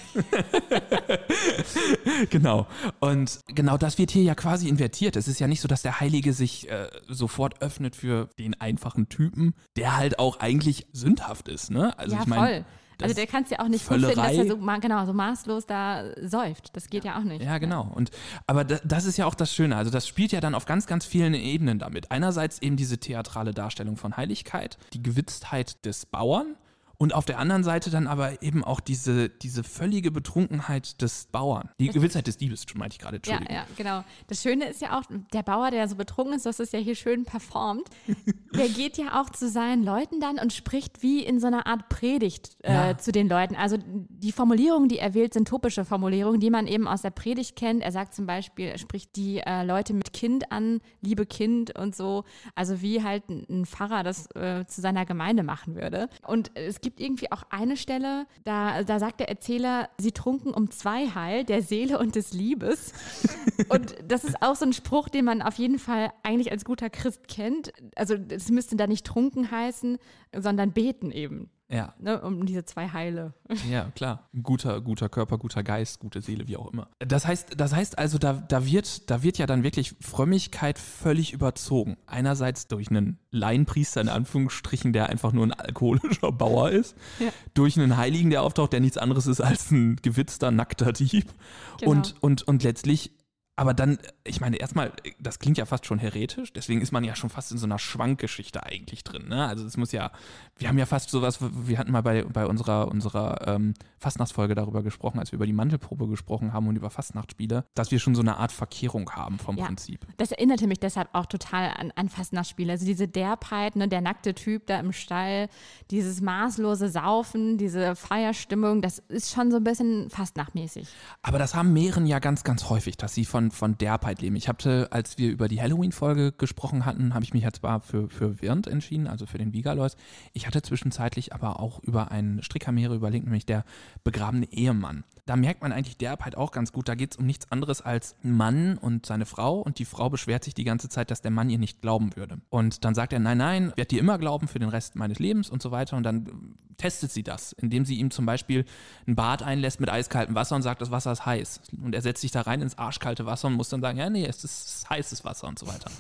genau. 2.30 2.68
Und 3.00 3.40
genau 3.48 3.78
das 3.78 3.98
wird 3.98 4.12
hier 4.12 4.24
ja 4.24 4.36
quasi 4.36 4.59
invertiert. 4.68 5.16
Es 5.16 5.28
ist 5.28 5.40
ja 5.40 5.48
nicht 5.48 5.62
so, 5.62 5.68
dass 5.68 5.82
der 5.82 6.00
Heilige 6.00 6.34
sich 6.34 6.70
äh, 6.70 6.90
sofort 7.08 7.62
öffnet 7.62 7.96
für 7.96 8.30
den 8.38 8.60
einfachen 8.60 9.10
Typen, 9.10 9.54
der 9.78 9.98
halt 9.98 10.20
auch 10.20 10.40
eigentlich 10.40 10.88
sündhaft 10.92 11.48
ist. 11.48 11.72
Ne? 11.72 11.98
Also 11.98 12.16
ja, 12.16 12.22
ich 12.22 12.28
meine, 12.28 12.48
voll. 12.48 12.66
Also 13.02 13.16
der 13.16 13.28
kann 13.28 13.44
es 13.44 13.50
ja 13.50 13.60
auch 13.60 13.68
nicht 13.68 13.88
gut 13.88 14.00
finden, 14.00 14.16
dass 14.16 14.16
Völlerei. 14.16 14.36
er 14.36 14.48
so, 14.48 14.82
genau, 14.82 15.06
so 15.06 15.14
maßlos 15.14 15.66
da 15.66 16.04
säuft. 16.22 16.76
Das 16.76 16.90
geht 16.90 17.06
ja, 17.06 17.18
auch 17.18 17.24
nicht. 17.24 17.44
Ja, 17.44 17.58
genau. 17.58 17.90
Und 17.96 18.12
aber 18.46 18.66
da, 18.66 18.80
das 18.84 19.06
ist 19.06 19.18
ja 19.18 19.26
auch 19.26 19.36
das 19.36 19.54
Schöne. 19.54 19.76
Also 19.76 19.92
das 19.92 20.08
spielt 20.08 20.32
ja 20.32 20.42
dann 20.42 20.56
auf 20.56 20.66
ganz, 20.66 20.86
ganz 20.86 21.06
vielen 21.06 21.34
Ebenen 21.34 21.80
damit. 21.80 22.12
Einerseits 22.12 22.62
eben 22.62 22.76
diese 22.76 22.98
theatrale 22.98 23.54
Darstellung 23.54 23.96
von 23.96 24.18
Heiligkeit, 24.18 24.78
die 24.94 25.02
Gewitztheit 25.02 25.86
des 25.86 26.06
Bauern. 26.06 26.56
Und 27.02 27.16
auf 27.16 27.24
der 27.26 27.40
anderen 27.40 27.64
Seite 27.64 27.90
dann 27.90 28.08
aber 28.08 28.42
eben 28.44 28.64
auch 28.64 28.82
diese, 28.82 29.30
diese 29.30 29.64
völlige 29.64 30.12
Betrunkenheit 30.12 31.02
des 31.02 31.28
Bauern. 31.32 31.70
Die 31.80 31.88
Gewitztheit 31.88 32.28
des 32.28 32.36
Diebes, 32.38 32.66
meinte 32.76 32.96
ich 32.96 33.00
gerade, 33.00 33.16
Ja, 33.26 33.38
Entschuldigung. 33.38 33.56
ja, 33.56 33.66
genau. 33.78 34.04
Das 34.28 34.42
Schöne 34.42 34.66
ist 34.70 34.82
ja 34.82 35.00
auch, 35.00 35.04
der 35.34 35.44
Bauer, 35.44 35.72
der 35.72 35.88
so 35.88 35.96
betrunken 35.96 36.34
ist, 36.36 36.46
das 36.46 36.60
ist 36.60 36.74
ja 36.74 36.80
hier 36.80 36.96
schön 36.96 37.24
performt, 37.24 37.88
der 38.54 38.68
geht 38.68 38.98
ja 38.98 39.22
auch 39.22 39.30
zu 39.30 39.48
seinen 39.50 39.84
Leuten 39.84 40.20
dann 40.20 40.40
und 40.40 40.52
spricht 40.52 41.02
wie 41.02 41.24
in 41.24 41.40
so 41.40 41.48
einer 41.48 41.68
Art 41.68 41.88
Predigt 41.88 42.58
äh, 42.64 42.74
Ja. 42.74 42.98
zu 42.98 43.12
den 43.14 43.30
Leuten. 43.30 43.56
Also 43.56 43.78
die 43.86 44.34
Formulierungen, 44.34 44.90
die 44.90 45.00
er 45.00 45.14
wählt, 45.14 45.34
sind 45.34 45.48
topische 45.48 45.86
Formulierungen, 45.86 46.42
die 46.42 46.50
man 46.50 46.68
eben 46.68 46.86
aus 46.86 47.02
der 47.02 47.12
Predigt 47.12 47.56
kennt. 47.56 47.82
Er 47.82 47.94
sagt 47.94 48.14
zum 48.14 48.26
Beispiel, 48.26 48.66
er 48.68 48.78
spricht 48.78 49.16
die 49.16 49.38
äh, 49.40 49.64
Leute 49.64 49.94
mit 49.94 50.12
Kind 50.12 50.52
an, 50.52 50.82
liebe 51.02 51.26
Kind 51.26 51.78
und 51.80 51.96
so. 51.96 52.26
Also 52.56 52.82
wie 52.82 53.04
halt 53.04 53.30
ein 53.30 53.46
ein 53.50 53.66
Pfarrer 53.66 54.04
das 54.04 54.30
äh, 54.36 54.66
zu 54.68 54.82
seiner 54.82 55.06
Gemeinde 55.06 55.44
machen 55.44 55.76
würde. 55.76 56.10
Und 56.28 56.52
es 56.56 56.82
gibt 56.82 56.89
irgendwie 56.98 57.32
auch 57.32 57.44
eine 57.50 57.78
Stelle, 57.78 58.26
da, 58.44 58.84
da 58.84 59.00
sagt 59.00 59.20
der 59.20 59.30
Erzähler, 59.30 59.90
sie 59.98 60.12
trunken 60.12 60.54
um 60.54 60.72
zwei 60.72 61.08
Heil, 61.10 61.44
der 61.44 61.62
Seele 61.62 62.00
und 62.00 62.16
des 62.16 62.34
Liebes. 62.34 62.94
Und 63.70 63.96
das 64.08 64.24
ist 64.24 64.42
auch 64.42 64.56
so 64.56 64.66
ein 64.66 64.74
Spruch, 64.74 65.10
den 65.10 65.26
man 65.26 65.42
auf 65.42 65.56
jeden 65.56 65.80
Fall 65.80 66.12
eigentlich 66.24 66.52
als 66.52 66.64
guter 66.64 66.90
Christ 66.90 67.28
kennt. 67.28 67.74
Also 67.96 68.16
es 68.30 68.50
müsste 68.50 68.78
da 68.78 68.88
nicht 68.88 69.06
trunken 69.06 69.52
heißen, 69.52 69.98
sondern 70.34 70.72
beten 70.72 71.12
eben, 71.12 71.50
Ja, 71.72 71.94
ne, 72.00 72.20
um 72.22 72.48
diese 72.48 72.66
zwei 72.66 72.90
Heile. 72.90 73.34
ja, 73.70 73.92
klar. 73.94 74.28
Guter, 74.42 74.82
guter 74.82 75.08
Körper, 75.08 75.38
guter 75.38 75.62
Geist, 75.62 76.00
gute 76.00 76.20
Seele, 76.20 76.48
wie 76.48 76.58
auch 76.58 76.72
immer. 76.74 76.88
Das 76.98 77.28
heißt, 77.28 77.50
das 77.58 77.76
heißt 77.76 78.00
also, 78.00 78.18
da, 78.18 78.34
da, 78.34 78.66
wird, 78.66 79.10
da 79.12 79.22
wird 79.22 79.38
ja 79.38 79.46
dann 79.46 79.62
wirklich 79.62 79.96
Frömmigkeit 80.02 80.80
völlig 80.80 81.32
überzogen. 81.32 81.98
Einerseits 82.08 82.68
durch 82.68 82.90
einen 82.90 83.20
Laienpriester 83.30 84.02
in 84.02 84.10
Anführungsstrichen, 84.10 84.94
der 84.94 85.10
einfach 85.10 85.32
nur 85.32 85.46
ein 85.46 85.54
alkoholischer 85.54 86.32
Bauer 86.32 86.72
ist, 86.72 86.96
Ja. 87.20 87.30
durch 87.54 87.78
einen 87.78 87.98
Heiligen, 87.98 88.32
der 88.32 88.42
auftaucht, 88.42 88.74
der 88.74 88.80
nichts 88.80 88.98
anderes 88.98 89.28
ist 89.28 89.40
als 89.42 89.70
ein 89.70 89.98
gewitzter, 89.98 90.50
nackter 90.50 90.92
Dieb. 90.92 91.32
Genau. 91.80 91.92
Und, 91.92 92.16
und, 92.22 92.48
und 92.48 92.64
letztlich, 92.64 93.12
aber 93.60 93.74
dann, 93.74 94.00
ich 94.24 94.40
meine, 94.40 94.56
erstmal, 94.56 94.94
das 95.20 95.40
klingt 95.40 95.58
ja 95.58 95.66
fast 95.66 95.86
schon 95.86 96.00
heretisch, 96.00 96.54
deswegen 96.54 96.80
ist 96.80 96.94
man 96.94 97.04
ja 97.04 97.14
schon 97.14 97.30
fast 97.30 97.52
in 97.52 97.58
so 97.58 97.66
einer 97.66 97.78
Schwankgeschichte 97.78 98.64
eigentlich 98.64 99.04
drin. 99.04 99.28
Ne? 99.28 99.46
Also 99.48 99.66
es 99.66 99.76
muss 99.76 99.92
ja, 99.92 100.12
wir 100.58 100.70
haben 100.70 100.78
ja 100.78 100.86
fast 100.86 101.10
sowas, 101.10 101.40
wir 101.42 101.78
hatten 101.78 101.92
mal 101.92 102.02
bei, 102.02 102.24
bei 102.24 102.46
unserer, 102.46 102.88
unserer 102.88 103.46
ähm, 103.50 103.74
Fastnachtsfolge 103.98 104.56
darüber 104.56 104.82
gesprochen, 104.82 105.20
als 105.20 105.34
wir 105.34 105.36
über 105.36 105.46
die 105.46 105.52
Mantelprobe 105.52 106.08
gesprochen 106.08 106.54
haben 106.54 106.68
und 106.70 106.78
über 106.78 106.90
Fastnachtsspiele, 106.90 107.66
dass 107.76 107.92
wir 107.92 108.00
schon 108.00 108.16
so 108.16 108.22
eine 108.22 108.38
Art 108.38 108.54
Verkehrung 108.54 109.12
haben 109.12 109.40
vom 109.40 109.58
Ja. 109.58 109.66
Prinzip. 109.66 110.08
Das 110.16 110.32
erinnerte 110.32 110.66
mich 110.66 110.80
deshalb 110.80 111.10
auch 111.12 111.26
total 111.26 111.72
an, 111.72 111.92
an 111.98 112.08
Fastnachtsspiele. 112.08 112.72
Also 112.72 112.86
diese 112.86 113.10
Derbheit, 113.10 113.76
ne, 113.76 113.90
der 113.90 114.00
nackte 114.00 114.36
Typ 114.36 114.68
da 114.68 114.80
im 114.80 114.94
Stall, 114.94 115.50
dieses 115.92 116.22
maßlose 116.22 116.88
Saufen, 116.88 117.58
diese 117.58 117.98
Feierstimmung, 117.98 118.82
das 118.82 119.00
ist 119.10 119.34
schon 119.34 119.52
so 119.52 119.58
ein 119.58 119.66
bisschen 119.66 120.10
Fastnachtmäßig. 120.10 120.88
Aber 121.24 121.40
das 121.40 121.56
haben 121.56 121.74
Meeren 121.74 122.06
ja 122.06 122.20
ganz, 122.20 122.46
ganz 122.46 122.70
häufig, 122.70 122.96
dass 122.96 123.14
sie 123.14 123.26
von, 123.26 123.49
von 123.52 123.78
Derbheit 123.78 124.22
leben. 124.22 124.36
Ich 124.36 124.48
hatte, 124.48 124.88
als 124.92 125.18
wir 125.18 125.30
über 125.30 125.48
die 125.48 125.62
Halloween-Folge 125.62 126.32
gesprochen 126.32 126.86
hatten, 126.86 127.14
habe 127.14 127.24
ich 127.24 127.34
mich 127.34 127.44
jetzt 127.44 127.60
zwar 127.60 127.80
für, 127.82 128.10
für 128.10 128.42
Wirnd 128.42 128.68
entschieden, 128.68 129.08
also 129.08 129.26
für 129.26 129.38
den 129.38 129.54
Vigalois. 129.54 129.92
Ich 130.34 130.48
hatte 130.48 130.62
zwischenzeitlich 130.62 131.34
aber 131.34 131.60
auch 131.60 131.80
über 131.84 132.12
einen 132.12 132.42
Strickermeere 132.44 132.96
überlegt, 132.96 133.26
nämlich 133.26 133.46
der 133.46 133.66
begrabene 134.04 134.52
Ehemann. 134.52 135.04
Da 135.26 135.36
merkt 135.36 135.62
man 135.62 135.72
eigentlich 135.72 135.98
Derbheit 135.98 136.36
auch 136.36 136.52
ganz 136.52 136.72
gut. 136.72 136.90
Da 136.90 136.96
geht 136.96 137.12
es 137.12 137.18
um 137.18 137.26
nichts 137.26 137.52
anderes 137.52 137.82
als 137.82 138.16
ein 138.24 138.32
Mann 138.32 138.78
und 138.78 139.06
seine 139.06 139.28
Frau 139.28 139.60
und 139.60 139.78
die 139.78 139.86
Frau 139.86 140.10
beschwert 140.10 140.44
sich 140.44 140.56
die 140.56 140.64
ganze 140.64 140.90
Zeit, 140.90 141.12
dass 141.12 141.22
der 141.22 141.32
Mann 141.32 141.50
ihr 141.50 141.60
nicht 141.60 141.82
glauben 141.82 142.16
würde. 142.16 142.40
Und 142.50 142.84
dann 142.84 142.96
sagt 142.96 143.14
er, 143.14 143.20
nein, 143.20 143.38
nein, 143.38 143.68
ich 143.70 143.78
werde 143.78 143.90
dir 143.90 144.00
immer 144.00 144.18
glauben 144.18 144.48
für 144.48 144.60
den 144.60 144.70
Rest 144.70 144.96
meines 144.96 145.20
Lebens 145.20 145.50
und 145.50 145.62
so 145.62 145.70
weiter. 145.70 145.98
Und 145.98 146.04
dann 146.04 146.56
testet 146.80 147.12
sie 147.12 147.22
das, 147.22 147.52
indem 147.54 147.86
sie 147.86 147.96
ihm 148.00 148.10
zum 148.10 148.26
Beispiel 148.26 148.66
ein 149.08 149.16
Bad 149.16 149.44
einlässt 149.44 149.80
mit 149.80 149.90
eiskaltem 149.90 150.34
Wasser 150.34 150.56
und 150.56 150.64
sagt, 150.64 150.82
das 150.82 150.90
Wasser 150.90 151.12
ist 151.12 151.26
heiß. 151.28 151.62
Und 151.84 151.94
er 151.94 152.02
setzt 152.02 152.22
sich 152.22 152.32
da 152.32 152.42
rein 152.42 152.62
ins 152.62 152.78
arschkalte 152.80 153.28
Wasser 153.28 153.48
und 153.50 153.54
muss 153.54 153.70
dann 153.70 153.82
sagen, 153.82 153.98
ja, 154.00 154.10
nee, 154.10 154.26
es 154.26 154.44
ist 154.44 154.90
heißes 154.90 155.24
Wasser 155.26 155.48
und 155.48 155.60
so 155.60 155.68
weiter. 155.68 155.92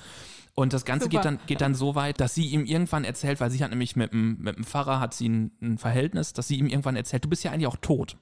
Und 0.55 0.73
das 0.73 0.83
Ganze 0.83 1.05
Super. 1.05 1.17
geht 1.17 1.25
dann, 1.25 1.39
geht 1.45 1.61
dann 1.61 1.75
so 1.75 1.95
weit, 1.95 2.19
dass 2.19 2.33
sie 2.33 2.47
ihm 2.47 2.65
irgendwann 2.65 3.03
erzählt, 3.05 3.39
weil 3.39 3.51
sie 3.51 3.63
hat 3.63 3.69
nämlich 3.69 3.95
mit 3.95 4.11
dem, 4.11 4.37
mit 4.39 4.57
dem 4.57 4.63
Pfarrer 4.65 4.99
hat 4.99 5.13
sie 5.13 5.29
ein, 5.29 5.51
ein 5.61 5.77
Verhältnis, 5.77 6.33
dass 6.33 6.47
sie 6.47 6.57
ihm 6.57 6.67
irgendwann 6.67 6.95
erzählt, 6.95 7.23
du 7.23 7.29
bist 7.29 7.43
ja 7.43 7.51
eigentlich 7.51 7.67
auch 7.67 7.77
tot. 7.77 8.17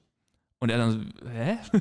Und 0.60 0.70
er 0.70 0.78
dann 0.78 0.92
so, 0.92 1.30
hä? 1.30 1.58
ja, 1.74 1.80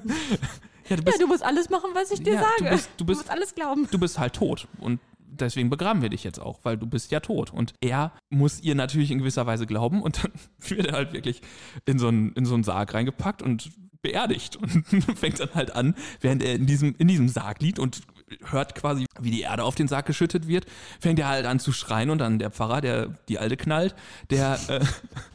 du 0.88 0.94
Ja, 0.96 1.00
bist, 1.02 1.20
du 1.20 1.26
musst 1.26 1.42
alles 1.44 1.68
machen, 1.68 1.90
was 1.94 2.10
ich 2.10 2.22
dir 2.22 2.34
Ja, 2.34 2.40
du 2.58 2.64
sage. 2.64 2.76
bist- 2.76 2.90
du 2.96 3.04
bist- 3.04 3.18
musst 3.20 3.30
alles 3.30 3.54
glauben. 3.54 3.88
du 3.90 3.98
bist 3.98 4.18
halt 4.18 4.34
tot. 4.34 4.68
Und 4.78 5.00
deswegen 5.40 5.70
begraben 5.70 6.02
wir 6.02 6.08
dich 6.08 6.24
jetzt 6.24 6.40
auch, 6.40 6.60
weil 6.62 6.76
du 6.76 6.86
bist 6.86 7.10
ja 7.10 7.20
tot. 7.20 7.52
Und 7.52 7.74
er 7.80 8.12
muss 8.30 8.60
ihr 8.60 8.74
natürlich 8.74 9.10
in 9.10 9.18
gewisser 9.18 9.46
Weise 9.46 9.66
glauben 9.66 10.02
und 10.02 10.22
dann 10.22 10.32
wird 10.68 10.86
er 10.86 10.94
halt 10.94 11.12
wirklich 11.12 11.42
in 11.84 11.98
so 11.98 12.08
einen, 12.08 12.32
in 12.32 12.44
so 12.44 12.54
einen 12.54 12.64
Sarg 12.64 12.94
reingepackt 12.94 13.42
und 13.42 13.70
beerdigt 14.02 14.56
und 14.56 14.84
fängt 15.18 15.40
dann 15.40 15.54
halt 15.54 15.74
an, 15.74 15.94
während 16.20 16.42
er 16.42 16.54
in 16.54 16.66
diesem, 16.66 16.94
in 16.98 17.08
diesem 17.08 17.28
Sarg 17.28 17.60
liegt 17.60 17.78
und 17.78 18.02
hört 18.44 18.74
quasi, 18.74 19.06
wie 19.20 19.30
die 19.30 19.42
Erde 19.42 19.64
auf 19.64 19.74
den 19.74 19.88
Sarg 19.88 20.06
geschüttet 20.06 20.48
wird, 20.48 20.66
fängt 21.00 21.18
er 21.18 21.28
halt 21.28 21.46
an 21.46 21.58
zu 21.58 21.72
schreien 21.72 22.10
und 22.10 22.18
dann 22.18 22.38
der 22.38 22.50
Pfarrer, 22.50 22.80
der 22.80 23.08
die 23.28 23.38
Alte 23.38 23.56
knallt, 23.56 23.94
der, 24.30 24.58
äh, 24.68 24.84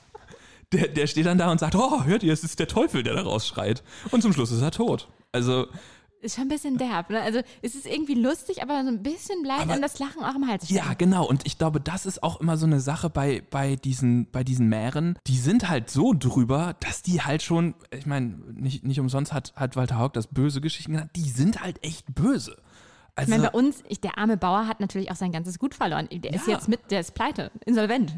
der, 0.71 0.87
der 0.87 1.07
steht 1.07 1.25
dann 1.25 1.37
da 1.37 1.51
und 1.51 1.59
sagt, 1.59 1.75
oh, 1.75 2.03
hört 2.05 2.23
ihr, 2.23 2.33
es 2.33 2.43
ist 2.43 2.59
der 2.59 2.67
Teufel, 2.67 3.03
der 3.03 3.15
da 3.15 3.21
rausschreit. 3.21 3.83
Und 4.11 4.21
zum 4.21 4.33
Schluss 4.33 4.51
ist 4.51 4.61
er 4.61 4.71
tot. 4.71 5.09
Also 5.31 5.67
Ist 6.21 6.35
schon 6.35 6.45
ein 6.45 6.49
bisschen 6.49 6.77
derb, 6.77 7.09
ne? 7.09 7.19
Also 7.21 7.39
es 7.63 7.73
ist 7.73 7.87
irgendwie 7.87 8.13
lustig, 8.13 8.61
aber 8.61 8.83
so 8.83 8.89
ein 8.89 9.01
bisschen 9.01 9.41
bleibt 9.41 9.63
Aber- 9.63 9.79
das 9.79 9.97
Lachen 9.97 10.23
auch 10.23 10.35
im 10.35 10.47
Hals 10.47 10.65
stecken. 10.65 10.77
Ja, 10.85 10.93
genau. 10.93 11.25
Und 11.27 11.47
ich 11.47 11.57
glaube, 11.57 11.81
das 11.81 12.05
ist 12.05 12.21
auch 12.21 12.39
immer 12.39 12.57
so 12.57 12.67
eine 12.67 12.79
Sache 12.79 13.09
bei, 13.09 13.41
bei, 13.49 13.75
diesen, 13.75 14.29
bei 14.31 14.43
diesen 14.43 14.69
Mähren. 14.69 15.17
Die 15.25 15.37
sind 15.37 15.67
halt 15.67 15.89
so 15.89 16.13
drüber, 16.13 16.75
dass 16.79 17.01
die 17.01 17.21
halt 17.23 17.41
schon, 17.41 17.73
ich 17.91 18.05
meine, 18.05 18.35
nicht, 18.53 18.83
nicht 18.83 18.99
umsonst 18.99 19.33
hat, 19.33 19.53
hat 19.55 19.75
Walter 19.75 19.97
Haug 19.97 20.11
das 20.13 20.27
böse 20.27 20.61
Geschichten 20.61 20.91
genannt, 20.91 21.11
die 21.15 21.29
sind 21.29 21.63
halt 21.63 21.83
echt 21.83 22.13
böse. 22.13 22.55
Ich 23.13 23.17
Also, 23.27 23.31
meine, 23.31 23.43
bei 23.43 23.57
uns, 23.57 23.83
ich, 23.89 23.99
der 23.99 24.17
arme 24.17 24.37
Bauer 24.37 24.67
hat 24.67 24.79
natürlich 24.79 25.11
auch 25.11 25.15
sein 25.15 25.31
ganzes 25.31 25.59
Gut 25.59 25.75
verloren. 25.75 26.07
Der 26.11 26.33
ist 26.33 26.47
Ja. 26.47 26.53
jetzt 26.53 26.67
mit, 26.69 26.79
der 26.91 27.01
ist 27.01 27.13
pleite, 27.13 27.51
insolvent. 27.65 28.13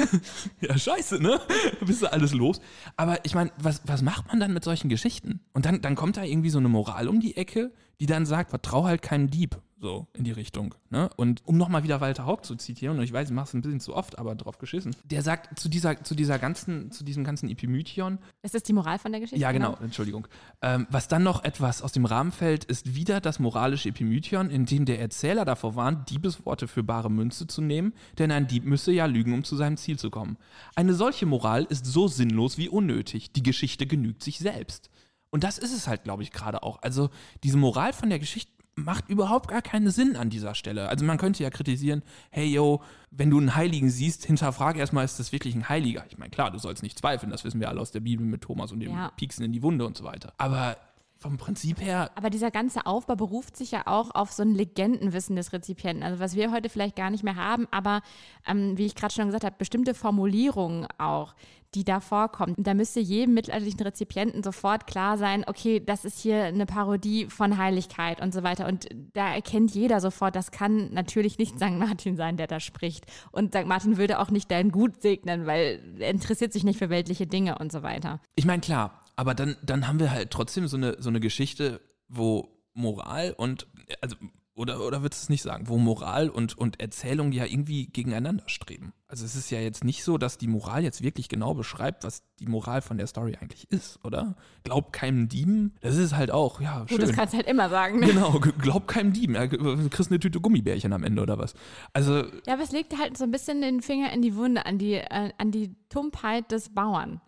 ja, 0.60 0.76
scheiße, 0.76 1.22
ne? 1.22 1.40
Bist 1.80 2.02
du 2.02 2.12
alles 2.12 2.32
los. 2.34 2.60
Aber 2.96 3.24
ich 3.24 3.34
meine, 3.34 3.52
was, 3.58 3.82
was 3.86 4.02
macht 4.02 4.26
man 4.28 4.40
dann 4.40 4.52
mit 4.52 4.64
solchen 4.64 4.88
Geschichten? 4.88 5.40
Und 5.52 5.64
dann, 5.64 5.80
dann 5.80 5.94
kommt 5.94 6.16
da 6.16 6.24
irgendwie 6.24 6.50
so 6.50 6.58
eine 6.58 6.68
Moral 6.68 7.08
um 7.08 7.20
die 7.20 7.36
Ecke, 7.36 7.72
die 8.00 8.06
dann 8.06 8.26
sagt, 8.26 8.50
vertrau 8.50 8.84
halt 8.84 9.00
keinem 9.02 9.30
Dieb. 9.30 9.60
So 9.82 10.06
in 10.12 10.22
die 10.22 10.30
Richtung. 10.30 10.76
Ne? 10.90 11.10
Und 11.16 11.42
um 11.44 11.58
nochmal 11.58 11.82
wieder 11.82 12.00
Walter 12.00 12.24
Haug 12.24 12.42
zu 12.44 12.54
zitieren, 12.54 12.98
und 12.98 13.02
ich 13.02 13.12
weiß, 13.12 13.28
ich 13.30 13.34
mache 13.34 13.48
es 13.48 13.54
ein 13.54 13.62
bisschen 13.62 13.80
zu 13.80 13.96
oft, 13.96 14.16
aber 14.16 14.36
drauf 14.36 14.58
geschissen. 14.58 14.94
Der 15.02 15.22
sagt 15.22 15.58
zu 15.58 15.68
dieser, 15.68 16.04
zu 16.04 16.14
dieser 16.14 16.38
ganzen, 16.38 16.92
zu 16.92 17.02
diesem 17.02 17.24
ganzen 17.24 17.50
Epimythion, 17.50 18.20
Ist 18.42 18.54
das 18.54 18.62
die 18.62 18.74
Moral 18.74 19.00
von 19.00 19.10
der 19.10 19.20
Geschichte? 19.20 19.42
ja, 19.42 19.50
genau, 19.50 19.76
Entschuldigung. 19.82 20.28
Ähm, 20.62 20.86
was 20.88 21.08
dann 21.08 21.24
noch 21.24 21.42
etwas 21.42 21.82
aus 21.82 21.90
dem 21.90 22.04
Rahmen 22.04 22.30
fällt, 22.30 22.64
ist 22.64 22.94
wieder 22.94 23.20
das 23.20 23.40
moralische 23.40 23.88
Epimythion, 23.88 24.50
in 24.50 24.66
dem 24.66 24.84
der 24.84 25.00
Erzähler 25.00 25.44
davor 25.44 25.74
warnt, 25.74 26.10
Diebesworte 26.10 26.68
für 26.68 26.84
bare 26.84 27.10
Münze 27.10 27.48
zu 27.48 27.60
nehmen, 27.60 27.92
denn 28.18 28.30
ein 28.30 28.46
Dieb 28.46 28.64
müsse 28.64 28.92
ja 28.92 29.06
lügen, 29.06 29.34
um 29.34 29.42
zu 29.42 29.56
seinem 29.56 29.78
Ziel 29.78 29.98
zu 29.98 30.10
kommen. 30.10 30.38
Eine 30.76 30.94
solche 30.94 31.26
Moral 31.26 31.64
ist 31.64 31.86
so 31.86 32.06
sinnlos 32.06 32.56
wie 32.56 32.68
unnötig. 32.68 33.32
Die 33.32 33.42
Geschichte 33.42 33.88
genügt 33.88 34.22
sich 34.22 34.38
selbst. 34.38 34.90
Und 35.30 35.42
das 35.42 35.58
ist 35.58 35.72
es 35.74 35.88
halt, 35.88 36.04
glaube 36.04 36.22
ich, 36.22 36.30
gerade 36.30 36.62
auch. 36.62 36.82
Also 36.82 37.10
diese 37.42 37.56
Moral 37.56 37.92
von 37.92 38.08
der 38.10 38.20
Geschichte 38.20 38.52
macht 38.74 39.08
überhaupt 39.08 39.48
gar 39.48 39.62
keinen 39.62 39.90
Sinn 39.90 40.16
an 40.16 40.30
dieser 40.30 40.54
Stelle. 40.54 40.88
Also 40.88 41.04
man 41.04 41.18
könnte 41.18 41.42
ja 41.42 41.50
kritisieren, 41.50 42.02
hey 42.30 42.46
yo, 42.46 42.82
wenn 43.10 43.28
du 43.30 43.38
einen 43.38 43.54
Heiligen 43.54 43.90
siehst, 43.90 44.24
hinterfrag 44.24 44.76
erstmal, 44.76 45.04
ist 45.04 45.18
das 45.18 45.30
wirklich 45.32 45.54
ein 45.54 45.68
Heiliger? 45.68 46.04
Ich 46.08 46.16
meine, 46.18 46.30
klar, 46.30 46.50
du 46.50 46.58
sollst 46.58 46.82
nicht 46.82 46.98
zweifeln, 46.98 47.30
das 47.30 47.44
wissen 47.44 47.60
wir 47.60 47.68
alle 47.68 47.80
aus 47.80 47.90
der 47.90 48.00
Bibel 48.00 48.24
mit 48.24 48.40
Thomas 48.42 48.72
und 48.72 48.80
dem 48.80 48.92
Ja. 48.92 49.10
Pieksen 49.16 49.44
in 49.44 49.52
die 49.52 49.62
Wunde 49.62 49.84
und 49.86 49.96
so 49.96 50.04
weiter. 50.04 50.32
Aber 50.38 50.76
vom 51.22 51.38
Prinzip 51.38 51.80
her, 51.80 52.10
Aber 52.14 52.28
dieser 52.28 52.50
ganze 52.50 52.84
Aufbau 52.84 53.16
beruft 53.16 53.56
sich 53.56 53.70
ja 53.70 53.82
auch 53.86 54.14
auf 54.14 54.32
so 54.32 54.42
ein 54.42 54.54
Legendenwissen 54.54 55.36
des 55.36 55.52
Rezipienten. 55.52 56.02
Also 56.02 56.18
was 56.18 56.36
wir 56.36 56.50
heute 56.50 56.68
vielleicht 56.68 56.96
gar 56.96 57.10
nicht 57.10 57.24
mehr 57.24 57.36
haben, 57.36 57.66
aber 57.70 58.02
ähm, 58.46 58.76
wie 58.76 58.86
ich 58.86 58.94
gerade 58.94 59.14
schon 59.14 59.26
gesagt 59.26 59.44
habe, 59.44 59.54
bestimmte 59.58 59.94
Formulierungen 59.94 60.86
auch, 60.98 61.34
die 61.74 61.84
da 61.84 62.00
vorkommen. 62.00 62.54
Da 62.58 62.74
müsste 62.74 63.00
jedem 63.00 63.34
mittelalterlichen 63.34 63.80
Rezipienten 63.80 64.42
sofort 64.42 64.86
klar 64.86 65.16
sein, 65.16 65.44
okay, 65.46 65.80
das 65.80 66.04
ist 66.04 66.18
hier 66.18 66.44
eine 66.44 66.66
Parodie 66.66 67.26
von 67.26 67.56
Heiligkeit 67.56 68.20
und 68.20 68.34
so 68.34 68.42
weiter. 68.42 68.66
Und 68.66 68.88
da 69.14 69.32
erkennt 69.32 69.74
jeder 69.74 70.00
sofort, 70.00 70.36
das 70.36 70.50
kann 70.50 70.92
natürlich 70.92 71.38
nicht 71.38 71.56
St. 71.56 71.78
Martin 71.78 72.16
sein, 72.16 72.36
der 72.36 72.46
da 72.46 72.60
spricht. 72.60 73.06
Und 73.30 73.54
St. 73.54 73.66
Martin 73.66 73.96
würde 73.96 74.18
auch 74.18 74.30
nicht 74.30 74.50
dein 74.50 74.70
Gut 74.70 75.00
segnen, 75.00 75.46
weil 75.46 75.80
er 75.98 76.10
interessiert 76.10 76.52
sich 76.52 76.64
nicht 76.64 76.78
für 76.78 76.90
weltliche 76.90 77.26
Dinge 77.26 77.58
und 77.58 77.72
so 77.72 77.82
weiter. 77.82 78.20
ich 78.34 78.44
meine, 78.44 78.60
klar, 78.60 79.01
aber 79.16 79.34
dann, 79.34 79.56
dann 79.64 79.86
haben 79.88 80.00
wir 80.00 80.10
halt 80.10 80.30
trotzdem 80.30 80.66
so 80.68 80.76
eine, 80.76 80.96
so 81.00 81.08
eine 81.08 81.20
Geschichte, 81.20 81.80
wo 82.08 82.48
Moral 82.74 83.34
und, 83.36 83.66
also, 84.00 84.16
oder, 84.54 84.86
oder 84.86 85.00
würdest 85.02 85.22
du 85.22 85.24
es 85.24 85.28
nicht 85.30 85.42
sagen, 85.42 85.68
wo 85.68 85.78
Moral 85.78 86.28
und, 86.28 86.58
und 86.58 86.78
Erzählung 86.78 87.32
ja 87.32 87.46
irgendwie 87.46 87.86
gegeneinander 87.86 88.44
streben. 88.48 88.92
Also 89.08 89.24
es 89.24 89.34
ist 89.34 89.50
ja 89.50 89.58
jetzt 89.60 89.82
nicht 89.82 90.04
so, 90.04 90.18
dass 90.18 90.36
die 90.36 90.46
Moral 90.46 90.82
jetzt 90.82 91.02
wirklich 91.02 91.30
genau 91.30 91.54
beschreibt, 91.54 92.04
was 92.04 92.22
die 92.38 92.46
Moral 92.46 92.82
von 92.82 92.98
der 92.98 93.06
Story 93.06 93.36
eigentlich 93.40 93.70
ist, 93.70 93.98
oder? 94.04 94.36
Glaub 94.62 94.92
keinem 94.92 95.28
Dieben, 95.28 95.74
das 95.80 95.96
ist 95.96 96.14
halt 96.14 96.30
auch, 96.30 96.60
ja, 96.60 96.80
Gut, 96.80 96.90
schön. 96.90 97.00
das 97.00 97.12
kannst 97.12 97.32
du 97.32 97.38
halt 97.38 97.46
immer 97.48 97.70
sagen. 97.70 98.00
Ne? 98.00 98.06
Genau, 98.08 98.38
glaub 98.40 98.86
keinem 98.88 99.14
Dieben. 99.14 99.34
Ja, 99.36 99.46
g- 99.46 99.56
du 99.56 99.88
kriegst 99.88 100.10
eine 100.10 100.20
Tüte 100.20 100.38
Gummibärchen 100.40 100.92
am 100.92 101.02
Ende 101.04 101.22
oder 101.22 101.38
was. 101.38 101.54
Also, 101.94 102.18
Ja, 102.46 102.52
aber 102.54 102.62
es 102.62 102.72
legt 102.72 102.98
halt 102.98 103.16
so 103.16 103.24
ein 103.24 103.30
bisschen 103.30 103.62
den 103.62 103.80
Finger 103.80 104.12
in 104.12 104.20
die 104.20 104.36
Wunde, 104.36 104.66
an 104.66 104.76
die, 104.76 104.94
äh, 104.94 105.32
an 105.38 105.50
die 105.50 105.74
Tumpheit 105.88 106.52
des 106.52 106.68
Bauern. 106.74 107.22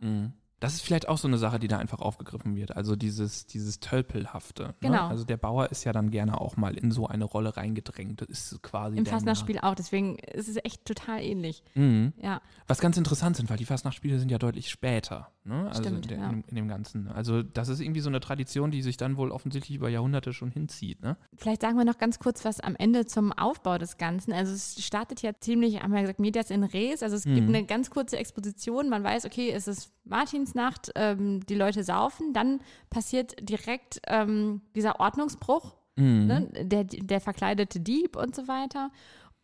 Das 0.64 0.74
ist 0.74 0.82
vielleicht 0.82 1.08
auch 1.08 1.18
so 1.18 1.28
eine 1.28 1.38
Sache, 1.38 1.58
die 1.58 1.68
da 1.68 1.78
einfach 1.78 2.00
aufgegriffen 2.00 2.56
wird. 2.56 2.76
Also 2.76 2.96
dieses, 2.96 3.46
dieses 3.46 3.80
Tölpelhafte. 3.80 4.62
Ne? 4.64 4.74
Genau. 4.80 5.06
Also 5.08 5.24
der 5.24 5.36
Bauer 5.36 5.70
ist 5.70 5.84
ja 5.84 5.92
dann 5.92 6.10
gerne 6.10 6.40
auch 6.40 6.56
mal 6.56 6.76
in 6.76 6.90
so 6.90 7.06
eine 7.06 7.24
Rolle 7.24 7.56
reingedrängt. 7.56 8.20
Das 8.20 8.28
ist 8.28 8.62
quasi 8.62 8.96
Im 8.96 9.04
der 9.04 9.12
Fastnachtsspiel 9.12 9.58
auch, 9.58 9.74
deswegen 9.74 10.16
ist 10.16 10.48
es 10.48 10.56
echt 10.64 10.84
total 10.84 11.22
ähnlich. 11.22 11.62
Mhm. 11.74 12.12
Ja, 12.20 12.40
Was 12.66 12.80
ganz 12.80 12.96
interessant 12.96 13.36
sind, 13.36 13.50
weil 13.50 13.58
die 13.58 13.66
Fastnachtsspiele 13.66 14.18
sind 14.18 14.30
ja 14.30 14.38
deutlich 14.38 14.70
später. 14.70 15.30
Ne? 15.46 15.68
Also 15.68 15.82
Stimmt, 15.82 16.06
in, 16.06 16.08
der, 16.08 16.18
ja. 16.18 16.24
in, 16.30 16.30
dem- 16.42 16.44
in 16.48 16.56
dem 16.56 16.68
Ganzen. 16.68 17.08
Also 17.08 17.42
das 17.42 17.68
ist 17.68 17.80
irgendwie 17.80 18.00
so 18.00 18.08
eine 18.08 18.20
Tradition, 18.20 18.70
die 18.70 18.80
sich 18.80 18.96
dann 18.96 19.16
wohl 19.18 19.30
offensichtlich 19.30 19.76
über 19.76 19.88
Jahrhunderte 19.90 20.32
schon 20.32 20.50
hinzieht. 20.50 21.02
Ne? 21.02 21.16
vielleicht 21.36 21.60
sagen 21.60 21.76
wir 21.76 21.84
noch 21.84 21.98
ganz 21.98 22.18
kurz 22.18 22.44
was 22.44 22.60
am 22.60 22.74
Ende 22.76 23.04
zum 23.06 23.30
Aufbau 23.32 23.76
des 23.76 23.98
Ganzen. 23.98 24.32
Also 24.32 24.54
es 24.54 24.82
startet 24.84 25.20
ja 25.22 25.32
ziemlich, 25.38 25.82
haben 25.82 25.92
wir 25.92 26.00
gesagt, 26.00 26.18
Medias 26.20 26.50
in 26.50 26.64
Res. 26.64 27.02
Also 27.02 27.16
es 27.16 27.24
gibt 27.24 27.48
eine 27.48 27.64
ganz 27.64 27.90
kurze 27.90 28.16
Exposition. 28.16 28.88
Man 28.88 29.04
weiß, 29.04 29.26
okay, 29.26 29.50
es 29.50 29.68
ist 29.68 29.92
Martinsnacht, 30.04 30.90
ähm, 30.94 31.40
die 31.46 31.54
Leute 31.54 31.84
saufen. 31.84 32.32
Dann 32.32 32.60
passiert 32.90 33.34
direkt 33.40 34.00
ähm, 34.06 34.62
dieser 34.74 34.98
Ordnungsbruch, 35.00 35.74
ne? 35.96 36.48
der, 36.62 36.84
der 36.84 37.20
verkleidete 37.20 37.80
Dieb 37.80 38.16
und 38.16 38.34
so 38.34 38.48
weiter. 38.48 38.90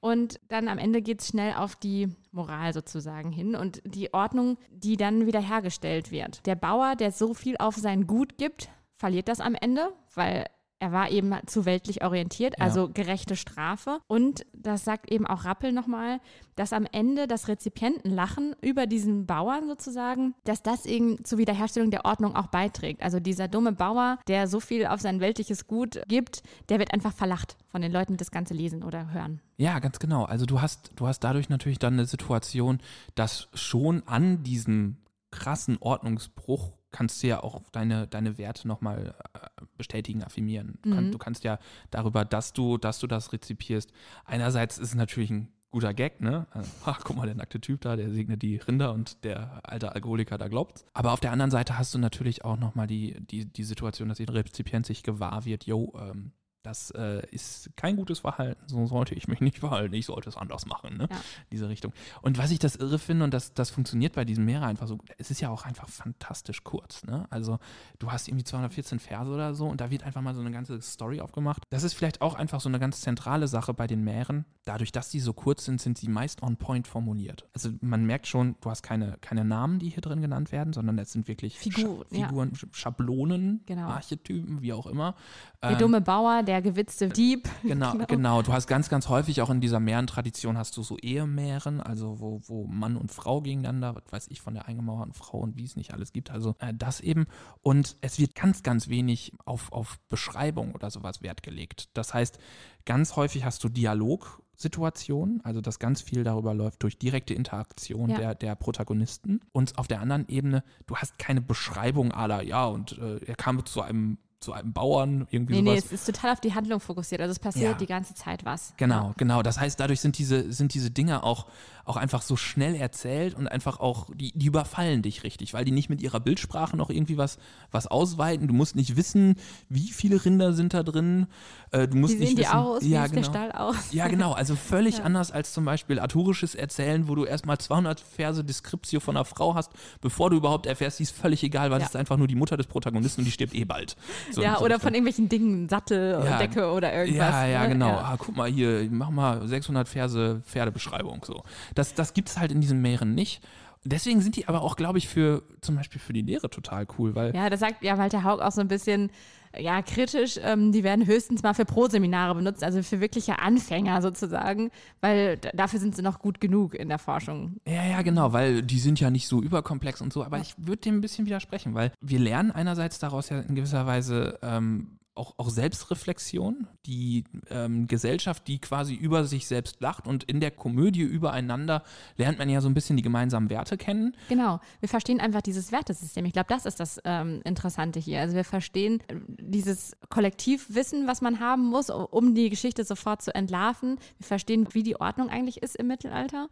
Und 0.00 0.40
dann 0.48 0.68
am 0.68 0.78
Ende 0.78 1.02
geht 1.02 1.20
es 1.20 1.28
schnell 1.28 1.54
auf 1.54 1.76
die 1.76 2.08
Moral 2.32 2.72
sozusagen 2.72 3.30
hin 3.30 3.54
und 3.54 3.82
die 3.84 4.14
Ordnung, 4.14 4.56
die 4.70 4.96
dann 4.96 5.26
wiederhergestellt 5.26 6.10
wird. 6.10 6.46
Der 6.46 6.54
Bauer, 6.54 6.96
der 6.96 7.12
so 7.12 7.34
viel 7.34 7.56
auf 7.58 7.76
sein 7.76 8.06
Gut 8.06 8.38
gibt, 8.38 8.70
verliert 8.96 9.28
das 9.28 9.40
am 9.40 9.54
Ende, 9.54 9.92
weil 10.14 10.46
er 10.80 10.92
war 10.92 11.10
eben 11.10 11.32
zu 11.46 11.64
weltlich 11.66 12.02
orientiert, 12.02 12.54
Ja. 12.58 12.64
also 12.64 12.88
gerechte 12.92 13.36
Strafe. 13.36 14.00
Und 14.08 14.44
das 14.52 14.84
sagt 14.84 15.10
eben 15.12 15.26
auch 15.26 15.44
Rappel 15.44 15.72
nochmal, 15.72 16.20
dass 16.56 16.72
am 16.72 16.86
Ende 16.90 17.26
das 17.28 17.48
Rezipientenlachen 17.48 18.54
über 18.60 18.86
diesen 18.86 19.26
Bauern 19.26 19.66
sozusagen, 19.68 20.34
dass 20.44 20.62
das 20.62 20.86
eben 20.86 21.24
zur 21.24 21.38
Wiederherstellung 21.38 21.90
der 21.90 22.04
Ordnung 22.04 22.34
auch 22.34 22.48
beiträgt. 22.48 23.02
Also 23.02 23.20
dieser 23.20 23.48
dumme 23.48 23.72
Bauer, 23.72 24.18
der 24.26 24.46
so 24.48 24.60
viel 24.60 24.86
auf 24.86 25.00
sein 25.00 25.20
weltliches 25.20 25.66
Gut 25.66 26.00
gibt, 26.08 26.42
der 26.68 26.78
wird 26.78 26.92
einfach 26.92 27.12
verlacht 27.12 27.56
von 27.68 27.80
den 27.82 27.92
Leuten, 27.92 28.14
die 28.14 28.18
das 28.18 28.30
Ganze 28.30 28.54
lesen 28.54 28.82
oder 28.82 29.12
hören. 29.12 29.40
Ja, 29.56 29.78
ganz 29.78 29.98
genau. 29.98 30.24
Also 30.24 30.46
du 30.46 30.60
hast, 30.60 30.90
du 30.96 31.06
hast 31.06 31.20
dadurch 31.20 31.48
natürlich 31.48 31.78
dann 31.78 31.94
eine 31.94 32.06
Situation, 32.06 32.78
dass 33.14 33.48
schon 33.54 34.02
an 34.06 34.42
diesem 34.42 34.96
krassen 35.30 35.76
Ordnungsbruch 35.80 36.72
kannst 36.90 37.22
du 37.22 37.28
ja 37.28 37.42
auch 37.42 37.60
deine, 37.72 38.06
deine 38.06 38.38
Werte 38.38 38.66
nochmal 38.66 39.14
äh, 39.34 39.64
bestätigen, 39.76 40.22
affirmieren. 40.22 40.78
Du, 40.82 40.94
kann, 40.94 41.12
du 41.12 41.18
kannst 41.18 41.44
ja 41.44 41.58
darüber, 41.90 42.24
dass 42.24 42.52
du, 42.52 42.78
dass 42.78 42.98
du 42.98 43.06
das 43.06 43.32
rezipierst. 43.32 43.92
Einerseits 44.24 44.78
ist 44.78 44.88
es 44.88 44.94
natürlich 44.94 45.30
ein 45.30 45.48
guter 45.70 45.94
Gag, 45.94 46.20
ne? 46.20 46.46
Also, 46.50 46.70
ach, 46.84 47.00
guck 47.04 47.16
mal, 47.16 47.26
der 47.26 47.34
nackte 47.34 47.60
Typ 47.60 47.80
da, 47.80 47.96
der 47.96 48.10
segnet 48.10 48.42
die 48.42 48.56
Rinder 48.56 48.92
und 48.92 49.24
der 49.24 49.60
alte 49.62 49.92
Alkoholiker 49.92 50.38
da 50.38 50.48
glaubt's. 50.48 50.84
Aber 50.92 51.12
auf 51.12 51.20
der 51.20 51.32
anderen 51.32 51.50
Seite 51.50 51.78
hast 51.78 51.94
du 51.94 51.98
natürlich 51.98 52.44
auch 52.44 52.58
nochmal 52.58 52.86
die, 52.86 53.20
die, 53.20 53.46
die 53.46 53.64
Situation, 53.64 54.08
dass 54.08 54.18
der 54.18 54.32
Rezipient 54.32 54.86
sich 54.86 55.02
gewahr 55.02 55.44
wird, 55.44 55.64
yo, 55.64 55.92
ähm, 55.98 56.32
das 56.62 56.90
äh, 56.90 57.26
ist 57.30 57.70
kein 57.76 57.96
gutes 57.96 58.18
Verhalten, 58.20 58.60
so 58.66 58.86
sollte 58.86 59.14
ich 59.14 59.28
mich 59.28 59.40
nicht 59.40 59.58
verhalten, 59.60 59.94
ich 59.94 60.06
sollte 60.06 60.28
es 60.28 60.36
anders 60.36 60.66
machen, 60.66 60.96
ne? 60.98 61.08
Ja. 61.10 61.16
Diese 61.52 61.68
Richtung. 61.68 61.92
Und 62.22 62.38
was 62.38 62.50
ich 62.50 62.58
das 62.58 62.76
irre 62.76 62.98
finde, 62.98 63.24
und 63.24 63.32
das, 63.34 63.54
das 63.54 63.70
funktioniert 63.70 64.14
bei 64.14 64.24
diesem 64.24 64.44
Meer 64.44 64.62
einfach 64.62 64.86
so, 64.86 64.98
es 65.18 65.30
ist 65.30 65.40
ja 65.40 65.48
auch 65.50 65.64
einfach 65.64 65.88
fantastisch 65.88 66.62
kurz, 66.64 67.04
ne? 67.04 67.26
Also 67.30 67.58
du 67.98 68.10
hast 68.12 68.28
irgendwie 68.28 68.44
214 68.44 68.98
Verse 68.98 69.30
oder 69.30 69.54
so 69.54 69.66
und 69.68 69.80
da 69.80 69.90
wird 69.90 70.02
einfach 70.04 70.20
mal 70.22 70.34
so 70.34 70.40
eine 70.40 70.50
ganze 70.50 70.80
Story 70.82 71.20
aufgemacht. 71.20 71.62
Das 71.70 71.82
ist 71.82 71.94
vielleicht 71.94 72.20
auch 72.20 72.34
einfach 72.34 72.60
so 72.60 72.68
eine 72.68 72.78
ganz 72.78 73.00
zentrale 73.00 73.48
Sache 73.48 73.72
bei 73.74 73.86
den 73.86 74.02
Meeren. 74.04 74.44
Dadurch, 74.64 74.92
dass 74.92 75.08
die 75.08 75.20
so 75.20 75.32
kurz 75.32 75.64
sind, 75.64 75.80
sind 75.80 75.96
sie 75.98 76.08
meist 76.08 76.42
on 76.42 76.56
point 76.56 76.86
formuliert. 76.86 77.48
Also 77.54 77.70
man 77.80 78.04
merkt 78.04 78.26
schon, 78.26 78.56
du 78.60 78.70
hast 78.70 78.82
keine, 78.82 79.16
keine 79.20 79.44
Namen, 79.44 79.78
die 79.78 79.88
hier 79.88 80.02
drin 80.02 80.20
genannt 80.20 80.52
werden, 80.52 80.72
sondern 80.72 80.98
es 80.98 81.12
sind 81.12 81.26
wirklich 81.28 81.58
Figuren, 81.58 82.04
Scha 82.10 82.16
ja. 82.18 82.26
Figuren 82.28 82.52
Sch- 82.52 82.66
Schablonen, 82.74 83.62
Genau. 83.66 83.88
Archetypen, 83.88 84.60
wie 84.62 84.72
auch 84.72 84.86
immer. 84.86 85.14
Der 85.62 85.70
Ähm, 85.72 85.78
dumme 85.78 86.00
Bauer, 86.00 86.42
der 86.42 86.49
gewitzte 86.58 87.08
Dieb. 87.08 87.48
Genau, 87.62 87.92
genau, 88.08 88.42
Du 88.42 88.52
hast 88.52 88.66
ganz, 88.66 88.88
ganz 88.88 89.08
häufig 89.08 89.42
auch 89.42 89.50
in 89.50 89.60
dieser 89.60 89.78
Mähren-Tradition 89.78 90.58
hast 90.58 90.76
du 90.76 90.82
so 90.82 90.96
Ehemähren, 90.98 91.80
also 91.80 92.18
wo, 92.18 92.40
wo 92.46 92.66
Mann 92.66 92.96
und 92.96 93.12
Frau 93.12 93.40
gegeneinander, 93.42 93.94
was 93.94 94.10
weiß 94.10 94.26
ich, 94.30 94.40
von 94.40 94.54
der 94.54 94.66
eingemauerten 94.66 95.12
Frau 95.12 95.38
und 95.38 95.56
wie 95.56 95.64
es 95.64 95.76
nicht 95.76 95.92
alles 95.92 96.12
gibt. 96.12 96.30
Also 96.32 96.56
äh, 96.58 96.72
das 96.74 97.00
eben. 97.00 97.26
Und 97.60 97.96
es 98.00 98.18
wird 98.18 98.34
ganz, 98.34 98.62
ganz 98.64 98.88
wenig 98.88 99.32
auf, 99.44 99.70
auf 99.70 100.00
Beschreibung 100.08 100.74
oder 100.74 100.90
sowas 100.90 101.22
Wert 101.22 101.42
gelegt. 101.44 101.90
Das 101.94 102.12
heißt, 102.12 102.38
ganz 102.86 103.14
häufig 103.14 103.44
hast 103.44 103.62
du 103.62 103.68
Dialogsituationen, 103.68 105.40
also 105.44 105.60
dass 105.60 105.78
ganz 105.78 106.00
viel 106.00 106.24
darüber 106.24 106.54
läuft 106.54 106.82
durch 106.82 106.98
direkte 106.98 107.34
Interaktion 107.34 108.10
Ja. 108.10 108.16
der, 108.18 108.34
der 108.34 108.54
Protagonisten. 108.56 109.40
Und 109.52 109.78
auf 109.78 109.86
der 109.86 110.00
anderen 110.00 110.26
Ebene, 110.28 110.64
du 110.86 110.96
hast 110.96 111.18
keine 111.18 111.40
Beschreibung 111.40 112.10
aller, 112.12 112.42
ja, 112.42 112.66
und 112.66 112.98
äh, 112.98 113.18
er 113.24 113.36
kam 113.36 113.64
zu 113.64 113.82
einem 113.82 114.18
zu 114.40 114.54
einem 114.54 114.72
Bauern, 114.72 115.26
irgendwie 115.30 115.56
Nee, 115.56 115.62
nee, 115.62 115.70
sowas. 115.80 115.84
es 115.92 115.92
ist 115.92 116.06
total 116.06 116.32
auf 116.32 116.40
die 116.40 116.54
Handlung 116.54 116.80
fokussiert. 116.80 117.20
Also 117.20 117.32
es 117.32 117.38
passiert 117.38 117.72
Ja. 117.72 117.78
die 117.78 117.86
ganze 117.86 118.14
Zeit 118.14 118.44
was. 118.46 118.72
Genau, 118.78 119.12
genau. 119.18 119.42
Das 119.42 119.60
heißt, 119.60 119.78
dadurch 119.78 120.00
sind 120.00 120.16
diese, 120.16 120.50
sind 120.50 120.72
diese 120.72 120.90
Dinge 120.90 121.22
auch, 121.24 121.46
auch 121.84 121.96
einfach 121.98 122.22
so 122.22 122.36
schnell 122.36 122.74
erzählt 122.74 123.34
und 123.34 123.48
einfach 123.48 123.80
auch, 123.80 124.08
die, 124.14 124.32
die 124.34 124.46
überfallen 124.46 125.02
dich 125.02 125.24
richtig, 125.24 125.52
weil 125.52 125.64
die 125.66 125.72
nicht 125.72 125.90
mit 125.90 126.00
ihrer 126.00 126.20
Bildsprache 126.20 126.74
noch 126.76 126.88
irgendwie 126.88 127.18
was, 127.18 127.36
was 127.70 127.86
ausweiten. 127.86 128.48
Du 128.48 128.54
musst 128.54 128.76
nicht 128.76 128.96
wissen, 128.96 129.34
wie 129.68 129.88
viele 129.90 130.24
Rinder 130.24 130.54
sind 130.54 130.72
da 130.72 130.82
drin. 130.84 131.26
Äh, 131.70 131.86
du 131.88 131.98
musst 131.98 132.14
Wie 132.14 132.20
nicht 132.20 132.28
sehen 132.28 132.36
die 132.36 132.42
wissen, 132.44 132.52
aus? 132.54 132.82
Wie 132.82 132.88
ja, 132.90 133.02
sieht 133.04 133.12
genau. 133.16 133.22
der 133.22 133.30
Stall 133.30 133.52
aus? 133.52 133.92
Ja, 133.92 134.08
genau. 134.08 134.32
Also 134.32 134.56
völlig 134.56 135.02
anders 135.04 135.32
als 135.32 135.52
zum 135.52 135.66
Beispiel 135.66 135.98
arturisches 135.98 136.54
Erzählen, 136.54 137.08
wo 137.08 137.14
du 137.14 137.24
erstmal 137.26 137.58
200 137.58 138.00
Verse 138.00 138.42
Descriptio 138.42 139.00
von 139.00 139.16
einer 139.18 139.24
Frau 139.26 139.54
hast, 139.54 139.70
bevor 140.00 140.30
du 140.30 140.36
überhaupt 140.38 140.64
erfährst, 140.64 140.98
die 140.98 141.02
ist 141.02 141.14
völlig 141.14 141.42
egal, 141.42 141.70
weil 141.70 141.80
Ja. 141.80 141.84
es 141.84 141.90
ist 141.90 141.96
einfach 141.96 142.16
nur 142.16 142.26
die 142.28 142.36
Mutter 142.36 142.56
des 142.56 142.66
Protagonisten 142.68 143.20
und 143.20 143.24
die 143.26 143.32
stirbt 143.32 143.54
eh 143.54 143.64
bald. 143.66 143.96
So- 144.32 144.42
ja, 144.42 144.58
oder 144.60 144.78
von 144.80 144.92
irgendwelchen 144.94 145.28
Dingen, 145.28 145.68
Sattel, 145.68 146.20
Ja, 146.24 146.38
Decke 146.38 146.70
oder 146.72 146.92
irgendwas. 146.94 147.28
Ja, 147.32 147.46
ja, 147.46 147.62
ne? 147.62 147.68
genau. 147.70 147.88
Ja. 147.88 147.98
Ah, 148.12 148.16
guck 148.18 148.36
mal 148.36 148.48
hier, 148.50 148.86
mach 148.90 149.10
mal 149.10 149.46
600 149.46 149.88
Verse 149.88 150.40
Pferdebeschreibung. 150.44 151.22
So. 151.24 151.42
Das, 151.74 151.94
das 151.94 152.14
gibt 152.14 152.28
es 152.28 152.38
halt 152.38 152.52
in 152.52 152.60
diesen 152.60 152.80
Meeren 152.82 153.14
nicht. 153.14 153.42
Deswegen 153.84 154.20
sind 154.20 154.36
die 154.36 154.46
aber 154.46 154.60
auch, 154.62 154.76
glaube 154.76 154.98
ich, 154.98 155.08
für 155.08 155.42
zum 155.62 155.76
Beispiel 155.76 156.00
für 156.00 156.12
die 156.12 156.22
Lehre 156.22 156.50
total 156.50 156.86
cool, 156.98 157.14
weil 157.14 157.34
Ja, 157.34 157.48
das 157.48 157.60
sagt 157.60 157.82
ja 157.82 157.96
Walter 157.96 158.24
Haug 158.24 158.40
auch 158.40 158.52
so 158.52 158.60
ein 158.60 158.68
bisschen, 158.68 159.10
ja, 159.58 159.80
kritisch. 159.80 160.38
Ähm, 160.42 160.70
die 160.70 160.84
werden 160.84 161.06
höchstens 161.06 161.42
mal 161.42 161.54
für 161.54 161.64
Pro-Seminare 161.64 162.34
benutzt, 162.34 162.62
also 162.62 162.82
für 162.82 163.00
wirkliche 163.00 163.38
Anfänger 163.38 164.02
sozusagen, 164.02 164.70
weil 165.00 165.38
dafür 165.54 165.80
sind 165.80 165.96
sie 165.96 166.02
noch 166.02 166.18
gut 166.18 166.40
genug 166.40 166.74
in 166.74 166.88
der 166.88 166.98
Forschung. 166.98 167.56
Ja, 167.66 167.84
ja, 167.84 168.02
genau, 168.02 168.32
weil 168.34 168.62
die 168.62 168.78
sind 168.78 169.00
ja 169.00 169.10
nicht 169.10 169.26
so 169.26 169.40
überkomplex 169.40 170.02
und 170.02 170.12
so, 170.12 170.24
aber 170.24 170.38
ich 170.38 170.54
würde 170.58 170.82
dem 170.82 170.98
ein 170.98 171.00
bisschen 171.00 171.24
widersprechen, 171.24 171.74
weil 171.74 171.92
wir 172.02 172.18
lernen 172.18 172.50
einerseits 172.50 172.98
daraus 172.98 173.30
ja 173.30 173.40
in 173.40 173.54
gewisser 173.54 173.86
Weise 173.86 174.38
ähm, 174.42 174.98
auch, 175.20 175.34
auch 175.36 175.50
Selbstreflexion, 175.50 176.66
die 176.86 177.24
ähm, 177.50 177.86
Gesellschaft, 177.86 178.48
die 178.48 178.58
quasi 178.58 178.94
über 178.94 179.24
sich 179.24 179.46
selbst 179.46 179.80
lacht 179.80 180.06
und 180.06 180.24
in 180.24 180.40
der 180.40 180.50
Komödie 180.50 181.02
übereinander 181.02 181.82
lernt 182.16 182.38
man 182.38 182.48
ja 182.48 182.60
so 182.62 182.68
ein 182.68 182.74
bisschen 182.74 182.96
die 182.96 183.02
gemeinsamen 183.02 183.50
Werte 183.50 183.76
kennen. 183.76 184.16
Genau, 184.30 184.60
wir 184.80 184.88
verstehen 184.88 185.20
einfach 185.20 185.42
dieses 185.42 185.72
Wertesystem. 185.72 186.24
Ich 186.24 186.32
glaube, 186.32 186.48
das 186.48 186.64
ist 186.64 186.80
das 186.80 187.00
ähm, 187.04 187.42
Interessante 187.44 188.00
hier. 188.00 188.20
Also 188.20 188.34
wir 188.34 188.44
verstehen 188.44 189.00
äh, 189.08 189.16
dieses 189.38 189.94
Kollektivwissen, 190.08 191.06
was 191.06 191.20
man 191.20 191.38
haben 191.38 191.66
muss, 191.66 191.90
um 191.90 192.34
die 192.34 192.48
Geschichte 192.48 192.84
sofort 192.84 193.20
zu 193.20 193.34
entlarven. 193.34 193.98
Wir 194.16 194.26
verstehen, 194.26 194.68
wie 194.72 194.82
die 194.82 194.98
Ordnung 194.98 195.28
eigentlich 195.28 195.62
ist 195.62 195.76
im 195.76 195.88
Mittelalter 195.88 196.48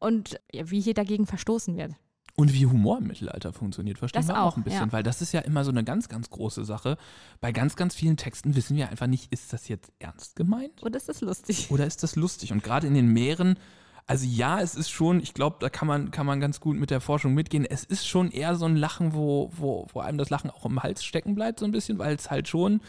und 0.00 0.40
ja, 0.52 0.70
wie 0.70 0.80
hier 0.80 0.94
dagegen 0.94 1.26
verstoßen 1.26 1.76
wird. 1.76 1.92
Und 2.34 2.54
wie 2.54 2.64
Humor 2.66 2.98
im 2.98 3.08
Mittelalter 3.08 3.52
funktioniert, 3.52 3.98
verstehen 3.98 4.22
Das 4.22 4.28
wir 4.28 4.42
auch 4.42 4.52
auch, 4.52 4.56
ein 4.56 4.62
bisschen, 4.62 4.86
ja. 4.86 4.92
weil 4.92 5.02
das 5.02 5.20
ist 5.20 5.32
ja 5.32 5.40
immer 5.40 5.64
so 5.64 5.70
eine 5.70 5.84
ganz, 5.84 6.08
ganz 6.08 6.30
große 6.30 6.64
Sache. 6.64 6.96
Bei 7.40 7.52
ganz, 7.52 7.76
ganz 7.76 7.94
vielen 7.94 8.16
Texten 8.16 8.56
wissen 8.56 8.76
wir 8.76 8.88
einfach 8.88 9.06
nicht, 9.06 9.30
ist 9.32 9.52
das 9.52 9.68
jetzt 9.68 9.92
ernst 9.98 10.34
gemeint 10.36 10.82
das 10.90 11.08
ist 11.08 11.20
lustig. 11.20 11.70
oder 11.70 11.86
ist 11.86 12.02
das 12.02 12.16
lustig? 12.16 12.52
Und 12.52 12.62
gerade 12.62 12.86
in 12.86 12.94
den 12.94 13.08
Meeren, 13.08 13.58
also 14.06 14.26
ja, 14.26 14.60
es 14.60 14.74
ist 14.74 14.90
schon, 14.90 15.20
ich 15.20 15.34
glaube, 15.34 15.56
da 15.60 15.68
kann 15.68 15.86
man, 15.86 16.10
kann 16.10 16.26
man 16.26 16.40
ganz 16.40 16.60
gut 16.60 16.76
mit 16.76 16.90
der 16.90 17.00
Forschung 17.00 17.34
mitgehen. 17.34 17.66
Es 17.66 17.84
ist 17.84 18.06
schon 18.06 18.30
eher 18.30 18.56
so 18.56 18.64
ein 18.64 18.76
Lachen, 18.76 19.12
wo, 19.12 19.50
wo, 19.54 19.86
wo 19.92 20.00
einem 20.00 20.18
das 20.18 20.30
Lachen 20.30 20.50
auch 20.50 20.64
im 20.64 20.82
Hals 20.82 21.04
stecken 21.04 21.34
bleibt, 21.34 21.60
so 21.60 21.66
ein 21.66 21.72
bisschen, 21.72 21.98
weil 21.98 22.16
es 22.16 22.30
halt 22.30 22.48
schon, 22.48 22.80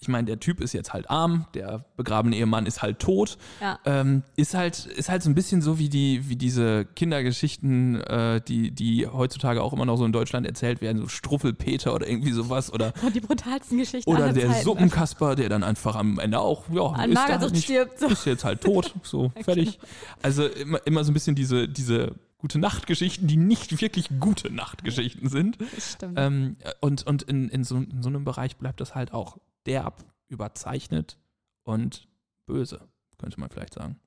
ich 0.00 0.08
meine, 0.08 0.26
der 0.26 0.40
Typ 0.40 0.60
ist 0.60 0.72
jetzt 0.72 0.92
halt 0.92 1.10
arm, 1.10 1.46
der 1.54 1.84
begrabene 1.96 2.36
Ehemann 2.36 2.66
ist 2.66 2.82
halt 2.82 2.98
tot. 2.98 3.38
Ja. 3.60 3.78
Ähm, 3.84 4.22
ist 4.36 4.54
halt, 4.54 4.86
ist 4.86 5.08
halt 5.08 5.22
so 5.22 5.30
ein 5.30 5.34
bisschen 5.34 5.62
so 5.62 5.78
wie 5.78 5.88
die, 5.88 6.28
wie 6.28 6.36
diese 6.36 6.84
Kindergeschichten, 6.84 8.00
äh, 8.02 8.40
die, 8.40 8.70
die 8.70 9.06
heutzutage 9.06 9.62
auch 9.62 9.72
immer 9.72 9.86
noch 9.86 9.96
so 9.96 10.04
in 10.04 10.12
Deutschland 10.12 10.46
erzählt 10.46 10.80
werden, 10.80 11.00
so 11.00 11.08
Struffelpeter 11.08 11.94
oder 11.94 12.08
irgendwie 12.08 12.32
sowas 12.32 12.72
oder, 12.72 12.92
die 13.14 13.20
brutalsten 13.20 13.78
Geschichten 13.78 14.10
oder 14.10 14.32
der 14.32 14.48
Zeiten. 14.48 14.64
Suppenkasper, 14.64 15.34
der 15.34 15.48
dann 15.48 15.62
einfach 15.62 15.96
am 15.96 16.18
Ende 16.18 16.40
auch, 16.40 16.64
ja, 16.70 16.86
An 16.86 17.12
ist 17.12 17.18
halt 17.18 17.52
nicht, 17.52 17.64
stirbt, 17.64 17.98
so. 17.98 18.06
ist 18.06 18.26
jetzt 18.26 18.44
halt 18.44 18.60
tot, 18.60 18.94
so, 19.02 19.32
fertig. 19.42 19.78
Also 20.22 20.46
immer, 20.46 20.78
immer 20.86 21.04
so 21.04 21.10
ein 21.10 21.14
bisschen 21.14 21.34
diese, 21.34 21.68
diese 21.68 22.14
gute 22.38 22.58
Nachtgeschichten, 22.58 23.26
die 23.26 23.36
nicht 23.36 23.80
wirklich 23.80 24.08
gute 24.20 24.52
Nachtgeschichten 24.52 25.28
sind. 25.28 25.58
Stimmt. 25.78 26.18
Ähm, 26.18 26.56
und 26.80 27.06
und 27.06 27.22
in, 27.22 27.48
in, 27.48 27.64
so, 27.64 27.76
in 27.76 28.02
so 28.02 28.08
einem 28.08 28.24
Bereich 28.24 28.56
bleibt 28.56 28.80
das 28.80 28.94
halt 28.94 29.12
auch 29.12 29.38
derb, 29.66 30.04
überzeichnet 30.28 31.18
und 31.62 32.08
böse, 32.46 32.88
könnte 33.18 33.40
man 33.40 33.50
vielleicht 33.50 33.74
sagen. 33.74 34.00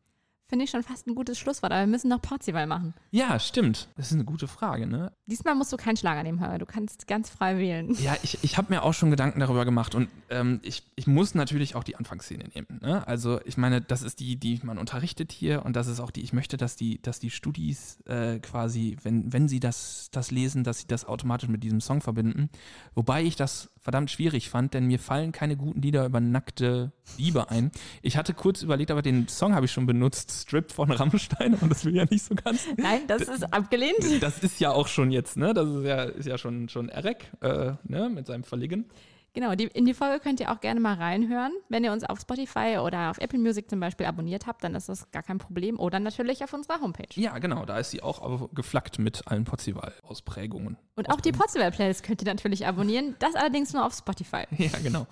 Finde 0.49 0.65
ich 0.65 0.71
schon 0.71 0.81
fast 0.81 1.05
ein 1.05 1.13
gutes 1.13 1.37
Schlusswort, 1.37 1.71
aber 1.71 1.81
wir 1.81 1.87
müssen 1.87 2.09
noch 2.09 2.23
Portugal 2.23 2.65
machen. 2.65 2.95
Ja, 3.11 3.39
stimmt. 3.39 3.87
Das 3.97 4.07
ist 4.07 4.13
eine 4.13 4.25
gute 4.25 4.47
Frage, 4.47 4.87
ne? 4.87 5.11
Diesmal 5.27 5.53
musst 5.53 5.71
du 5.71 5.77
keinen 5.77 5.95
Schlager 5.95 6.23
nehmen, 6.23 6.39
Hörer. 6.39 6.57
Du 6.57 6.65
kannst 6.65 7.05
ganz 7.05 7.29
frei 7.29 7.59
wählen. 7.59 7.95
Ja, 8.01 8.17
ich, 8.23 8.39
ich 8.41 8.57
habe 8.57 8.73
mir 8.73 8.81
auch 8.81 8.95
schon 8.95 9.11
Gedanken 9.11 9.41
darüber 9.41 9.63
gemacht 9.63 9.93
und 9.93 10.09
ähm, 10.31 10.59
ich, 10.63 10.81
ich 10.95 11.05
muss 11.05 11.35
natürlich 11.35 11.75
auch 11.75 11.83
die 11.83 11.97
Anfangsszene 11.97 12.45
nehmen. 12.55 12.79
Ne? 12.81 13.07
Also 13.07 13.39
ich 13.45 13.57
meine, 13.57 13.79
das 13.79 14.01
ist 14.01 14.19
die, 14.21 14.37
die 14.37 14.59
man 14.63 14.79
unterrichtet 14.79 15.31
hier 15.31 15.63
und 15.65 15.75
das 15.75 15.85
ist 15.85 15.99
auch 15.99 16.09
die, 16.09 16.21
ich 16.21 16.33
möchte, 16.33 16.57
dass 16.57 16.75
die, 16.75 16.99
dass 16.99 17.19
die 17.19 17.29
Studis 17.29 18.01
äh, 18.07 18.39
quasi, 18.39 18.97
wenn, 19.03 19.31
wenn 19.31 19.47
sie 19.47 19.59
das, 19.59 20.09
das 20.11 20.31
lesen, 20.31 20.63
dass 20.63 20.79
sie 20.79 20.87
das 20.87 21.05
automatisch 21.05 21.49
mit 21.49 21.63
diesem 21.63 21.79
Song 21.79 22.01
verbinden. 22.01 22.49
Wobei 22.95 23.21
ich 23.21 23.35
das 23.35 23.69
verdammt 23.81 24.11
schwierig 24.11 24.49
fand, 24.49 24.73
denn 24.73 24.85
mir 24.85 24.99
fallen 24.99 25.31
keine 25.31 25.55
guten 25.57 25.81
Lieder 25.81 26.05
über 26.05 26.19
nackte 26.19 26.91
Liebe 27.17 27.49
ein. 27.49 27.71
Ich 28.01 28.17
hatte 28.17 28.33
kurz 28.33 28.61
überlegt, 28.61 28.91
aber 28.91 29.01
den 29.01 29.27
Song 29.27 29.55
habe 29.55 29.65
ich 29.65 29.71
schon 29.71 29.85
benutzt, 29.85 30.31
Strip 30.31 30.71
von 30.71 30.91
Rammstein 30.91 31.55
und 31.55 31.69
das 31.69 31.85
will 31.85 31.95
ja 31.95 32.05
nicht 32.09 32.23
so 32.23 32.35
ganz. 32.35 32.67
Nein, 32.77 33.01
das 33.07 33.23
ist 33.23 33.53
abgelehnt. 33.53 34.21
Das 34.21 34.39
ist 34.39 34.59
ja 34.59 34.71
auch 34.71 34.87
schon 34.87 35.11
jetzt, 35.11 35.37
ne? 35.37 35.53
Das 35.53 35.67
ist 35.67 35.85
ja, 35.85 36.03
ist 36.03 36.25
ja 36.27 36.37
schon, 36.37 36.69
schon 36.69 36.89
Eric, 36.89 37.31
äh, 37.41 37.73
ne? 37.83 38.09
Mit 38.09 38.27
seinem 38.27 38.43
Verlegen. 38.43 38.85
Genau, 39.33 39.55
die, 39.55 39.65
in 39.65 39.85
die 39.85 39.93
Folge 39.93 40.19
könnt 40.19 40.39
ihr 40.39 40.51
auch 40.51 40.59
gerne 40.59 40.79
mal 40.79 40.95
reinhören. 40.95 41.51
Wenn 41.69 41.83
ihr 41.83 41.91
uns 41.91 42.03
auf 42.03 42.19
Spotify 42.19 42.77
oder 42.83 43.09
auf 43.11 43.17
Apple 43.19 43.39
Music 43.39 43.69
zum 43.69 43.79
Beispiel 43.79 44.05
abonniert 44.05 44.47
habt, 44.47 44.63
dann 44.63 44.75
ist 44.75 44.89
das 44.89 45.09
gar 45.11 45.23
kein 45.23 45.37
Problem. 45.37 45.79
Oder 45.79 45.99
natürlich 45.99 46.43
auf 46.43 46.53
unserer 46.53 46.81
Homepage. 46.81 47.07
Ja, 47.19 47.37
genau, 47.39 47.65
da 47.65 47.77
ist 47.77 47.91
sie 47.91 48.01
auch 48.01 48.21
aber 48.21 48.49
geflaggt 48.53 48.99
mit 48.99 49.27
allen 49.27 49.45
Potzival-Ausprägungen. 49.45 50.77
Und 50.95 51.09
auch 51.09 51.21
die 51.21 51.31
Potzival-Playlist 51.31 52.03
könnt 52.03 52.21
ihr 52.21 52.27
natürlich 52.27 52.65
abonnieren. 52.67 53.15
Das 53.19 53.35
allerdings 53.35 53.73
nur 53.73 53.85
auf 53.85 53.93
Spotify. 53.93 54.43
Ja, 54.57 54.77
genau. 54.83 55.07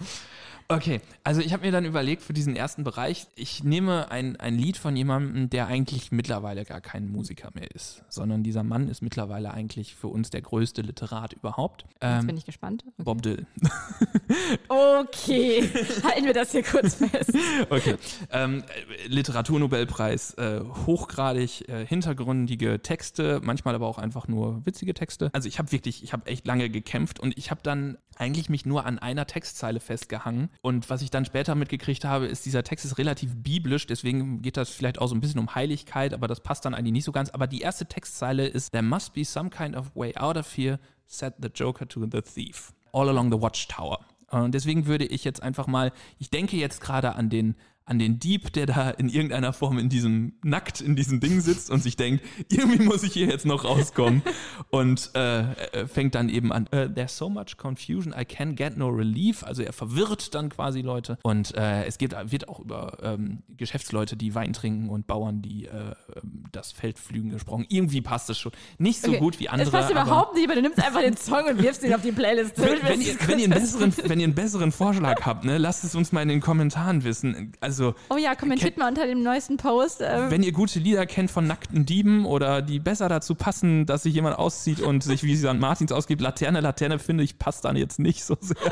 Okay, 0.70 0.99
also 1.24 1.39
ich 1.39 1.53
habe 1.53 1.65
mir 1.65 1.72
dann 1.72 1.86
überlegt 1.86 2.22
für 2.22 2.34
diesen 2.34 2.53
ersten 2.57 2.84
Bereich, 2.84 3.28
ich 3.36 3.63
nehme 3.63 4.11
ein, 4.11 4.36
ein 4.36 4.57
Lied 4.57 4.76
von 4.76 4.97
jemandem, 4.97 5.49
der 5.49 5.68
eigentlich 5.68 6.11
mittlerweile 6.11 6.65
gar 6.65 6.82
kein 6.82 7.07
Musiker 7.09 7.51
mehr 7.53 7.72
ist, 7.72 8.03
sondern 8.09 8.43
dieser 8.43 8.63
Mann 8.63 8.89
ist 8.89 9.01
mittlerweile 9.01 9.51
eigentlich 9.53 9.95
für 9.95 10.07
uns 10.09 10.30
der 10.30 10.41
größte 10.41 10.82
Literat 10.82 11.32
überhaupt. 11.32 11.84
Jetzt 11.84 11.97
Ähm, 12.01 12.28
bin 12.28 12.36
ich 12.38 12.45
gespannt. 12.45 12.84
Okay. 12.86 13.03
Bob 13.05 13.22
Dylan. 13.22 13.47
okay, 14.68 15.70
halten 16.03 16.26
wir 16.26 16.34
das 16.34 16.51
hier 16.51 16.64
kurz 16.64 16.95
fest. 16.95 17.32
Okay. 17.70 17.95
Ähm, 18.32 18.64
äh, 18.64 19.08
Literaturnobelpreis, 19.08 20.34
äh, 20.36 20.62
hochgradig 20.86 21.68
äh, 21.70 21.86
hintergründige 21.86 22.82
Texte, 22.82 23.39
manchmal 23.43 23.76
aber 23.76 23.88
auch 23.88 23.97
einfach 23.97 24.28
nur 24.28 24.66
witzige 24.66 24.93
Texte. 24.93 25.30
Also 25.34 25.47
ich 25.47 25.60
habe 25.60 25.72
wirklich, 25.72 26.03
ich 26.03 26.14
habe 26.14 26.26
echt 26.28 26.47
lange 26.47 26.70
gekämpft 26.70 27.20
und 27.20 27.38
ich 27.38 27.51
habe 27.51 27.62
dann 27.64 27.97
eigentlich 28.16 28.49
mich 28.49 28.66
nur 28.66 28.86
an 28.86 28.99
einer 28.99 29.28
Textzeile 29.28 29.80
festgehangen. 29.80 30.49
Und 30.62 30.89
was 30.89 31.01
ich 31.01 31.12
dann 31.12 31.26
später 31.26 31.55
mitgekriegt 31.55 32.05
habe, 32.05 32.26
ist, 32.26 32.45
dieser 32.45 32.64
Text 32.64 32.86
ist 32.86 32.97
relativ 32.97 33.36
biblisch, 33.36 33.88
deswegen 33.88 34.41
geht 34.41 34.58
das 34.58 34.70
vielleicht 34.70 34.99
auch 34.99 35.08
so 35.08 35.16
ein 35.16 35.22
bisschen 35.22 35.39
um 35.39 35.53
Heiligkeit, 35.55 36.14
aber 36.14 36.28
das 36.28 36.41
passt 36.41 36.66
dann 36.66 36.74
eigentlich 36.74 36.93
nicht 36.93 37.05
so 37.05 37.12
ganz. 37.12 37.30
Aber 37.30 37.47
die 37.47 37.62
erste 37.62 37.86
Textzeile 37.86 38.47
ist, 38.47 38.72
There 38.72 38.84
must 38.84 39.14
be 39.14 39.24
some 39.24 39.49
kind 39.49 39.76
of 39.76 39.95
way 39.95 40.16
out 40.16 40.38
of 40.38 40.58
here, 40.58 40.80
said 41.05 41.34
the 41.41 41.47
Joker 41.47 41.88
to 41.88 42.05
the 42.12 42.22
thief. 42.22 42.74
All 42.97 43.09
along 43.09 43.31
the 43.31 43.39
watchtower. 43.39 43.99
Und 44.31 44.53
deswegen 44.55 44.87
würde 44.87 45.05
ich 45.05 45.23
jetzt 45.23 45.43
einfach 45.43 45.67
mal, 45.67 45.91
ich 46.17 46.31
denke 46.31 46.57
jetzt 46.57 46.81
gerade 46.81 47.13
an 47.13 47.29
den, 47.29 47.55
an 47.88 47.99
den 47.99 48.19
Dieb, 48.19 48.51
der 48.51 48.65
da 48.65 48.89
in 48.89 49.07
irgendeiner 49.07 49.53
Form 49.53 49.79
in 49.79 49.88
diesem, 49.88 50.33
nackt 50.43 50.81
in 50.81 50.97
diesem 50.97 51.21
Ding 51.21 51.39
sitzt 51.39 51.71
und 51.71 51.81
sich 51.81 51.95
denkt, 51.95 52.23
irgendwie 52.51 52.83
muss 52.83 53.01
ich 53.03 53.13
hier 53.13 53.27
jetzt 53.27 53.45
noch 53.45 53.63
rauskommen. 53.63 54.21
und 54.69 55.11
äh, 55.15 55.51
äh, 55.51 55.88
fängt 55.88 56.13
dann 56.15 56.27
eben 56.27 56.51
an, 56.51 56.67
äh, 56.67 56.89
there's 56.89 57.17
so 57.17 57.29
much 57.29 57.57
confusion, 57.57 58.13
I 58.17 58.25
can 58.25 58.55
get 58.55 58.77
no 58.77 58.89
relief. 58.89 59.43
Also 59.43 59.63
er 59.63 59.71
verwirrt 59.71 60.35
dann 60.35 60.49
quasi 60.49 60.81
Leute. 60.81 61.17
Und 61.23 61.55
äh, 61.55 61.85
es 61.85 61.97
geht, 61.97 62.13
wird 62.29 62.49
auch 62.49 62.59
über 62.59 62.97
ähm, 63.01 63.43
Geschäftsleute, 63.55 64.17
die 64.17 64.35
Wein 64.35 64.51
trinken 64.51 64.89
und 64.89 65.07
Bauern, 65.07 65.41
die 65.41 65.65
äh, 65.65 65.71
ähm, 66.15 66.43
das 66.51 66.73
Feld 66.73 66.99
pflügen 66.99 67.29
gesprochen. 67.29 67.65
Irgendwie 67.69 68.01
passt 68.01 68.29
es 68.29 68.38
schon. 68.38 68.51
Nicht 68.77 69.01
so 69.01 69.11
Okay, 69.11 69.19
gut 69.19 69.39
wie 69.39 69.47
andere. 69.47 69.67
Es 69.67 69.71
passt 69.71 69.91
überhaupt 69.91 70.35
nicht, 70.35 70.45
aber 70.45 70.55
du 70.55 70.61
nimmst 70.61 70.79
einfach 70.83 71.01
den 71.01 71.15
Song 71.15 71.45
und 71.45 71.61
wirfst 71.61 71.83
ihn 71.83 71.93
auf 71.93 72.01
die 72.01 72.11
Playlist. 72.11 72.57
wenn, 72.57 72.83
wenn, 72.83 73.01
ihr, 73.01 73.15
wenn, 73.25 73.39
ihr 73.39 73.45
einen 73.45 73.53
besseren, 73.53 73.93
wenn 74.03 74.19
ihr 74.19 74.25
einen 74.25 74.35
besseren 74.35 74.71
Vorschlag 74.73 75.25
habt, 75.25 75.45
ne, 75.45 75.57
lasst 75.57 75.85
es 75.85 75.95
uns 75.95 76.11
mal 76.11 76.21
in 76.21 76.29
den 76.29 76.41
Kommentaren 76.41 77.03
wissen. 77.03 77.53
Also, 77.61 77.76
Oh 78.09 78.17
ja, 78.17 78.36
kommentiert 78.36 78.78
mal 78.78 78.88
unter 78.89 79.07
dem 79.07 79.23
neuesten 79.23 79.57
Post. 79.57 80.01
Ähm, 80.01 80.30
wenn 80.30 80.43
ihr 80.43 80.51
gute 80.51 80.80
Lieder 80.80 81.05
kennt 81.05 81.32
von 81.32 81.47
nackten 81.47 81.86
Dieben 81.86 82.25
oder 82.25 82.61
die 82.61 82.80
besser 82.80 83.09
dazu 83.09 83.36
passen, 83.36 83.86
dass 83.86 84.03
sich 84.03 84.13
jemand 84.13 84.38
auszieht 84.38 84.82
und 84.82 85.03
sich 85.03 85.23
wie 85.23 85.36
St. 85.36 85.55
Martins 85.55 85.91
ausgibt, 85.91 86.21
Laterne, 86.21 86.61
Laterne 86.61 86.99
finde 86.99 87.23
ich 87.23 87.38
passt 87.38 87.65
dann 87.65 87.75
jetzt 87.75 87.99
nicht 87.99 88.23
so 88.23 88.38
sehr. 88.39 88.57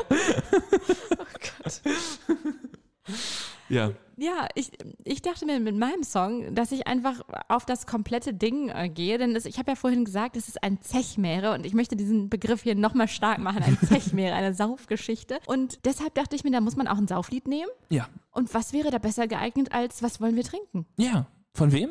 Ja. 3.68 3.92
Ja, 4.18 4.48
ich, 4.54 4.70
ich 5.04 5.20
dachte 5.20 5.44
mir 5.44 5.60
mit 5.60 5.76
meinem 5.76 6.02
Song, 6.02 6.54
dass 6.54 6.72
ich 6.72 6.86
einfach 6.86 7.20
auf 7.48 7.66
das 7.66 7.86
komplette 7.86 8.32
Ding 8.32 8.70
äh, 8.70 8.88
gehe, 8.88 9.18
denn 9.18 9.36
es, 9.36 9.44
ich 9.44 9.58
habe 9.58 9.72
ja 9.72 9.74
vorhin 9.74 10.06
gesagt, 10.06 10.36
es 10.36 10.48
ist 10.48 10.62
ein 10.62 10.80
Zechmeere 10.80 11.52
und 11.52 11.66
ich 11.66 11.74
möchte 11.74 11.96
diesen 11.96 12.30
Begriff 12.30 12.62
hier 12.62 12.74
nochmal 12.76 13.08
stark 13.08 13.38
machen, 13.38 13.62
ein 13.62 13.76
Zechmeere, 13.86 14.34
eine 14.34 14.54
Saufgeschichte. 14.54 15.38
Und 15.46 15.84
deshalb 15.84 16.14
dachte 16.14 16.34
ich 16.34 16.44
mir, 16.44 16.50
da 16.50 16.62
muss 16.62 16.76
man 16.76 16.88
auch 16.88 16.96
ein 16.96 17.06
Sauflied 17.06 17.46
nehmen. 17.46 17.70
Ja. 17.90 18.08
Und 18.30 18.54
was 18.54 18.72
wäre 18.72 18.90
da 18.90 18.96
besser 18.98 19.26
geeignet 19.26 19.72
als 19.72 20.02
Was 20.02 20.18
wollen 20.20 20.34
wir 20.34 20.44
trinken? 20.44 20.86
Ja. 20.96 21.26
Von 21.52 21.72
wem? 21.72 21.90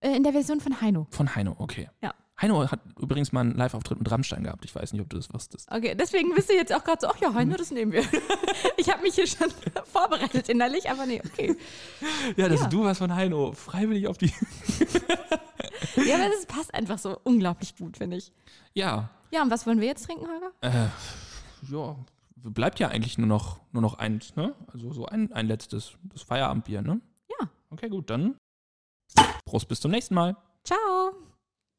Äh, 0.00 0.16
in 0.16 0.22
der 0.22 0.32
Version 0.32 0.60
von 0.60 0.80
Heino. 0.80 1.06
Von 1.10 1.34
Heino, 1.34 1.56
okay. 1.58 1.90
Ja. 2.02 2.14
Heino 2.40 2.70
hat 2.70 2.80
übrigens 2.98 3.32
mal 3.32 3.40
einen 3.42 3.54
Live-Auftritt 3.56 3.98
mit 3.98 4.10
Rammstein 4.10 4.44
gehabt. 4.44 4.64
Ich 4.64 4.74
weiß 4.74 4.92
nicht, 4.92 5.02
ob 5.02 5.10
du 5.10 5.16
das 5.16 5.32
wusstest. 5.32 5.70
Okay, 5.70 5.94
deswegen 5.94 6.34
bist 6.34 6.48
du 6.50 6.54
jetzt 6.54 6.72
auch 6.72 6.82
gerade 6.82 6.98
so, 7.00 7.08
ach 7.08 7.18
ja, 7.20 7.34
Heino, 7.34 7.56
das 7.56 7.70
nehmen 7.70 7.92
wir. 7.92 8.02
ich 8.76 8.88
habe 8.90 9.02
mich 9.02 9.14
hier 9.14 9.26
schon 9.26 9.48
vorbereitet 9.92 10.48
innerlich, 10.48 10.90
aber 10.90 11.04
nee, 11.06 11.20
okay. 11.24 11.56
Ja, 12.36 12.48
dass 12.48 12.60
Ja. 12.62 12.66
du 12.68 12.84
was 12.84 12.98
von 12.98 13.14
Heino 13.14 13.52
freiwillig 13.52 14.06
auf 14.08 14.18
die. 14.18 14.32
Ja, 15.96 16.16
aber 16.16 16.28
es 16.38 16.46
passt 16.46 16.72
einfach 16.74 16.98
so 16.98 17.18
unglaublich 17.24 17.74
gut, 17.76 17.96
finde 17.96 18.16
ich. 18.16 18.32
Ja. 18.74 19.10
Ja, 19.30 19.42
und 19.42 19.50
was 19.50 19.66
wollen 19.66 19.80
wir 19.80 19.88
jetzt 19.88 20.04
trinken, 20.06 20.26
Holger? 20.26 20.52
Äh, 20.60 20.88
ja. 21.72 21.96
Bleibt 22.36 22.78
ja 22.80 22.88
eigentlich 22.88 23.18
nur 23.18 23.26
noch, 23.26 23.60
nur 23.72 23.82
noch 23.82 23.94
eins, 23.98 24.36
ne? 24.36 24.54
Also 24.72 24.92
so 24.92 25.06
ein, 25.06 25.32
ein 25.32 25.46
letztes. 25.46 25.92
Das 26.04 26.22
Feierabendbier, 26.22 26.82
ne? 26.82 27.00
Ja. 27.40 27.48
Okay, 27.70 27.88
gut, 27.88 28.08
dann. 28.08 28.36
Prost, 29.44 29.68
bis 29.68 29.80
zum 29.80 29.90
nächsten 29.90 30.14
Mal. 30.14 30.36
Ciao. 30.64 31.12